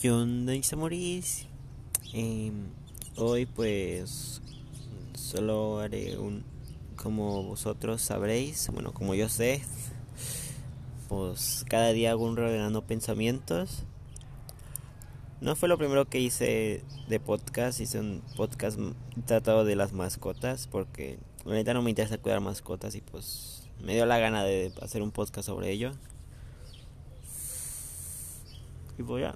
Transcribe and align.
¿Qué 0.00 0.12
onda, 0.12 0.54
Isamoris? 0.54 1.48
Eh, 2.14 2.52
hoy 3.16 3.46
pues 3.46 4.40
solo 5.14 5.80
haré 5.80 6.16
un... 6.16 6.44
Como 6.94 7.42
vosotros 7.42 8.00
sabréis, 8.00 8.68
bueno, 8.72 8.92
como 8.92 9.16
yo 9.16 9.28
sé, 9.28 9.60
pues 11.08 11.64
cada 11.68 11.88
día 11.92 12.12
hago 12.12 12.24
un 12.24 12.36
revelando 12.36 12.86
pensamientos. 12.86 13.82
No 15.40 15.56
fue 15.56 15.68
lo 15.68 15.78
primero 15.78 16.04
que 16.04 16.20
hice 16.20 16.84
de 17.08 17.18
podcast, 17.18 17.80
hice 17.80 17.98
un 17.98 18.22
podcast 18.36 18.78
tratado 19.26 19.64
de 19.64 19.74
las 19.74 19.92
mascotas, 19.92 20.68
porque 20.68 21.18
ahorita 21.44 21.74
no 21.74 21.82
me 21.82 21.90
interesa 21.90 22.18
cuidar 22.18 22.40
mascotas 22.40 22.94
y 22.94 23.00
pues 23.00 23.68
me 23.82 23.94
dio 23.94 24.06
la 24.06 24.18
gana 24.18 24.44
de 24.44 24.72
hacer 24.80 25.02
un 25.02 25.10
podcast 25.10 25.46
sobre 25.46 25.72
ello. 25.72 25.90
Y 28.96 29.02
voy 29.02 29.24
a... 29.24 29.34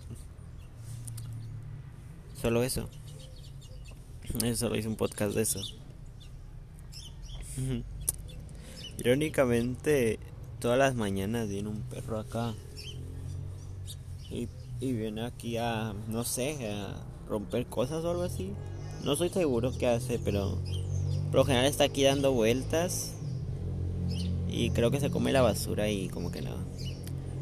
Solo 2.43 2.65
eso. 2.65 2.89
Solo 4.57 4.75
hice 4.75 4.89
un 4.89 4.97
podcast 4.97 5.33
de 5.37 5.43
eso. 5.43 5.61
Irónicamente, 8.99 10.19
todas 10.59 10.77
las 10.77 10.97
mañanas 10.97 11.49
viene 11.49 11.69
un 11.69 11.83
perro 11.83 12.19
acá. 12.19 12.53
Y, 14.29 14.49
y, 14.81 14.93
viene 14.93 15.25
aquí 15.25 15.57
a, 15.57 15.95
no 16.09 16.25
sé, 16.25 16.69
a 16.69 16.97
romper 17.29 17.67
cosas 17.67 18.03
o 18.05 18.11
algo 18.11 18.25
así. 18.25 18.51
No 19.05 19.15
soy 19.15 19.29
seguro 19.29 19.71
qué 19.79 19.87
hace, 19.87 20.19
pero 20.19 20.59
por 21.27 21.37
lo 21.37 21.45
general 21.45 21.67
está 21.67 21.85
aquí 21.85 22.03
dando 22.03 22.33
vueltas. 22.33 23.15
Y 24.49 24.71
creo 24.71 24.91
que 24.91 24.99
se 24.99 25.13
come 25.13 25.31
la 25.31 25.43
basura 25.43 25.89
y 25.91 26.09
como 26.09 26.33
que 26.33 26.43
no. 26.43 26.57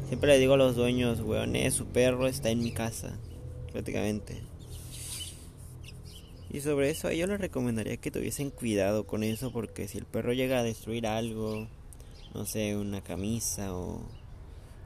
Siempre 0.09 0.33
le 0.33 0.37
digo 0.37 0.53
a 0.53 0.57
los 0.57 0.75
dueños, 0.75 1.21
weón, 1.21 1.55
eh, 1.55 1.71
su 1.71 1.87
perro 1.87 2.27
está 2.27 2.51
en 2.51 2.59
mi 2.59 2.71
casa. 2.71 3.17
Prácticamente. 3.71 4.50
Y 6.53 6.59
sobre 6.59 6.89
eso 6.89 7.09
yo 7.11 7.27
les 7.27 7.39
recomendaría 7.39 7.95
que 7.95 8.11
tuviesen 8.11 8.49
cuidado 8.49 9.05
con 9.05 9.23
eso 9.23 9.53
porque 9.53 9.87
si 9.87 9.97
el 9.97 10.05
perro 10.05 10.33
llega 10.33 10.59
a 10.59 10.63
destruir 10.63 11.07
algo, 11.07 11.67
no 12.33 12.45
sé, 12.45 12.75
una 12.75 13.01
camisa 13.01 13.73
o, 13.73 14.01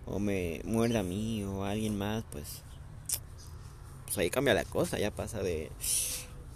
o 0.06 0.20
me 0.20 0.62
muerde 0.64 1.00
a 1.00 1.04
mí 1.04 1.44
o 1.44 1.64
a 1.64 1.72
alguien 1.72 1.98
más, 1.98 2.24
pues, 2.32 2.62
pues 4.06 4.18
ahí 4.20 4.30
cambia 4.30 4.54
la 4.54 4.64
cosa, 4.64 5.00
ya 5.00 5.10
pasa 5.10 5.42
de 5.42 5.72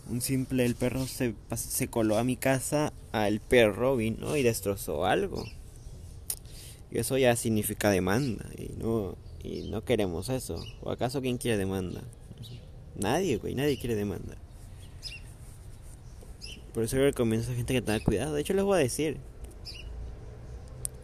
un 0.07 0.21
simple 0.21 0.63
el 0.63 0.75
perro 0.75 1.07
se, 1.07 1.33
se 1.55 1.87
coló 1.87 2.17
a 2.19 2.23
mi 2.23 2.37
casa 2.37 2.93
al 3.11 3.39
perro 3.39 3.95
vino 3.95 4.37
y 4.37 4.43
destrozó 4.43 5.05
algo. 5.05 5.43
Y 6.91 6.99
eso 6.99 7.17
ya 7.17 7.35
significa 7.35 7.89
demanda 7.89 8.45
y 8.55 8.75
no 8.77 9.17
y 9.41 9.69
no 9.69 9.83
queremos 9.83 10.29
eso. 10.29 10.63
¿O 10.81 10.91
acaso 10.91 11.21
quién 11.21 11.39
quiere 11.39 11.57
demanda? 11.57 12.03
Nadie, 12.95 13.37
güey, 13.37 13.55
nadie 13.55 13.79
quiere 13.79 13.95
demanda. 13.95 14.37
Por 16.73 16.83
eso 16.83 16.97
recomiendo 16.97 17.47
a 17.47 17.49
la 17.49 17.55
gente 17.55 17.73
que 17.73 17.81
tenga 17.81 18.03
cuidado. 18.03 18.33
De 18.33 18.41
hecho, 18.41 18.53
les 18.53 18.63
voy 18.63 18.75
a 18.75 18.81
decir 18.81 19.17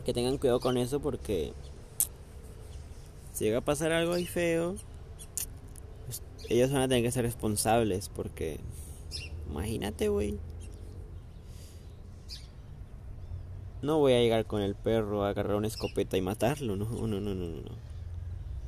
que 0.06 0.14
tengan 0.14 0.38
cuidado 0.38 0.60
con 0.60 0.78
eso 0.78 1.00
porque 1.00 1.54
si 3.34 3.46
llega 3.46 3.58
a 3.58 3.62
pasar 3.62 3.92
algo 3.92 4.14
ahí 4.14 4.26
feo, 4.26 4.76
pues, 6.06 6.22
ellos 6.48 6.72
van 6.72 6.84
a 6.84 6.88
tener 6.88 7.04
que 7.04 7.12
ser 7.12 7.26
responsables 7.26 8.10
porque 8.10 8.60
imagínate, 9.50 10.08
güey. 10.10 10.38
No 13.82 14.00
voy 14.00 14.14
a 14.14 14.20
llegar 14.20 14.46
con 14.46 14.62
el 14.62 14.76
perro 14.76 15.24
a 15.24 15.30
agarrar 15.30 15.58
una 15.58 15.68
escopeta 15.68 16.18
y 16.18 16.22
matarlo, 16.22 16.76
no, 16.76 16.86
no, 16.86 17.08
no, 17.08 17.20
no, 17.20 17.34
no. 17.36 17.72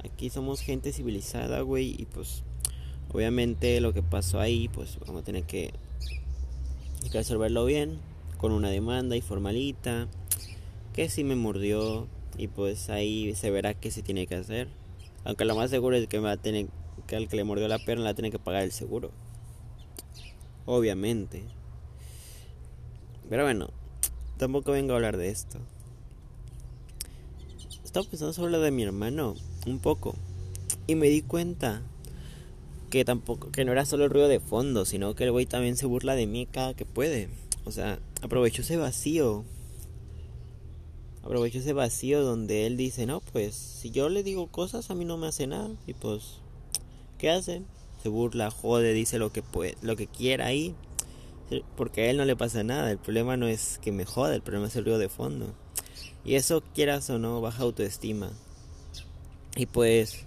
Aquí 0.04 0.30
somos 0.30 0.62
gente 0.62 0.92
civilizada, 0.92 1.62
güey, 1.62 1.96
y 1.98 2.06
pues 2.06 2.44
obviamente 3.14 3.80
lo 3.82 3.94
que 3.94 4.04
pasó 4.04 4.40
ahí, 4.40 4.68
pues 4.68 5.00
vamos 5.00 5.22
a 5.22 5.26
tener 5.26 5.44
que 5.44 5.74
hay 7.04 7.10
que 7.10 7.18
resolverlo 7.18 7.66
bien, 7.66 8.00
con 8.38 8.52
una 8.52 8.70
demanda 8.70 9.16
y 9.16 9.22
formalita, 9.22 10.08
que 10.94 11.10
si 11.10 11.24
me 11.24 11.36
mordió 11.36 12.08
y 12.38 12.48
pues 12.48 12.90
ahí 12.90 13.34
se 13.36 13.52
verá 13.52 13.74
qué 13.74 13.92
se 13.92 14.02
tiene 14.02 14.28
que 14.28 14.36
hacer. 14.36 14.68
Aunque 15.24 15.46
lo 15.46 15.56
más 15.56 15.70
seguro 15.70 15.96
es 15.96 16.08
que 16.08 16.20
va 16.20 16.32
a 16.32 16.38
tener 16.38 16.68
que 17.08 17.16
al 17.16 17.28
que 17.28 17.36
le 17.36 17.44
mordió 17.44 17.68
la 17.68 17.80
perna 17.80 18.04
la 18.04 18.14
tiene 18.14 18.32
que 18.32 18.40
pagar 18.40 18.64
el 18.64 18.72
seguro. 18.72 19.12
Obviamente. 20.66 21.44
Pero 23.30 23.44
bueno, 23.44 23.70
tampoco 24.38 24.72
vengo 24.72 24.94
a 24.94 24.96
hablar 24.96 25.18
de 25.18 25.30
esto. 25.30 25.60
Estaba 27.84 28.06
pensando 28.08 28.34
sobre 28.34 28.58
de 28.58 28.72
mi 28.72 28.84
hermano, 28.84 29.36
un 29.66 29.80
poco. 29.80 30.16
Y 30.88 30.96
me 30.96 31.08
di 31.08 31.22
cuenta 31.22 31.82
que 32.90 33.06
tampoco 33.06 33.52
que 33.52 33.66
no 33.66 33.72
era 33.72 33.86
solo 33.86 34.06
el 34.06 34.10
ruido 34.10 34.28
de 34.28 34.40
fondo, 34.40 34.86
sino 34.86 35.16
que 35.16 35.26
el 35.26 35.32
güey 35.32 35.46
también 35.46 35.78
se 35.78 35.86
burla 35.86 36.16
de 36.16 36.28
mí 36.28 36.46
cada 36.46 36.74
que 36.74 36.86
puede. 36.86 37.30
O 37.66 37.72
sea, 37.72 38.00
aprovechó 38.22 38.62
ese 38.62 38.78
vacío. 38.78 39.44
Aprovechó 41.24 41.60
ese 41.60 41.74
vacío 41.74 42.24
donde 42.24 42.66
él 42.66 42.78
dice, 42.78 43.06
"No, 43.06 43.20
pues 43.20 43.56
si 43.56 43.92
yo 43.92 44.08
le 44.10 44.24
digo 44.24 44.48
cosas 44.48 44.90
a 44.90 44.96
mí 44.96 45.04
no 45.04 45.18
me 45.18 45.28
hace 45.28 45.48
nada." 45.48 45.70
Y 45.86 45.94
pues 45.94 46.40
¿qué 47.18 47.30
hace? 47.30 47.64
Se 48.02 48.10
burla, 48.10 48.52
jode, 48.52 48.94
dice 48.94 49.20
lo 49.20 49.32
que 49.32 49.42
puede, 49.42 49.76
lo 49.82 49.96
que 49.96 50.08
quiera 50.08 50.46
ahí. 50.46 50.76
Porque 51.76 52.02
a 52.02 52.10
él 52.10 52.18
no 52.18 52.26
le 52.26 52.36
pasa 52.36 52.64
nada, 52.64 52.92
el 52.92 52.98
problema 52.98 53.38
no 53.38 53.48
es 53.48 53.80
que 53.82 53.92
me 53.92 54.06
jode, 54.06 54.36
el 54.36 54.42
problema 54.42 54.68
es 54.68 54.76
el 54.76 54.84
ruido 54.84 55.00
de 55.00 55.10
fondo. 55.10 55.54
Y 56.26 56.36
eso 56.36 56.62
quieras 56.76 57.10
o 57.10 57.20
no, 57.20 57.40
baja 57.42 57.64
autoestima. 57.64 58.32
Y 59.56 59.66
pues 59.66 60.26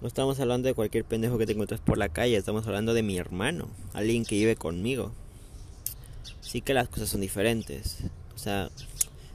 no 0.00 0.06
estamos 0.06 0.38
hablando 0.38 0.68
de 0.68 0.74
cualquier 0.74 1.04
pendejo 1.04 1.38
que 1.38 1.46
te 1.46 1.52
encuentres 1.52 1.80
por 1.80 1.98
la 1.98 2.08
calle, 2.08 2.36
estamos 2.36 2.66
hablando 2.66 2.94
de 2.94 3.02
mi 3.02 3.18
hermano, 3.18 3.68
alguien 3.92 4.24
que 4.24 4.36
vive 4.36 4.56
conmigo. 4.56 5.12
Sí 6.40 6.60
que 6.60 6.72
las 6.72 6.88
cosas 6.88 7.08
son 7.08 7.20
diferentes. 7.20 7.98
O 8.34 8.38
sea, 8.38 8.70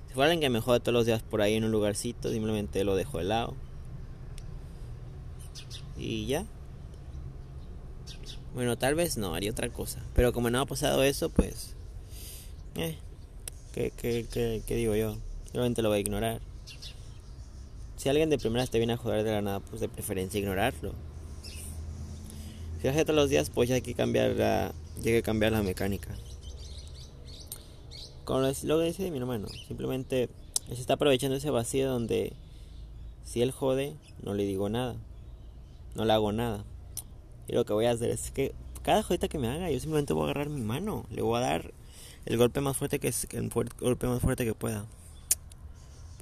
si 0.08 0.14
fuera 0.14 0.36
que 0.40 0.50
me 0.50 0.62
jode 0.62 0.80
todos 0.80 0.94
los 0.94 1.06
días 1.06 1.22
por 1.22 1.42
ahí 1.42 1.56
en 1.56 1.66
un 1.66 1.72
lugarcito, 1.72 2.32
simplemente 2.32 2.84
lo 2.84 2.96
dejo 2.96 3.18
de 3.18 3.26
lado. 3.26 3.56
Y 5.98 6.26
ya. 6.26 6.46
Bueno, 8.56 8.78
tal 8.78 8.96
vez 8.96 9.18
no, 9.18 9.36
haría 9.36 9.52
otra 9.52 9.70
cosa. 9.70 10.00
Pero 10.16 10.32
como 10.34 10.50
no 10.50 10.62
ha 10.62 10.66
pasado 10.66 11.04
eso, 11.04 11.30
pues... 11.30 11.76
Eh, 12.76 12.98
¿qué, 13.74 13.92
qué, 13.96 14.26
qué, 14.32 14.64
qué 14.66 14.76
digo 14.76 14.96
yo? 14.96 15.18
Simplemente 15.44 15.82
lo 15.82 15.90
voy 15.90 15.98
a 15.98 16.02
ignorar. 16.02 16.42
Si 18.04 18.10
alguien 18.10 18.30
de 18.30 18.38
primera 18.38 18.68
te 18.68 18.80
viene 18.80 18.92
a 18.92 18.98
joder 18.98 19.24
de 19.24 19.32
la 19.32 19.42
nada, 19.42 19.60
pues 19.62 19.80
de 19.80 19.88
preferencia 19.88 20.38
ignorarlo. 20.38 20.94
Si 22.82 22.88
hace 22.90 23.06
todos 23.06 23.16
los 23.16 23.30
días, 23.30 23.50
pues 23.50 23.70
ya 23.70 23.76
hay 23.76 23.82
que 23.82 23.94
cambiar 23.94 24.32
la, 24.32 24.74
ya 25.02 25.22
cambiar 25.22 25.54
la 25.54 25.64
mecánica. 25.64 26.10
Como 28.26 28.42
lo 28.42 28.80
que 28.80 28.86
dice 28.88 29.10
mi 29.10 29.20
hermano, 29.20 29.48
simplemente 29.70 30.28
se 30.68 30.82
está 30.82 30.96
aprovechando 30.96 31.38
ese 31.38 31.50
vacío 31.50 31.90
donde 31.90 32.34
si 33.24 33.42
él 33.42 33.52
jode, 33.52 33.96
no 34.22 34.34
le 34.34 34.44
digo 34.44 34.68
nada, 34.68 34.98
no 35.96 36.04
le 36.04 36.12
hago 36.12 36.34
nada. 36.34 36.66
Y 37.48 37.54
lo 37.54 37.64
que 37.64 37.72
voy 37.72 37.86
a 37.86 37.92
hacer 37.92 38.10
es 38.10 38.32
que 38.32 38.54
cada 38.82 39.02
jodita 39.02 39.30
que 39.30 39.40
me 39.40 39.48
haga, 39.48 39.72
yo 39.72 39.80
simplemente 39.80 40.12
voy 40.12 40.24
a 40.24 40.26
agarrar 40.26 40.50
mi 40.50 40.60
mano, 40.60 41.06
le 41.10 41.22
voy 41.22 41.38
a 41.38 41.46
dar 41.46 41.74
el 42.26 42.36
golpe 42.36 42.60
más 42.60 42.76
fuerte 42.76 43.00
que 43.00 43.14
el 43.32 43.50
golpe 43.50 44.08
más 44.08 44.22
fuerte 44.22 44.44
que 44.44 44.54
pueda. 44.54 44.88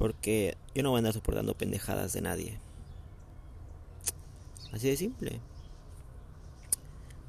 Porque 0.01 0.57
yo 0.73 0.81
no 0.81 0.89
voy 0.89 0.97
a 0.97 1.01
andar 1.01 1.13
soportando 1.13 1.53
pendejadas 1.53 2.11
de 2.11 2.21
nadie. 2.21 2.57
Así 4.73 4.89
de 4.89 4.97
simple. 4.97 5.39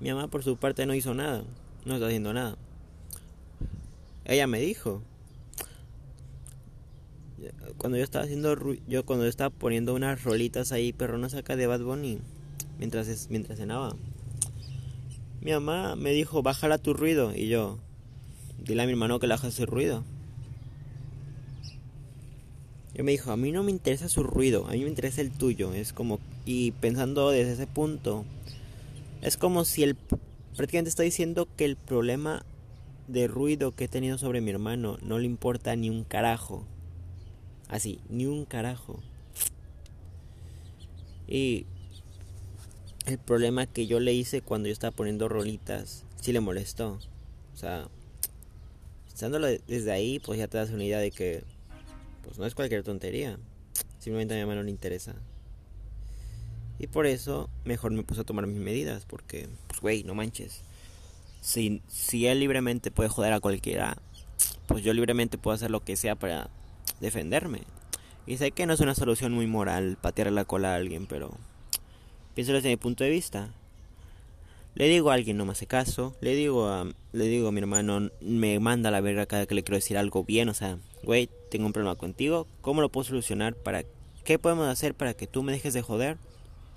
Mi 0.00 0.08
mamá 0.08 0.28
por 0.28 0.42
su 0.42 0.56
parte 0.56 0.86
no 0.86 0.94
hizo 0.94 1.12
nada. 1.12 1.44
No 1.84 1.92
está 1.92 2.06
haciendo 2.06 2.32
nada. 2.32 2.56
Ella 4.24 4.46
me 4.46 4.58
dijo. 4.58 5.02
Cuando 7.76 7.98
yo 7.98 8.04
estaba 8.04 8.24
haciendo 8.24 8.56
yo 8.88 9.04
cuando 9.04 9.26
yo 9.26 9.28
estaba 9.28 9.50
poniendo 9.50 9.92
unas 9.92 10.24
rolitas 10.24 10.72
ahí 10.72 10.94
perronas 10.94 11.34
acá 11.34 11.56
de 11.56 11.66
Bad 11.66 11.82
Bunny 11.82 12.20
mientras 12.78 13.28
mientras 13.28 13.58
cenaba. 13.58 13.96
Mi 15.42 15.50
mamá 15.50 15.94
me 15.94 16.12
dijo, 16.12 16.42
"Bájala 16.42 16.78
tu 16.78 16.94
ruido." 16.94 17.36
Y 17.36 17.48
yo, 17.48 17.78
"Dile 18.64 18.82
a 18.82 18.86
mi 18.86 18.92
hermano 18.92 19.18
que 19.18 19.26
le 19.26 19.34
baje 19.34 19.48
ese 19.48 19.66
ruido." 19.66 20.04
Yo 22.94 23.04
me 23.04 23.12
dijo, 23.12 23.32
a 23.32 23.36
mí 23.36 23.52
no 23.52 23.62
me 23.62 23.70
interesa 23.70 24.08
su 24.08 24.22
ruido, 24.22 24.66
a 24.66 24.72
mí 24.72 24.80
me 24.80 24.88
interesa 24.88 25.22
el 25.22 25.30
tuyo. 25.30 25.72
Es 25.72 25.92
como, 25.92 26.18
y 26.44 26.72
pensando 26.72 27.30
desde 27.30 27.52
ese 27.52 27.66
punto, 27.66 28.24
es 29.22 29.36
como 29.36 29.64
si 29.64 29.82
el, 29.82 29.96
prácticamente 30.56 30.90
está 30.90 31.02
diciendo 31.02 31.48
que 31.56 31.64
el 31.64 31.76
problema 31.76 32.44
de 33.08 33.28
ruido 33.28 33.72
que 33.72 33.84
he 33.84 33.88
tenido 33.88 34.18
sobre 34.18 34.40
mi 34.40 34.50
hermano 34.50 34.98
no 35.02 35.18
le 35.18 35.26
importa 35.26 35.74
ni 35.74 35.88
un 35.88 36.04
carajo. 36.04 36.66
Así, 37.68 38.00
ni 38.10 38.26
un 38.26 38.44
carajo. 38.44 39.00
Y 41.26 41.64
el 43.06 43.18
problema 43.18 43.66
que 43.66 43.86
yo 43.86 44.00
le 44.00 44.12
hice 44.12 44.42
cuando 44.42 44.68
yo 44.68 44.72
estaba 44.72 44.94
poniendo 44.94 45.28
rolitas, 45.28 46.04
sí 46.20 46.32
le 46.32 46.40
molestó. 46.40 46.98
O 47.54 47.56
sea, 47.56 47.88
estándolo 49.08 49.46
desde 49.46 49.92
ahí, 49.92 50.18
pues 50.18 50.38
ya 50.38 50.48
te 50.48 50.58
das 50.58 50.70
una 50.70 50.84
idea 50.84 50.98
de 50.98 51.10
que 51.10 51.42
pues 52.22 52.38
no 52.38 52.46
es 52.46 52.54
cualquier 52.54 52.82
tontería. 52.82 53.38
Simplemente 53.98 54.34
a 54.34 54.36
mi 54.36 54.42
mamá 54.42 54.54
no 54.56 54.62
le 54.62 54.70
interesa. 54.70 55.14
Y 56.78 56.86
por 56.88 57.06
eso 57.06 57.48
mejor 57.64 57.92
me 57.92 58.02
puse 58.02 58.22
a 58.22 58.24
tomar 58.24 58.46
mis 58.46 58.58
medidas, 58.58 59.04
porque, 59.06 59.48
pues, 59.68 59.80
güey, 59.80 60.04
no 60.04 60.14
manches. 60.14 60.62
Si, 61.40 61.82
si 61.88 62.26
él 62.26 62.40
libremente 62.40 62.90
puede 62.90 63.08
joder 63.08 63.32
a 63.32 63.40
cualquiera, 63.40 63.96
pues 64.66 64.82
yo 64.82 64.92
libremente 64.92 65.38
puedo 65.38 65.54
hacer 65.54 65.70
lo 65.70 65.84
que 65.84 65.96
sea 65.96 66.16
para 66.16 66.50
defenderme. 67.00 67.60
Y 68.26 68.36
sé 68.36 68.52
que 68.52 68.66
no 68.66 68.72
es 68.72 68.80
una 68.80 68.94
solución 68.94 69.32
muy 69.32 69.46
moral 69.46 69.98
patear 70.00 70.30
la 70.32 70.44
cola 70.44 70.72
a 70.72 70.76
alguien, 70.76 71.06
pero 71.06 71.36
pienso 72.34 72.52
desde 72.52 72.68
mi 72.68 72.76
punto 72.76 73.04
de 73.04 73.10
vista. 73.10 73.52
Le 74.74 74.88
digo 74.88 75.10
a 75.10 75.14
alguien 75.14 75.36
no 75.36 75.44
me 75.44 75.52
hace 75.52 75.66
caso, 75.66 76.16
le 76.20 76.34
digo 76.34 76.68
a, 76.68 76.86
le 77.12 77.24
digo 77.26 77.48
a 77.48 77.52
mi 77.52 77.60
hermano 77.60 78.10
me 78.20 78.58
manda 78.58 78.88
a 78.88 78.92
la 78.92 79.02
verga 79.02 79.26
cada 79.26 79.46
que 79.46 79.54
le 79.54 79.62
quiero 79.62 79.76
decir 79.76 79.98
algo 79.98 80.24
bien, 80.24 80.48
o 80.48 80.54
sea, 80.54 80.78
güey, 81.04 81.28
tengo 81.50 81.66
un 81.66 81.72
problema 81.72 81.96
contigo, 81.96 82.46
¿cómo 82.60 82.80
lo 82.80 82.88
puedo 82.88 83.04
solucionar? 83.04 83.54
¿Para 83.54 83.84
qué 84.24 84.38
podemos 84.38 84.68
hacer 84.68 84.94
para 84.94 85.14
que 85.14 85.26
tú 85.26 85.42
me 85.42 85.52
dejes 85.52 85.74
de 85.74 85.82
joder? 85.82 86.18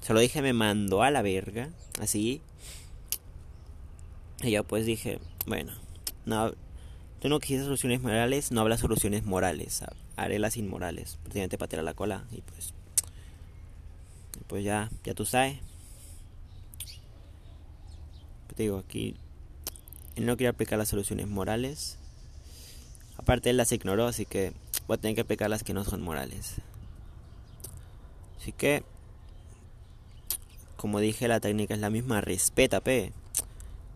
Se 0.01 0.13
lo 0.13 0.19
dije, 0.19 0.41
me 0.41 0.53
mandó 0.53 1.03
a 1.03 1.11
la 1.11 1.21
verga, 1.21 1.69
así. 1.99 2.41
Y 4.43 4.51
yo 4.51 4.63
pues 4.63 4.85
dije, 4.85 5.19
bueno, 5.47 5.73
no, 6.25 6.53
tú 7.19 7.29
no 7.29 7.39
quisiste 7.39 7.63
soluciones 7.63 8.01
morales, 8.01 8.51
no 8.51 8.61
hablas 8.61 8.81
soluciones 8.81 9.23
morales, 9.23 9.83
haré 10.15 10.39
las 10.39 10.57
inmorales. 10.57 11.17
Prácticamente 11.23 11.57
patear 11.57 11.83
la 11.83 11.93
cola 11.93 12.25
y 12.31 12.41
pues, 12.41 12.73
pues 14.47 14.63
ya, 14.63 14.89
ya 15.03 15.13
tú 15.13 15.25
sabes. 15.25 15.57
Te 18.55 18.63
digo, 18.63 18.77
aquí 18.77 19.15
él 20.15 20.25
no 20.25 20.37
quería 20.37 20.51
aplicar 20.51 20.77
las 20.77 20.89
soluciones 20.89 21.27
morales. 21.27 21.97
Aparte 23.25 23.49
él 23.49 23.57
las 23.57 23.71
ignoró, 23.71 24.05
así 24.05 24.27
que 24.27 24.53
voy 24.87 24.93
a 24.93 25.01
tener 25.01 25.15
que 25.15 25.21
aplicar 25.21 25.49
las 25.49 25.63
que 25.63 25.73
no 25.73 25.83
son 25.83 25.99
morales. 26.03 26.57
Así 28.39 28.51
que, 28.51 28.83
como 30.77 30.99
dije, 30.99 31.27
la 31.27 31.39
técnica 31.39 31.73
es 31.73 31.79
la 31.79 31.89
misma, 31.89 32.21
respeta, 32.21 32.81
P. 32.81 33.13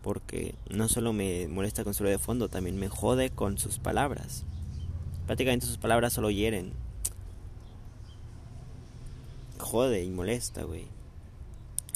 Porque 0.02 0.56
no 0.68 0.88
solo 0.88 1.12
me 1.12 1.46
molesta 1.46 1.84
con 1.84 1.94
su 1.94 2.02
de 2.02 2.18
fondo, 2.18 2.48
también 2.48 2.76
me 2.76 2.88
jode 2.88 3.30
con 3.30 3.56
sus 3.56 3.78
palabras. 3.78 4.42
Prácticamente 5.26 5.64
sus 5.64 5.78
palabras 5.78 6.12
solo 6.12 6.32
hieren. 6.32 6.72
Jode 9.58 10.02
y 10.02 10.10
molesta, 10.10 10.64
güey. 10.64 10.88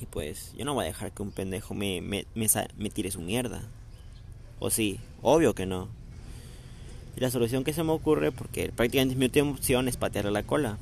Y 0.01 0.07
pues 0.07 0.55
yo 0.57 0.65
no 0.65 0.75
voy 0.75 0.85
a 0.85 0.87
dejar 0.87 1.11
que 1.11 1.23
un 1.23 1.33
pendejo 1.33 1.75
me, 1.75 2.01
me, 2.01 2.27
me, 2.37 2.91
tire 2.91 3.11
su 3.11 3.21
mierda. 3.21 3.61
O 4.61 4.71
sí, 4.71 5.01
obvio 5.21 5.57
que 5.57 5.67
no. 5.67 5.89
Y 7.17 7.21
la 7.21 7.31
solución 7.31 7.65
que 7.65 7.73
se 7.73 7.85
me 7.85 7.93
ocurre, 7.93 8.33
porque 8.33 8.73
prácticamente 8.75 9.17
mi 9.17 9.27
última 9.27 9.51
opción 9.51 9.89
es 9.89 9.97
patearle 9.97 10.31
la 10.31 10.43
cola. 10.43 10.79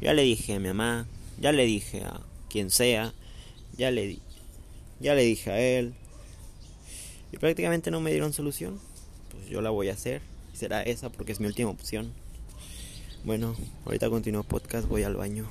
Ya 0.00 0.12
le 0.12 0.22
dije 0.22 0.54
a 0.54 0.60
mi 0.60 0.68
mamá, 0.68 1.06
ya 1.40 1.52
le 1.52 1.64
dije 1.64 2.04
a 2.04 2.20
quien 2.48 2.70
sea, 2.70 3.12
ya 3.76 3.90
le, 3.90 4.18
ya 5.00 5.14
le 5.14 5.22
dije 5.22 5.50
a 5.50 5.60
él. 5.60 5.94
Y 7.32 7.38
prácticamente 7.38 7.90
no 7.90 8.00
me 8.00 8.12
dieron 8.12 8.32
solución. 8.32 8.78
Pues 9.30 9.48
yo 9.48 9.60
la 9.60 9.70
voy 9.70 9.88
a 9.88 9.94
hacer. 9.94 10.22
Y 10.52 10.56
será 10.56 10.82
esa 10.82 11.10
porque 11.10 11.32
es 11.32 11.40
mi 11.40 11.46
última 11.46 11.70
opción. 11.70 12.12
Bueno, 13.24 13.56
ahorita 13.86 14.10
continúo 14.10 14.44
podcast, 14.44 14.86
voy 14.86 15.02
al 15.02 15.16
baño. 15.16 15.48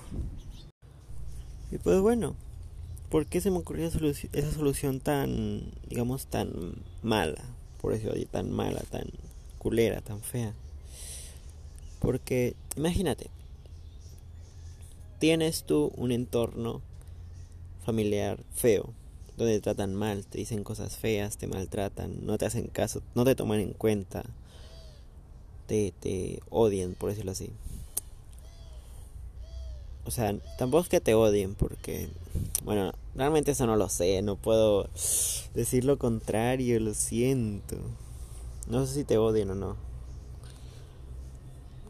Y 1.71 1.79
pues 1.79 1.99
bueno, 1.99 2.35
¿por 3.09 3.25
qué 3.25 3.41
se 3.41 3.49
me 3.49 3.57
ocurrió 3.57 3.87
esa 3.87 4.51
solución, 4.51 4.99
tan, 4.99 5.63
digamos, 5.89 6.27
tan 6.27 6.75
mala? 7.01 7.41
Por 7.81 7.93
eso 7.93 8.11
tan 8.31 8.51
mala, 8.51 8.81
tan 8.91 9.07
culera, 9.63 10.01
tan 10.01 10.21
fea. 10.21 10.53
Porque, 11.99 12.55
imagínate, 12.75 13.29
tienes 15.19 15.63
tú 15.63 15.91
un 15.95 16.11
entorno 16.11 16.81
familiar 17.85 18.43
feo, 18.53 18.93
donde 19.37 19.55
te 19.55 19.61
tratan 19.61 19.95
mal, 19.95 20.25
te 20.25 20.37
dicen 20.37 20.63
cosas 20.63 20.97
feas, 20.97 21.37
te 21.37 21.47
maltratan, 21.47 22.25
no 22.25 22.37
te 22.37 22.45
hacen 22.45 22.67
caso, 22.67 23.01
no 23.15 23.23
te 23.23 23.35
toman 23.35 23.61
en 23.61 23.73
cuenta, 23.73 24.23
te, 25.65 25.93
te 25.99 26.41
odian, 26.49 26.93
por 26.93 27.09
decirlo 27.09 27.31
así. 27.31 27.49
O 30.05 30.11
sea, 30.11 30.35
tampoco 30.57 30.83
es 30.83 30.89
que 30.89 30.99
te 30.99 31.13
odien, 31.13 31.55
porque, 31.55 32.09
bueno, 32.65 32.91
realmente 33.15 33.51
eso 33.51 33.65
no 33.65 33.77
lo 33.77 33.87
sé, 33.87 34.21
no 34.21 34.35
puedo 34.35 34.89
decir 35.53 35.85
lo 35.85 35.97
contrario, 35.97 36.79
lo 36.81 36.93
siento. 36.93 37.77
No 38.67 38.85
sé 38.85 38.93
si 38.93 39.03
te 39.03 39.17
odian 39.17 39.51
o 39.51 39.55
no. 39.55 39.75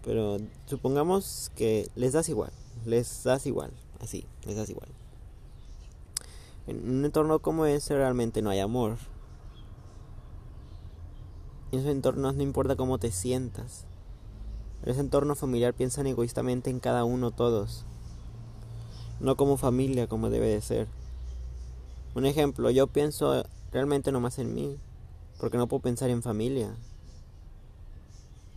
Pero 0.04 0.38
supongamos 0.66 1.52
que 1.56 1.90
les 1.96 2.14
das 2.14 2.30
igual, 2.30 2.52
les 2.86 3.24
das 3.24 3.46
igual, 3.46 3.72
así, 4.02 4.26
les 4.46 4.56
das 4.56 4.70
igual. 4.70 4.90
En 6.68 6.90
un 6.90 7.06
entorno 7.06 7.40
como 7.40 7.66
ese 7.66 7.96
realmente 7.96 8.42
no 8.42 8.50
hay 8.50 8.60
amor. 8.60 8.98
En 11.72 11.80
esos 11.80 11.92
entornos 11.92 12.36
no 12.36 12.44
importa 12.44 12.76
cómo 12.76 12.98
te 12.98 13.12
sientas. 13.12 13.86
En 14.84 14.92
ese 14.92 15.00
entorno 15.00 15.36
familiar 15.36 15.74
piensan 15.74 16.08
egoístamente 16.08 16.70
en 16.70 16.80
cada 16.80 17.06
uno 17.06 17.32
todos 17.32 17.86
no 19.24 19.38
como 19.38 19.58
familia 19.58 20.08
como 20.08 20.30
debe 20.30 20.48
de 20.48 20.62
ser. 20.62 20.88
Un 22.14 22.26
ejemplo, 22.26 22.70
yo 22.70 22.88
pienso 22.88 23.44
realmente 23.72 24.12
nomás 24.12 24.38
en 24.38 24.54
mí, 24.54 24.78
porque 25.44 25.58
no 25.58 25.68
puedo 25.68 25.82
pensar 25.82 26.10
en 26.10 26.24
familia. 26.24 26.74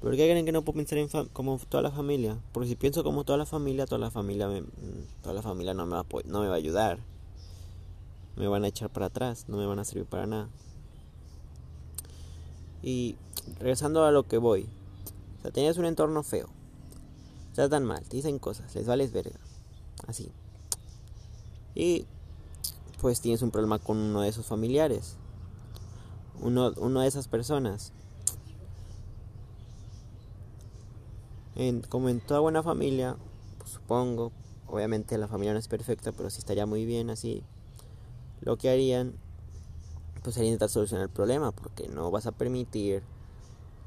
¿Por 0.00 0.12
qué 0.12 0.30
creen 0.30 0.46
que 0.46 0.52
no 0.52 0.62
puedo 0.62 0.76
pensar 0.76 0.98
en 0.98 1.08
como 1.32 1.58
toda 1.58 1.82
la 1.82 1.90
familia? 1.90 2.38
Porque 2.52 2.68
si 2.68 2.76
pienso 2.76 3.02
como 3.02 3.24
toda 3.24 3.36
la 3.36 3.44
familia, 3.44 3.86
toda 3.86 3.98
la 3.98 4.12
familia, 4.12 4.46
me, 4.46 4.62
toda 5.20 5.34
la 5.34 5.42
familia 5.42 5.74
no 5.74 5.84
me, 5.84 5.96
va 5.96 6.06
no 6.26 6.42
me 6.42 6.46
va 6.46 6.54
a 6.54 6.58
ayudar. 6.58 7.00
Me 8.36 8.46
van 8.46 8.62
a 8.62 8.68
echar 8.68 8.88
para 8.88 9.06
atrás, 9.06 9.46
no 9.48 9.56
me 9.56 9.66
van 9.66 9.80
a 9.80 9.84
servir 9.84 10.04
para 10.04 10.28
nada. 10.28 10.48
Y 12.84 13.16
regresando 13.58 14.04
a 14.04 14.12
lo 14.12 14.22
que 14.22 14.38
voy. 14.38 14.68
O 15.40 15.42
sea, 15.42 15.50
tenías 15.50 15.78
un 15.78 15.86
entorno 15.86 16.22
feo. 16.22 16.48
Estás 17.50 17.68
tan 17.68 17.84
mal, 17.84 18.04
te 18.04 18.18
dicen 18.18 18.38
cosas, 18.38 18.72
les 18.76 18.86
vales 18.86 19.10
verga. 19.10 19.40
Así. 20.06 20.30
Y 21.74 22.06
pues 23.00 23.20
tienes 23.20 23.42
un 23.42 23.50
problema 23.50 23.80
con 23.80 23.96
uno 23.96 24.20
de 24.20 24.28
esos 24.28 24.46
familiares. 24.46 25.16
Uno, 26.40 26.72
uno 26.76 27.00
de 27.00 27.08
esas 27.08 27.28
personas. 27.28 27.92
En, 31.54 31.80
como 31.82 32.08
en 32.08 32.20
toda 32.20 32.40
buena 32.40 32.62
familia, 32.62 33.16
pues, 33.58 33.70
supongo, 33.70 34.30
obviamente 34.66 35.16
la 35.18 35.28
familia 35.28 35.52
no 35.52 35.58
es 35.58 35.68
perfecta, 35.68 36.12
pero 36.12 36.30
sí 36.30 36.38
estaría 36.38 36.66
muy 36.66 36.84
bien 36.84 37.10
así. 37.10 37.42
Lo 38.40 38.56
que 38.58 38.70
harían, 38.70 39.14
pues 40.22 40.34
sería 40.34 40.50
intentar 40.50 40.68
solucionar 40.68 41.04
el 41.06 41.12
problema, 41.12 41.52
porque 41.52 41.88
no 41.88 42.10
vas 42.10 42.26
a 42.26 42.32
permitir, 42.32 43.02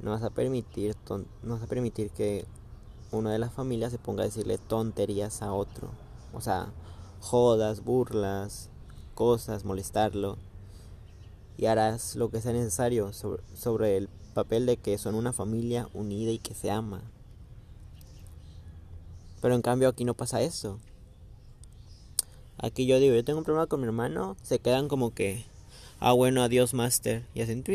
no 0.01 0.12
vas 0.12 0.24
a 0.24 0.31
permitir, 0.31 0.95
no 1.43 1.53
vas 1.53 1.62
a 1.62 1.67
permitir 1.67 2.09
que 2.09 2.45
uno 3.12 3.29
de 3.29 3.39
las 3.39 3.53
familias 3.53 3.91
se 3.91 4.00
ponga 4.00 4.24
a 4.24 4.25
decirle 4.25 4.57
tonterías 4.57 5.41
a 5.41 5.53
otro. 5.53 5.89
O 6.33 6.41
sea, 6.41 6.71
jodas, 7.21 7.83
burlas, 7.83 8.69
cosas, 9.15 9.65
molestarlo. 9.65 10.38
Y 11.59 11.65
harás 11.65 12.15
lo 12.15 12.29
que 12.29 12.39
sea 12.39 12.53
necesario 12.53 13.11
sobre, 13.11 13.97
el 13.97 14.07
papel 14.33 14.65
de 14.65 14.77
que 14.77 14.97
son 14.97 15.13
una 15.13 15.33
familia 15.33 15.89
unida 15.93 16.31
y 16.31 16.39
que 16.39 16.53
se 16.53 16.71
ama. 16.71 17.01
Pero 19.41 19.55
en 19.55 19.61
cambio 19.61 19.89
aquí 19.89 20.05
no 20.05 20.13
pasa 20.13 20.41
eso. 20.41 20.79
Aquí 22.57 22.85
yo 22.85 22.97
digo, 22.97 23.13
yo 23.13 23.25
tengo 23.25 23.39
un 23.39 23.43
problema 23.43 23.67
con 23.67 23.81
mi 23.81 23.87
hermano, 23.87 24.37
se 24.41 24.59
quedan 24.59 24.87
como 24.87 25.13
que, 25.13 25.43
ah 25.99 26.13
bueno, 26.13 26.43
adiós 26.43 26.73
master, 26.73 27.25
y 27.33 27.41
hacen 27.41 27.65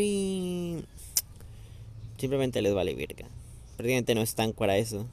Simplemente 2.16 2.62
les 2.62 2.72
vale 2.72 2.94
virga. 2.94 3.26
Prácticamente 3.76 4.14
no 4.14 4.22
están 4.22 4.54
para 4.54 4.78
eso. 4.78 5.04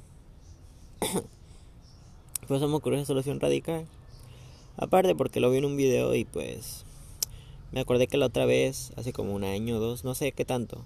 Por 2.47 2.55
eso 2.55 2.69
me 2.69 3.05
solución 3.05 3.41
radical. 3.41 3.85
Aparte 4.77 5.13
porque 5.13 5.41
lo 5.41 5.51
vi 5.51 5.57
en 5.57 5.65
un 5.65 5.75
video 5.75 6.15
y 6.15 6.23
pues 6.23 6.85
me 7.71 7.81
acordé 7.81 8.07
que 8.07 8.17
la 8.17 8.27
otra 8.27 8.45
vez, 8.45 8.91
hace 8.95 9.13
como 9.13 9.33
un 9.33 9.43
año 9.43 9.77
o 9.77 9.79
dos, 9.79 10.03
no 10.03 10.15
sé 10.15 10.31
qué 10.31 10.45
tanto, 10.45 10.85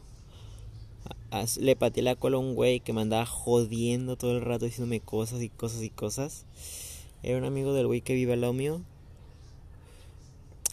le 1.60 1.76
pateé 1.76 2.04
la 2.04 2.16
cola 2.16 2.38
a 2.38 2.40
un 2.40 2.56
güey 2.56 2.80
que 2.80 2.94
me 2.94 3.02
andaba 3.02 3.26
jodiendo 3.26 4.16
todo 4.16 4.32
el 4.32 4.42
rato 4.42 4.66
diciéndome 4.66 5.02
cosas 5.02 5.42
y 5.42 5.50
cosas 5.50 5.84
y 5.84 5.90
cosas. 5.90 6.46
Era 7.24 7.38
un 7.38 7.44
amigo 7.44 7.74
del 7.74 7.88
güey 7.88 8.02
que 8.02 8.14
vive 8.14 8.34
al 8.34 8.42
lado 8.42 8.54
mío. 8.54 8.82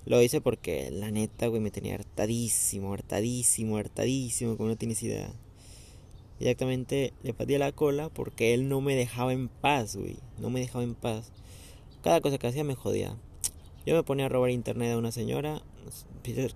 Lo 0.05 0.21
hice 0.23 0.41
porque 0.41 0.91
la 0.91 1.11
neta, 1.11 1.47
güey, 1.47 1.61
me 1.61 1.71
tenía 1.71 1.95
hartadísimo, 1.95 2.93
hartadísimo, 2.93 3.77
hartadísimo, 3.77 4.57
como 4.57 4.69
no 4.69 4.77
tienes 4.77 5.03
idea. 5.03 5.33
Directamente 6.39 7.13
le 7.23 7.35
pateé 7.35 7.59
la 7.59 7.73
cola 7.73 8.09
porque 8.09 8.55
él 8.55 8.69
no 8.69 8.81
me 8.81 8.97
dejaba 8.97 9.33
en 9.33 9.49
paz, 9.49 9.97
güey. 9.97 10.17
No 10.39 10.51
me 10.51 10.61
dejaba 10.61 10.85
en 10.85 10.95
paz. 10.95 11.33
Cada 12.03 12.21
cosa 12.21 12.39
que 12.39 12.47
hacía 12.47 12.65
me 12.65 12.75
jodía. 12.75 13.17
Yo 13.87 13.95
me 13.95 14.03
ponía 14.03 14.27
a 14.27 14.29
robar 14.29 14.51
internet 14.51 14.93
a 14.93 14.99
una 14.99 15.13
señora 15.13 15.63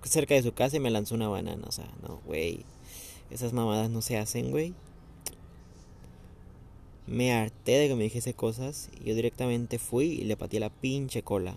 cerca 0.03 0.35
de 0.35 0.43
su 0.43 0.53
casa 0.53 0.77
y 0.77 0.79
me 0.79 0.89
lanzó 0.89 1.15
una 1.15 1.27
banana. 1.27 1.65
O 1.67 1.71
sea, 1.71 1.89
no, 2.07 2.21
güey. 2.25 2.65
Esas 3.29 3.53
mamadas 3.53 3.89
no 3.89 4.01
se 4.01 4.17
hacen, 4.17 4.51
güey. 4.51 4.73
Me 7.05 7.33
harté 7.33 7.73
de 7.73 7.87
que 7.87 7.95
me 7.95 8.03
dijese 8.03 8.33
cosas 8.33 8.89
y 9.01 9.05
yo 9.05 9.15
directamente 9.15 9.79
fui 9.79 10.07
y 10.07 10.23
le 10.23 10.37
pateé 10.37 10.59
la 10.59 10.69
pinche 10.69 11.23
cola. 11.23 11.55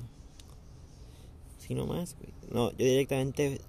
Si 1.58 1.74
no 1.74 1.86
más, 1.86 2.16
güey. 2.18 2.32
No, 2.50 2.70
yo 2.72 2.84
directamente 2.84 3.60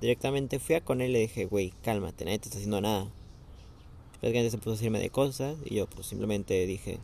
directamente 0.00 0.58
fui 0.58 0.74
a 0.74 0.84
con 0.84 1.00
él 1.00 1.10
y 1.10 1.12
le 1.12 1.18
dije, 1.20 1.44
güey, 1.44 1.72
cálmate, 1.82 2.24
nadie 2.24 2.38
te 2.38 2.48
está 2.48 2.58
haciendo 2.58 2.80
nada. 2.80 3.06
Prácticamente 4.20 4.50
se 4.50 4.58
puso 4.58 4.70
a 4.70 4.74
decirme 4.74 4.98
de 4.98 5.10
cosas 5.10 5.56
y 5.64 5.76
yo 5.76 5.86
pues 5.86 6.06
simplemente 6.06 6.66
dije, 6.66 6.98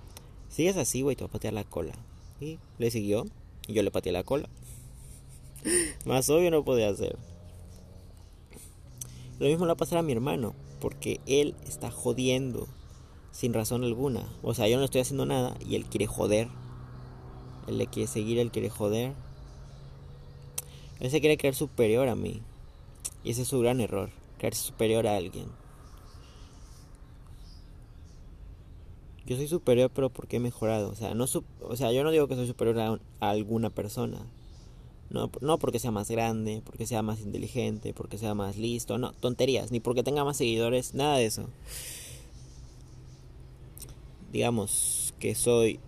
sigues 0.48 0.76
así, 0.76 1.02
güey, 1.02 1.16
te 1.16 1.24
voy 1.24 1.28
a 1.28 1.32
patear 1.32 1.54
la 1.54 1.64
cola. 1.64 1.94
Y 2.40 2.58
le 2.78 2.90
siguió 2.90 3.24
y 3.66 3.74
yo 3.74 3.82
le 3.82 3.90
pateé 3.90 4.12
la 4.12 4.22
cola. 4.22 4.48
Más 6.04 6.28
obvio 6.30 6.50
no 6.50 6.64
podía 6.64 6.88
hacer. 6.88 7.16
Lo 9.38 9.46
mismo 9.46 9.66
le 9.66 9.70
va 9.70 9.74
a 9.74 9.76
pasar 9.76 9.98
a 9.98 10.02
mi 10.02 10.12
hermano, 10.12 10.54
porque 10.80 11.20
él 11.26 11.54
está 11.66 11.90
jodiendo 11.90 12.68
sin 13.32 13.52
razón 13.52 13.84
alguna. 13.84 14.26
O 14.42 14.54
sea, 14.54 14.66
yo 14.66 14.78
no 14.78 14.84
estoy 14.84 15.02
haciendo 15.02 15.26
nada 15.26 15.56
y 15.60 15.76
él 15.76 15.84
quiere 15.84 16.06
joder. 16.06 16.48
Él 17.66 17.78
le 17.78 17.86
quiere 17.86 18.06
seguir, 18.06 18.38
él 18.38 18.50
quiere 18.50 18.70
joder. 18.70 19.12
Él 21.00 21.10
se 21.10 21.20
quiere 21.20 21.36
creer 21.36 21.54
superior 21.54 22.08
a 22.08 22.14
mí. 22.14 22.40
Y 23.24 23.30
ese 23.30 23.42
es 23.42 23.48
su 23.48 23.60
gran 23.60 23.80
error, 23.80 24.10
creerse 24.38 24.62
superior 24.62 25.06
a 25.06 25.16
alguien. 25.16 25.46
Yo 29.26 29.36
soy 29.36 29.48
superior, 29.48 29.90
pero 29.92 30.08
porque 30.08 30.36
he 30.36 30.40
mejorado. 30.40 30.88
O 30.88 30.94
sea, 30.94 31.12
no 31.14 31.26
o 31.60 31.76
sea 31.76 31.92
yo 31.92 32.04
no 32.04 32.12
digo 32.12 32.28
que 32.28 32.36
soy 32.36 32.46
superior 32.46 32.78
a, 32.78 33.00
a 33.20 33.30
alguna 33.30 33.68
persona. 33.70 34.24
No, 35.10 35.30
no 35.40 35.58
porque 35.58 35.78
sea 35.78 35.90
más 35.90 36.10
grande, 36.10 36.62
porque 36.64 36.86
sea 36.86 37.02
más 37.02 37.20
inteligente, 37.20 37.94
porque 37.94 38.18
sea 38.18 38.34
más 38.34 38.56
listo, 38.56 38.98
no, 38.98 39.12
tonterías, 39.12 39.70
ni 39.70 39.80
porque 39.80 40.02
tenga 40.02 40.24
más 40.24 40.36
seguidores, 40.36 40.94
nada 40.94 41.18
de 41.18 41.26
eso. 41.26 41.48
Digamos 44.32 45.14
que 45.20 45.34
soy 45.34 45.78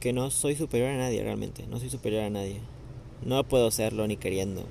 que 0.00 0.12
no 0.12 0.30
soy 0.30 0.54
superior 0.54 0.90
a 0.90 0.96
nadie 0.96 1.22
realmente, 1.22 1.66
no 1.66 1.80
soy 1.80 1.90
superior 1.90 2.24
a 2.24 2.30
nadie. 2.30 2.60
No 3.24 3.42
puedo 3.44 3.70
serlo 3.70 4.06
ni 4.06 4.16
queriendo. 4.16 4.64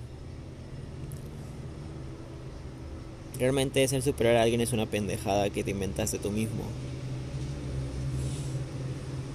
Realmente 3.38 3.88
ser 3.88 4.02
superior 4.02 4.38
a 4.38 4.44
alguien 4.44 4.62
es 4.62 4.74
una 4.74 4.86
pendejada 4.86 5.50
que 5.50 5.64
te 5.64 5.72
inventaste 5.72 6.18
tú 6.18 6.32
mismo. 6.32 6.64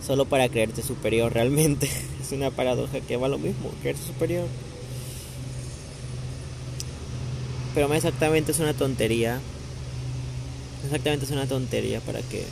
Solo 0.06 0.25
para 0.25 0.49
creerte 0.49 0.82
superior 0.82 1.32
realmente. 1.32 1.88
Es 2.23 2.32
una 2.32 2.50
paradoja 2.50 3.00
que 3.00 3.16
va 3.16 3.28
lo 3.28 3.38
mismo, 3.38 3.71
creerse 3.82 4.04
superior. 4.04 4.47
Pero 7.75 7.88
más 7.88 7.99
exactamente 7.99 8.52
es 8.52 8.61
una 8.61 8.75
tontería. 8.75 9.40
Exactamente 10.85 11.25
es 11.25 11.30
una 11.30 11.47
tontería 11.47 12.00
para 12.00 12.21
que 12.23 12.44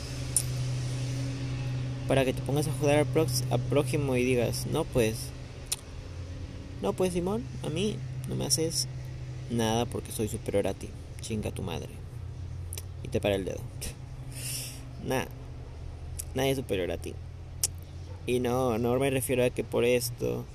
para 2.11 2.25
que 2.25 2.33
te 2.33 2.41
pongas 2.41 2.67
a 2.67 2.73
joder 2.73 3.07
al, 3.51 3.59
prójimo 3.69 4.17
y 4.17 4.25
digas, 4.25 4.67
no 4.67 4.83
pues, 4.83 5.29
no 6.81 6.91
pues 6.91 7.13
Simón, 7.13 7.45
a 7.63 7.69
mí 7.69 7.95
no 8.27 8.35
me 8.35 8.45
haces 8.45 8.89
nada 9.49 9.85
porque 9.85 10.11
soy 10.11 10.27
superior 10.27 10.67
a 10.67 10.73
ti, 10.73 10.89
chinga 11.21 11.51
tu 11.51 11.61
madre. 11.61 11.87
Y 13.03 13.07
te 13.07 13.21
para 13.21 13.35
el 13.35 13.45
dedo. 13.45 13.61
Nada, 15.05 15.27
nadie 16.35 16.51
es 16.51 16.57
superior 16.57 16.91
a 16.91 16.97
ti. 16.97 17.15
Y 18.25 18.39
no, 18.39 18.77
no 18.77 18.97
me 18.97 19.09
refiero 19.09 19.43
a 19.43 19.49
que 19.49 19.63
por 19.63 19.83
esto 19.83 20.45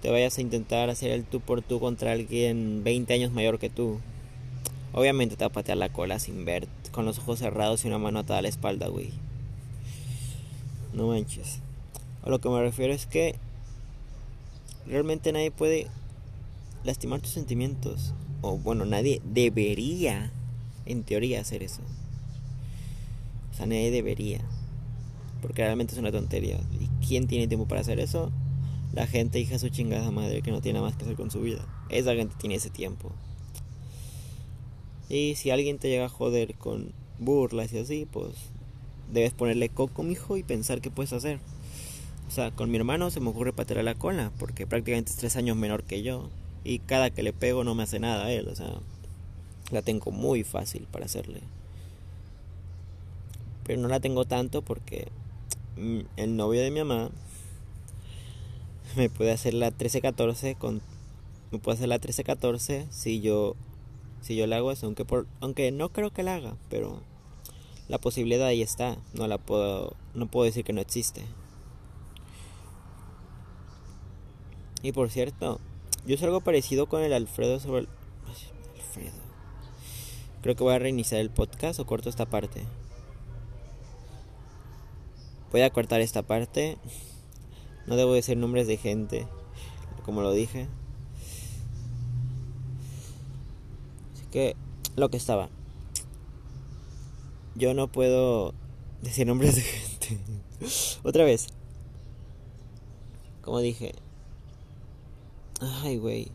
te 0.00 0.10
vayas 0.10 0.38
a 0.38 0.40
intentar 0.40 0.88
hacer 0.88 1.10
el 1.10 1.24
tú 1.24 1.40
por 1.40 1.62
tú 1.62 1.78
contra 1.78 2.12
alguien 2.12 2.82
20 2.82 3.12
años 3.12 3.32
mayor 3.32 3.58
que 3.58 3.68
tú. 3.68 4.00
Obviamente 4.92 5.36
te 5.36 5.44
va 5.44 5.48
a 5.48 5.52
patear 5.52 5.78
la 5.78 5.92
cola 5.92 6.18
sin 6.18 6.44
ver, 6.44 6.66
con 6.90 7.04
los 7.04 7.18
ojos 7.18 7.38
cerrados 7.38 7.84
y 7.84 7.88
una 7.88 7.98
mano 7.98 8.20
atada 8.20 8.40
a 8.40 8.42
la 8.42 8.48
espalda, 8.48 8.88
güey. 8.88 9.10
No 10.92 11.08
manches. 11.08 11.60
A 12.22 12.30
lo 12.30 12.40
que 12.40 12.48
me 12.48 12.60
refiero 12.60 12.92
es 12.92 13.06
que 13.06 13.36
realmente 14.86 15.32
nadie 15.32 15.50
puede 15.50 15.86
lastimar 16.82 17.20
tus 17.20 17.30
sentimientos. 17.30 18.14
O 18.42 18.56
bueno, 18.56 18.86
nadie 18.86 19.20
debería, 19.24 20.32
en 20.86 21.04
teoría, 21.04 21.42
hacer 21.42 21.62
eso. 21.62 21.82
O 23.52 23.54
sea, 23.54 23.66
nadie 23.66 23.90
debería. 23.90 24.40
Porque 25.40 25.62
realmente 25.62 25.94
es 25.94 25.98
una 25.98 26.12
tontería. 26.12 26.60
¿Y 26.78 27.06
quién 27.06 27.26
tiene 27.26 27.48
tiempo 27.48 27.66
para 27.66 27.80
hacer 27.80 28.00
eso? 28.00 28.30
La 28.92 29.06
gente 29.06 29.38
hija 29.38 29.58
su 29.58 29.68
chingada 29.68 30.10
madre 30.10 30.42
que 30.42 30.50
no 30.50 30.60
tiene 30.60 30.80
más 30.80 30.96
que 30.96 31.04
hacer 31.04 31.16
con 31.16 31.30
su 31.30 31.40
vida. 31.40 31.64
Esa 31.88 32.14
gente 32.14 32.34
tiene 32.38 32.56
ese 32.56 32.70
tiempo. 32.70 33.12
Y 35.08 35.34
si 35.36 35.50
alguien 35.50 35.78
te 35.78 35.88
llega 35.88 36.06
a 36.06 36.08
joder 36.08 36.54
con 36.54 36.92
burlas 37.18 37.72
y 37.72 37.78
así, 37.78 38.06
pues 38.10 38.32
debes 39.12 39.32
ponerle 39.32 39.68
coco, 39.68 40.02
mijo, 40.02 40.36
y 40.36 40.42
pensar 40.42 40.80
qué 40.80 40.90
puedes 40.90 41.12
hacer. 41.12 41.38
O 42.28 42.30
sea, 42.30 42.52
con 42.52 42.70
mi 42.70 42.76
hermano 42.76 43.10
se 43.10 43.20
me 43.20 43.28
ocurre 43.28 43.52
patear 43.52 43.82
la 43.82 43.94
cola, 43.94 44.30
porque 44.38 44.66
prácticamente 44.66 45.10
es 45.10 45.16
tres 45.16 45.36
años 45.36 45.56
menor 45.56 45.82
que 45.82 46.02
yo. 46.02 46.30
Y 46.62 46.78
cada 46.78 47.10
que 47.10 47.22
le 47.22 47.32
pego 47.32 47.64
no 47.64 47.74
me 47.74 47.82
hace 47.82 47.98
nada 47.98 48.26
a 48.26 48.32
él, 48.32 48.46
o 48.48 48.54
sea, 48.54 48.72
la 49.72 49.82
tengo 49.82 50.12
muy 50.12 50.44
fácil 50.44 50.86
para 50.90 51.06
hacerle. 51.06 51.40
Pero 53.64 53.80
no 53.80 53.88
la 53.88 54.00
tengo 54.00 54.24
tanto 54.24 54.62
porque 54.62 55.08
el 55.76 56.36
novio 56.36 56.60
de 56.60 56.70
mi 56.70 56.80
mamá 56.80 57.10
me 58.96 59.08
puede 59.08 59.32
hacer 59.32 59.54
la 59.54 59.70
13-14 59.70 60.56
con 60.56 60.82
me 61.52 61.58
puede 61.58 61.76
hacer 61.76 61.88
la 61.88 62.00
13-14 62.00 62.86
si 62.90 63.20
yo 63.20 63.56
si 64.20 64.36
yo 64.36 64.46
le 64.46 64.54
hago 64.54 64.70
eso, 64.70 64.86
aunque 64.86 65.04
por 65.04 65.26
aunque 65.40 65.72
no 65.72 65.90
creo 65.90 66.10
que 66.10 66.22
la 66.22 66.34
haga, 66.34 66.56
pero 66.68 67.00
la 67.88 67.98
posibilidad 67.98 68.46
ahí 68.46 68.62
está, 68.62 68.98
no 69.14 69.26
la 69.26 69.38
puedo 69.38 69.96
no 70.14 70.26
puedo 70.26 70.44
decir 70.44 70.64
que 70.64 70.72
no 70.72 70.80
existe. 70.80 71.24
Y 74.82 74.92
por 74.92 75.10
cierto, 75.10 75.60
yo 76.06 76.14
hice 76.14 76.24
algo 76.24 76.40
parecido 76.40 76.86
con 76.86 77.02
el 77.02 77.12
Alfredo 77.12 77.60
sobre 77.60 77.80
el 77.80 77.88
Alfredo. 78.76 79.18
Creo 80.42 80.56
que 80.56 80.64
voy 80.64 80.74
a 80.74 80.78
reiniciar 80.78 81.20
el 81.20 81.30
podcast 81.30 81.80
o 81.80 81.86
corto 81.86 82.08
esta 82.08 82.26
parte. 82.26 82.64
Voy 85.50 85.62
a 85.62 85.70
cortar 85.70 86.00
esta 86.00 86.22
parte. 86.22 86.78
No 87.86 87.96
debo 87.96 88.12
decir 88.12 88.36
nombres 88.36 88.66
de 88.66 88.76
gente, 88.76 89.26
como 90.04 90.22
lo 90.22 90.32
dije. 90.32 90.68
Así 94.14 94.24
que 94.30 94.56
lo 94.96 95.08
que 95.08 95.16
estaba. 95.16 95.48
Yo 97.54 97.74
no 97.74 97.88
puedo 97.88 98.54
decir 99.02 99.26
nombres 99.26 99.56
de 99.56 99.62
gente. 99.62 100.18
Otra 101.02 101.24
vez. 101.24 101.48
Como 103.42 103.58
dije. 103.60 103.92
Ay, 105.60 105.96
güey. 105.96 106.30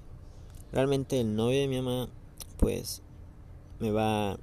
Realmente 0.72 1.22
el 1.22 1.36
novio 1.36 1.62
de 1.62 1.68
mi 1.68 1.82
mamá, 1.82 2.10
pues, 2.58 3.02
me 3.80 3.92
va 3.92 4.38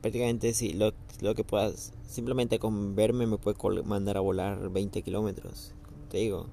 prácticamente 0.00 0.54
si 0.54 0.72
lo, 0.72 0.92
lo 1.20 1.34
que 1.34 1.42
puedas, 1.42 1.92
simplemente 2.08 2.58
con 2.58 2.96
verme 2.96 3.26
me 3.26 3.36
puede 3.36 3.82
mandar 3.82 4.16
a 4.16 4.20
volar 4.20 4.70
20 4.70 5.02
kilómetros, 5.02 5.74
te 6.10 6.16
digo. 6.18 6.46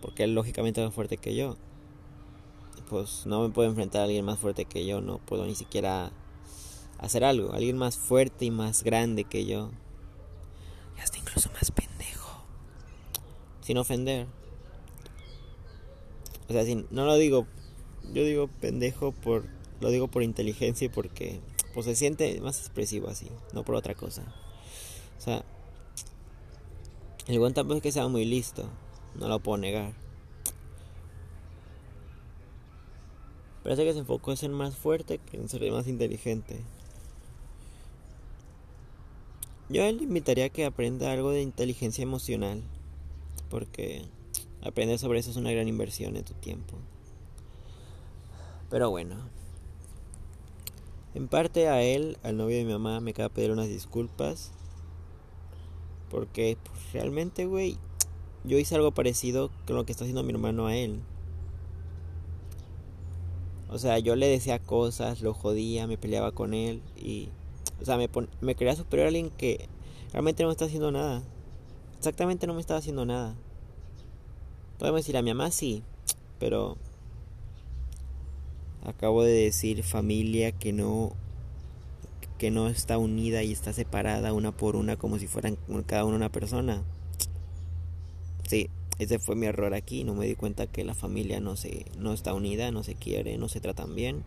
Porque 0.00 0.24
él 0.24 0.34
lógicamente 0.34 0.80
es 0.80 0.86
más 0.86 0.94
fuerte 0.94 1.18
que 1.18 1.34
yo. 1.34 1.56
Pues 2.88 3.26
no 3.26 3.42
me 3.42 3.50
puedo 3.50 3.68
enfrentar 3.68 4.00
a 4.00 4.04
alguien 4.04 4.24
más 4.24 4.38
fuerte 4.38 4.64
que 4.64 4.86
yo, 4.86 5.00
no 5.00 5.18
puedo 5.18 5.44
ni 5.44 5.54
siquiera 5.54 6.12
hacer 6.98 7.24
algo. 7.24 7.52
Alguien 7.52 7.76
más 7.76 7.98
fuerte 7.98 8.46
y 8.46 8.50
más 8.50 8.82
grande 8.82 9.24
que 9.24 9.44
yo. 9.44 9.70
Y 10.96 11.00
hasta 11.00 11.18
incluso 11.18 11.50
más 11.52 11.70
pendejo. 11.72 12.44
Sin 13.60 13.78
ofender. 13.78 14.26
O 16.48 16.52
sea, 16.52 16.64
si 16.64 16.86
no 16.90 17.04
lo 17.04 17.16
digo, 17.16 17.46
yo 18.12 18.24
digo 18.24 18.48
pendejo 18.60 19.12
por, 19.12 19.44
lo 19.80 19.90
digo 19.90 20.08
por 20.08 20.22
inteligencia 20.22 20.86
y 20.86 20.88
porque 20.88 21.40
pues 21.74 21.86
se 21.86 21.94
siente 21.94 22.40
más 22.40 22.58
expresivo 22.58 23.08
así, 23.08 23.28
no 23.52 23.64
por 23.64 23.74
otra 23.74 23.94
cosa. 23.94 24.22
O 25.18 25.20
sea, 25.20 25.44
el 27.26 27.38
buen 27.38 27.54
tampoco 27.54 27.76
es 27.76 27.82
que 27.82 27.92
sea 27.92 28.08
muy 28.08 28.24
listo, 28.24 28.68
no 29.16 29.28
lo 29.28 29.40
puedo 29.40 29.58
negar. 29.58 29.92
Parece 33.62 33.84
que 33.84 33.92
se 33.92 33.98
enfocó 33.98 34.30
en 34.30 34.36
ser 34.36 34.50
más 34.50 34.74
fuerte 34.74 35.18
que 35.18 35.36
en 35.36 35.48
ser 35.48 35.70
más 35.70 35.86
inteligente. 35.86 36.60
Yo 39.68 39.82
le 39.82 40.02
invitaría 40.02 40.46
a 40.46 40.48
que 40.48 40.64
aprenda 40.64 41.12
algo 41.12 41.30
de 41.30 41.42
inteligencia 41.42 42.02
emocional, 42.02 42.62
porque 43.50 44.04
aprender 44.62 44.98
sobre 44.98 45.20
eso 45.20 45.30
es 45.30 45.36
una 45.36 45.52
gran 45.52 45.68
inversión 45.68 46.16
en 46.16 46.24
tu 46.24 46.34
tiempo. 46.34 46.76
Pero 48.70 48.90
bueno, 48.90 49.16
en 51.14 51.28
parte 51.28 51.68
a 51.68 51.82
él, 51.82 52.18
al 52.22 52.36
novio 52.36 52.56
de 52.56 52.64
mi 52.64 52.72
mamá, 52.72 53.00
me 53.00 53.10
acaba 53.10 53.28
pedir 53.28 53.50
unas 53.50 53.68
disculpas. 53.68 54.52
Porque 56.10 56.56
pues, 56.62 56.92
realmente, 56.92 57.46
güey, 57.46 57.78
yo 58.44 58.58
hice 58.58 58.74
algo 58.74 58.92
parecido 58.92 59.50
con 59.66 59.76
lo 59.76 59.84
que 59.84 59.92
está 59.92 60.04
haciendo 60.04 60.22
mi 60.22 60.32
hermano 60.32 60.66
a 60.66 60.76
él. 60.76 61.00
O 63.68 63.78
sea, 63.78 63.98
yo 63.98 64.16
le 64.16 64.26
decía 64.26 64.58
cosas, 64.58 65.22
lo 65.22 65.32
jodía, 65.32 65.86
me 65.86 65.96
peleaba 65.96 66.32
con 66.32 66.54
él 66.54 66.82
y 66.96 67.28
O 67.80 67.84
sea, 67.84 67.96
me, 67.96 68.08
me 68.40 68.56
creía 68.56 68.74
superior 68.74 69.06
a 69.06 69.08
alguien 69.08 69.30
que 69.30 69.68
realmente 70.12 70.42
no 70.42 70.48
me 70.48 70.52
está 70.52 70.64
haciendo 70.64 70.90
nada. 70.90 71.22
Exactamente 71.96 72.46
no 72.46 72.54
me 72.54 72.60
estaba 72.60 72.78
haciendo 72.78 73.04
nada. 73.04 73.36
Podemos 74.78 75.00
decir 75.00 75.16
a 75.16 75.22
mi 75.22 75.30
mamá 75.32 75.50
sí, 75.50 75.82
pero 76.38 76.78
acabo 78.84 79.22
de 79.22 79.32
decir 79.32 79.82
familia 79.82 80.52
que 80.52 80.72
no 80.72 81.12
que 82.38 82.50
no 82.50 82.68
está 82.68 82.96
unida 82.96 83.42
y 83.42 83.52
está 83.52 83.74
separada 83.74 84.32
una 84.32 84.50
por 84.50 84.74
una 84.74 84.96
como 84.96 85.18
si 85.18 85.26
fueran 85.26 85.58
cada 85.86 86.06
una 86.06 86.16
una 86.16 86.32
persona. 86.32 86.82
Sí, 88.48 88.70
ese 88.98 89.18
fue 89.18 89.36
mi 89.36 89.46
error 89.46 89.74
aquí, 89.74 90.04
no 90.04 90.14
me 90.14 90.26
di 90.26 90.34
cuenta 90.34 90.66
que 90.66 90.84
la 90.84 90.94
familia 90.94 91.40
no 91.40 91.56
se 91.56 91.84
no 91.98 92.14
está 92.14 92.32
unida, 92.32 92.70
no 92.70 92.82
se 92.82 92.94
quiere, 92.94 93.36
no 93.36 93.48
se 93.48 93.60
tratan 93.60 93.94
bien. 93.94 94.24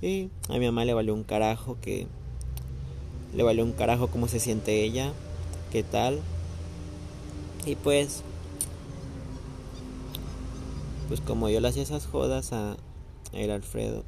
Y 0.00 0.30
a 0.48 0.58
mi 0.58 0.64
mamá 0.64 0.84
le 0.86 0.94
valió 0.94 1.12
un 1.12 1.22
carajo 1.22 1.76
que 1.82 2.06
le 3.34 3.42
valió 3.42 3.64
un 3.64 3.72
carajo 3.72 4.08
cómo 4.08 4.26
se 4.26 4.40
siente 4.40 4.82
ella, 4.82 5.12
qué 5.70 5.82
tal. 5.82 6.20
Y 7.66 7.76
pues 7.76 8.22
pues 11.08 11.20
como 11.20 11.50
yo 11.50 11.60
le 11.60 11.68
hacía 11.68 11.82
esas 11.82 12.06
jodas 12.06 12.54
a 12.54 12.78
el 13.34 13.50
Alfredo, 13.50 14.04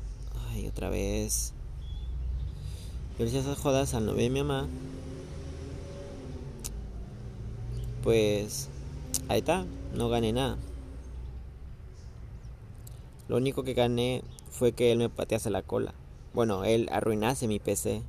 ay, 0.50 0.66
otra 0.66 0.88
vez. 0.88 1.52
Hacía 3.14 3.40
esas 3.40 3.58
jodas 3.58 3.94
al 3.94 4.06
novio 4.06 4.22
de 4.22 4.30
mi 4.30 4.42
mamá. 4.42 4.68
Pues 8.02 8.68
ahí 9.28 9.38
está, 9.38 9.66
no 9.94 10.08
gané 10.08 10.32
nada. 10.32 10.58
Lo 13.28 13.36
único 13.36 13.64
que 13.64 13.74
gané 13.74 14.22
fue 14.50 14.72
que 14.72 14.92
él 14.92 14.98
me 14.98 15.08
patease 15.08 15.50
la 15.50 15.62
cola. 15.62 15.94
Bueno, 16.32 16.64
él 16.64 16.88
arruinase 16.92 17.48
mi 17.48 17.58
PC 17.58 18.02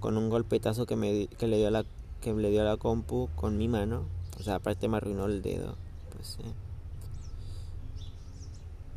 con 0.00 0.16
un 0.16 0.30
golpetazo 0.30 0.86
que 0.86 0.96
me 0.96 1.26
que 1.26 1.48
le 1.48 1.56
dio 1.58 1.68
a 1.68 1.70
la 1.70 1.84
que 2.20 2.32
le 2.32 2.50
dio 2.50 2.62
a 2.62 2.64
la 2.64 2.76
compu 2.76 3.28
con 3.36 3.58
mi 3.58 3.68
mano. 3.68 4.04
O 4.38 4.42
sea, 4.42 4.56
aparte 4.56 4.88
me 4.88 4.96
arruinó 4.96 5.26
el 5.26 5.42
dedo. 5.42 5.74
Pues 6.14 6.38
eh. 6.40 6.67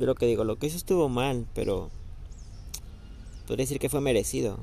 Yo 0.01 0.07
lo 0.07 0.15
que 0.15 0.25
digo, 0.25 0.43
lo 0.43 0.57
que 0.57 0.65
hizo 0.65 0.77
estuvo 0.77 1.09
mal, 1.09 1.45
pero 1.53 1.91
podría 3.45 3.65
decir 3.65 3.77
que 3.77 3.87
fue 3.87 4.01
merecido. 4.01 4.57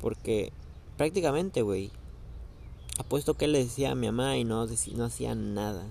Porque 0.00 0.52
prácticamente, 0.96 1.62
güey, 1.62 1.90
apuesto 3.00 3.34
que 3.34 3.46
él 3.46 3.52
le 3.52 3.64
decía 3.64 3.90
a 3.90 3.94
mi 3.96 4.06
mamá 4.06 4.36
y 4.36 4.44
no, 4.44 4.64
no 4.64 5.04
hacía 5.04 5.34
nada. 5.34 5.88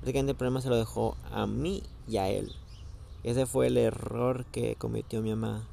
Prácticamente 0.00 0.32
el 0.32 0.36
problema 0.36 0.62
se 0.62 0.68
lo 0.68 0.76
dejó 0.76 1.16
a 1.30 1.46
mí 1.46 1.84
y 2.08 2.16
a 2.16 2.28
él. 2.28 2.50
Ese 3.22 3.46
fue 3.46 3.68
el 3.68 3.76
error 3.76 4.44
que 4.46 4.74
cometió 4.74 5.22
mi 5.22 5.30
mamá. 5.30 5.68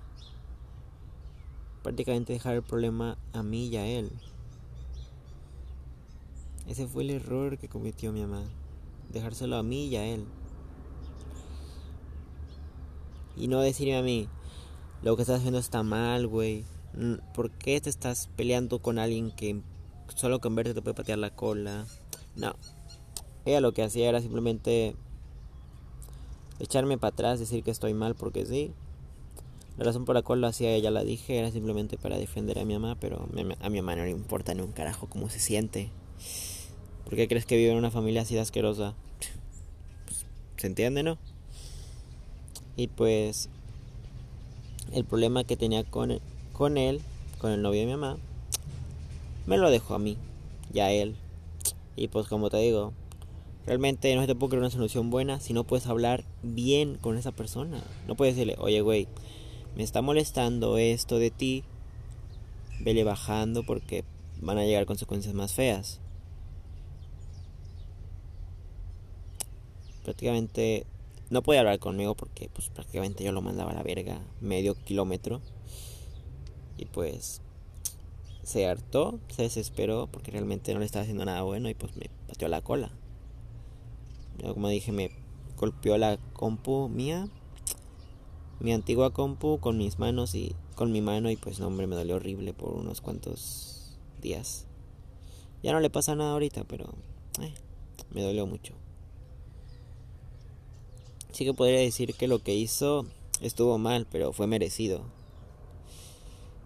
Prácticamente 1.82 2.34
dejar 2.34 2.54
el 2.54 2.62
problema 2.62 3.18
a 3.34 3.42
mí 3.42 3.70
y 3.70 3.78
a 3.78 3.88
él. 3.88 4.12
Ese 6.68 6.86
fue 6.86 7.02
el 7.02 7.10
error 7.10 7.58
que 7.58 7.70
cometió 7.70 8.12
mi 8.12 8.22
mamá. 8.22 8.44
Dejárselo 9.12 9.56
a 9.56 9.64
mí 9.64 9.88
y 9.88 9.96
a 9.96 10.06
él. 10.06 10.28
Y 13.40 13.48
no 13.48 13.62
decirme 13.62 13.98
a 13.98 14.04
mí, 14.04 14.28
lo 15.02 15.16
que 15.16 15.22
estás 15.22 15.40
haciendo 15.40 15.60
está 15.60 15.82
mal, 15.82 16.28
güey. 16.28 16.66
Mm, 16.94 17.16
¿Por 17.34 17.52
qué 17.52 17.80
te 17.80 17.90
estás 17.90 18.30
peleando 18.36 18.80
con 18.80 19.00
alguien 19.00 19.32
que 19.32 19.62
solo 20.14 20.42
con 20.42 20.56
verte 20.56 20.74
te 20.74 20.82
puede 20.82 20.96
patear 20.96 21.18
la 21.20 21.34
cola? 21.34 21.86
No. 22.36 22.54
Ella 23.46 23.62
lo 23.62 23.74
que 23.74 23.82
hacía 23.82 24.10
era 24.10 24.22
simplemente 24.22 24.96
echarme 26.60 26.98
para 26.98 27.14
atrás, 27.14 27.40
decir 27.40 27.64
que 27.64 27.72
estoy 27.72 27.94
mal 27.94 28.14
porque 28.16 28.46
sí. 28.46 28.74
La 29.78 29.86
razón 29.86 30.04
por 30.04 30.16
la 30.16 30.22
cual 30.22 30.42
lo 30.42 30.48
hacía 30.48 30.72
ella 30.74 30.92
la 30.92 31.06
dije 31.06 31.40
era 31.40 31.50
simplemente 31.52 31.98
para 31.98 32.18
defender 32.18 32.60
a 32.60 32.66
mi 32.66 32.74
mamá, 32.74 32.98
pero 33.00 33.30
a 33.62 33.70
mi 33.70 33.78
mamá 33.78 33.96
no 33.96 34.04
le 34.04 34.10
importa 34.10 34.54
ni 34.54 34.62
un 34.62 34.74
carajo 34.74 35.08
cómo 35.08 35.30
se 35.30 35.40
siente. 35.40 35.90
¿Por 37.06 37.16
qué 37.16 37.30
crees 37.30 37.46
que 37.46 37.56
vive 37.56 37.72
en 37.72 37.78
una 37.78 37.90
familia 37.90 38.24
así 38.24 38.36
de 38.36 38.42
asquerosa? 38.42 38.94
Pues, 40.06 40.26
¿Se 40.58 40.68
entiende, 40.68 41.02
no? 41.02 41.18
Y 42.80 42.88
pues 42.88 43.50
el 44.94 45.04
problema 45.04 45.44
que 45.44 45.58
tenía 45.58 45.84
con, 45.84 46.18
con 46.54 46.78
él, 46.78 47.02
con 47.38 47.52
el 47.52 47.62
novio 47.62 47.82
de 47.82 47.88
mi 47.88 47.92
mamá, 47.92 48.16
me 49.48 49.58
lo 49.58 49.70
dejó 49.70 49.96
a 49.96 50.00
mí 50.00 50.16
y 50.74 50.80
a 50.80 50.90
él. 50.90 51.18
Y 51.98 52.08
pues 52.08 52.30
como 52.30 52.50
te 52.50 52.56
digo, 52.56 52.94
realmente 53.66 54.16
no 54.16 54.26
te 54.26 54.34
puede 54.34 54.52
crear 54.52 54.62
una 54.62 54.70
solución 54.70 55.10
buena 55.10 55.42
si 55.42 55.52
no 55.52 55.66
puedes 55.66 55.88
hablar 55.88 56.24
bien 56.42 56.96
con 56.96 57.18
esa 57.18 57.34
persona. 57.34 57.84
No 58.08 58.16
puedes 58.16 58.38
decirle, 58.38 58.56
oye 58.60 58.80
güey, 58.80 59.10
me 59.76 59.84
está 59.84 60.02
molestando 60.02 60.78
esto 60.78 61.20
de 61.20 61.32
ti, 61.32 61.66
vele 62.80 63.04
bajando 63.04 63.64
porque 63.64 64.06
van 64.40 64.58
a 64.58 64.64
llegar 64.64 64.86
consecuencias 64.86 65.34
más 65.34 65.54
feas. 65.54 66.00
Prácticamente 70.06 70.86
no 71.30 71.44
podía 71.44 71.60
hablar 71.60 71.80
conmigo 71.80 72.16
porque 72.16 72.50
pues 72.52 72.70
prácticamente 72.70 73.24
yo 73.24 73.32
lo 73.32 73.42
mandaba 73.42 73.72
a 73.72 73.76
la 73.76 73.84
verga 73.84 74.22
medio 74.42 74.76
kilómetro. 74.76 75.42
Y 76.78 76.86
pues 76.86 77.42
se 78.44 78.68
hartó, 78.68 79.20
se 79.30 79.44
desesperó 79.44 80.08
porque 80.08 80.32
realmente 80.32 80.74
no 80.74 80.80
le 80.80 80.86
estaba 80.86 81.04
haciendo 81.04 81.26
nada 81.26 81.42
bueno 81.44 81.70
y 81.70 81.74
pues 81.74 81.96
me 81.96 82.10
pateó 82.28 82.48
la 82.48 82.62
cola. 82.62 82.92
Yo, 84.40 84.54
como 84.54 84.70
dije, 84.70 84.92
me 84.92 85.12
golpeó 85.58 85.98
la 85.98 86.18
compu 86.34 86.88
mía, 86.88 87.28
mi 88.60 88.72
antigua 88.72 89.12
compu 89.12 89.60
con 89.60 89.78
mis 89.78 90.00
manos 90.00 90.34
y 90.34 90.56
con 90.76 90.92
mi 90.92 91.02
mano 91.02 91.30
y 91.30 91.36
pues 91.36 91.60
no 91.60 91.68
hombre 91.68 91.88
me 91.88 91.96
dolió 91.96 92.16
horrible 92.16 92.54
por 92.54 92.74
unos 92.74 93.02
cuantos 93.02 94.00
días. 94.22 94.66
Ya 95.62 95.74
no 95.74 95.82
le 95.82 95.90
pasa 95.90 96.16
nada 96.16 96.32
ahorita, 96.32 96.64
pero 96.64 96.86
eh, 97.42 97.54
me 98.12 98.22
dolió 98.24 98.48
mucho 98.48 98.74
sí 101.32 101.46
que 101.46 101.54
podría 101.54 101.80
decir 101.80 102.14
que 102.14 102.28
lo 102.28 102.40
que 102.40 102.56
hizo 102.56 103.06
estuvo 103.42 103.78
mal, 103.78 104.08
pero 104.12 104.34
fue 104.34 104.48
merecido. 104.48 105.04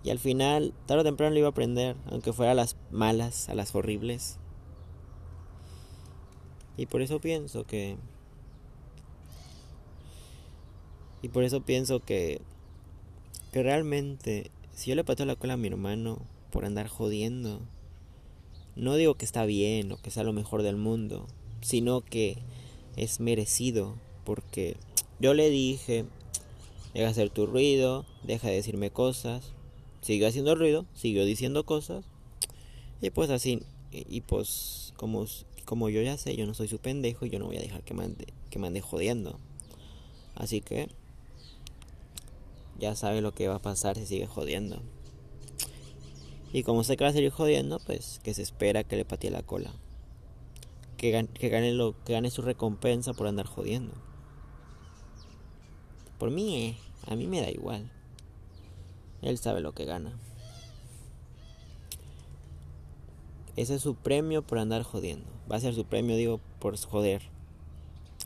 Y 0.03 0.09
al 0.09 0.19
final, 0.19 0.73
tarde 0.85 1.01
o 1.01 1.05
temprano 1.05 1.33
lo 1.33 1.39
iba 1.39 1.47
a 1.47 1.51
aprender, 1.51 1.95
aunque 2.07 2.33
fuera 2.33 2.51
a 2.51 2.55
las 2.55 2.75
malas, 2.91 3.47
a 3.47 3.55
las 3.55 3.73
horribles. 3.73 4.37
Y 6.75 6.87
por 6.87 7.01
eso 7.01 7.19
pienso 7.19 7.63
que... 7.63 7.97
Y 11.21 11.29
por 11.29 11.43
eso 11.43 11.61
pienso 11.61 12.01
que... 12.01 12.41
Que 13.53 13.63
realmente, 13.63 14.51
si 14.73 14.89
yo 14.89 14.95
le 14.95 15.03
pateo 15.03 15.25
la 15.25 15.35
cola 15.35 15.53
a 15.53 15.57
mi 15.57 15.67
hermano 15.67 16.19
por 16.51 16.65
andar 16.65 16.87
jodiendo, 16.87 17.61
no 18.75 18.95
digo 18.95 19.15
que 19.15 19.25
está 19.25 19.45
bien 19.45 19.91
o 19.91 19.97
que 19.97 20.11
sea 20.11 20.23
lo 20.23 20.33
mejor 20.33 20.63
del 20.63 20.75
mundo, 20.75 21.27
sino 21.61 22.01
que 22.01 22.39
es 22.97 23.19
merecido 23.19 23.95
porque 24.23 24.77
yo 25.19 25.33
le 25.33 25.49
dije, 25.49 26.05
deja 26.93 27.05
de 27.05 27.11
hacer 27.11 27.29
tu 27.29 27.45
ruido, 27.45 28.05
deja 28.23 28.47
de 28.47 28.55
decirme 28.55 28.91
cosas. 28.91 29.51
Siguió 30.01 30.27
haciendo 30.27 30.55
ruido, 30.55 30.85
siguió 30.93 31.25
diciendo 31.25 31.65
cosas. 31.65 32.05
Y 33.01 33.09
pues 33.09 33.29
así, 33.29 33.61
y, 33.91 34.21
pues 34.21 34.93
como, 34.95 35.25
como 35.65 35.89
yo 35.89 36.01
ya 36.01 36.17
sé, 36.17 36.35
yo 36.35 36.45
no 36.45 36.53
soy 36.53 36.67
su 36.67 36.79
pendejo 36.79 37.25
y 37.25 37.29
yo 37.29 37.39
no 37.39 37.45
voy 37.45 37.57
a 37.57 37.61
dejar 37.61 37.83
que 37.83 37.93
mande, 37.93 38.27
que 38.49 38.59
mande 38.59 38.81
jodiendo. 38.81 39.39
Así 40.35 40.61
que 40.61 40.89
ya 42.79 42.95
sabe 42.95 43.21
lo 43.21 43.33
que 43.33 43.47
va 43.47 43.55
a 43.55 43.61
pasar 43.61 43.97
si 43.97 44.05
sigue 44.05 44.25
jodiendo. 44.25 44.81
Y 46.51 46.63
como 46.63 46.83
sé 46.83 46.97
que 46.97 47.03
va 47.03 47.09
a 47.09 47.13
seguir 47.13 47.31
jodiendo, 47.31 47.79
pues 47.79 48.19
que 48.23 48.33
se 48.33 48.41
espera 48.41 48.83
que 48.83 48.95
le 48.95 49.05
patee 49.05 49.31
la 49.31 49.41
cola. 49.41 49.73
Que 50.97 51.27
que 51.33 51.49
gane, 51.49 51.73
lo, 51.73 51.95
que 52.05 52.13
gane 52.13 52.29
su 52.29 52.41
recompensa 52.41 53.13
por 53.13 53.27
andar 53.27 53.47
jodiendo. 53.47 53.93
Por 56.23 56.31
mí, 56.31 56.55
eh, 56.55 56.75
a 57.05 57.17
mí 57.17 57.27
me 57.27 57.41
da 57.41 57.51
igual. 57.51 57.91
Él 59.21 59.37
sabe 59.37 59.59
lo 59.59 59.73
que 59.73 59.83
gana. 59.83 60.17
Ese 63.57 63.75
es 63.75 63.81
su 63.81 63.95
premio 63.95 64.41
por 64.41 64.57
andar 64.57 64.83
jodiendo. 64.83 65.29
Va 65.51 65.57
a 65.57 65.59
ser 65.59 65.75
su 65.75 65.83
premio, 65.83 66.15
digo, 66.15 66.39
por 66.59 66.77
joder. 66.77 67.23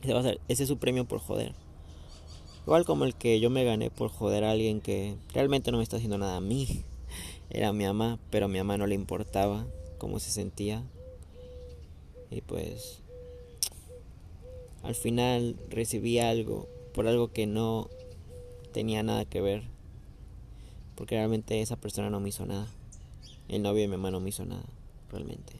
Ese, 0.00 0.14
va 0.14 0.20
a 0.20 0.22
ser, 0.22 0.40
ese 0.46 0.62
es 0.62 0.68
su 0.68 0.78
premio 0.78 1.06
por 1.06 1.18
joder. 1.18 1.56
Igual 2.66 2.84
como 2.84 3.04
el 3.04 3.16
que 3.16 3.40
yo 3.40 3.50
me 3.50 3.64
gané 3.64 3.90
por 3.90 4.10
joder 4.10 4.44
a 4.44 4.52
alguien 4.52 4.80
que 4.80 5.16
realmente 5.34 5.72
no 5.72 5.78
me 5.78 5.82
está 5.82 5.96
haciendo 5.96 6.18
nada 6.18 6.36
a 6.36 6.40
mí. 6.40 6.84
Era 7.50 7.72
mi 7.72 7.84
mamá, 7.84 8.20
pero 8.30 8.44
a 8.44 8.48
mi 8.48 8.58
mamá 8.58 8.78
no 8.78 8.86
le 8.86 8.94
importaba 8.94 9.66
cómo 9.98 10.20
se 10.20 10.30
sentía. 10.30 10.84
Y 12.30 12.42
pues 12.42 13.00
al 14.84 14.94
final 14.94 15.56
recibí 15.68 16.20
algo 16.20 16.68
por 16.98 17.06
algo 17.06 17.30
que 17.30 17.46
no 17.46 17.88
tenía 18.72 19.04
nada 19.04 19.24
que 19.24 19.40
ver. 19.40 19.62
Porque 20.96 21.14
realmente 21.14 21.60
esa 21.60 21.76
persona 21.76 22.10
no 22.10 22.18
me 22.18 22.30
hizo 22.30 22.44
nada. 22.44 22.66
El 23.48 23.62
novio 23.62 23.82
de 23.82 23.86
mi 23.86 23.92
mamá 23.92 24.10
no 24.10 24.18
me 24.18 24.30
hizo 24.30 24.44
nada, 24.44 24.64
realmente. 25.12 25.52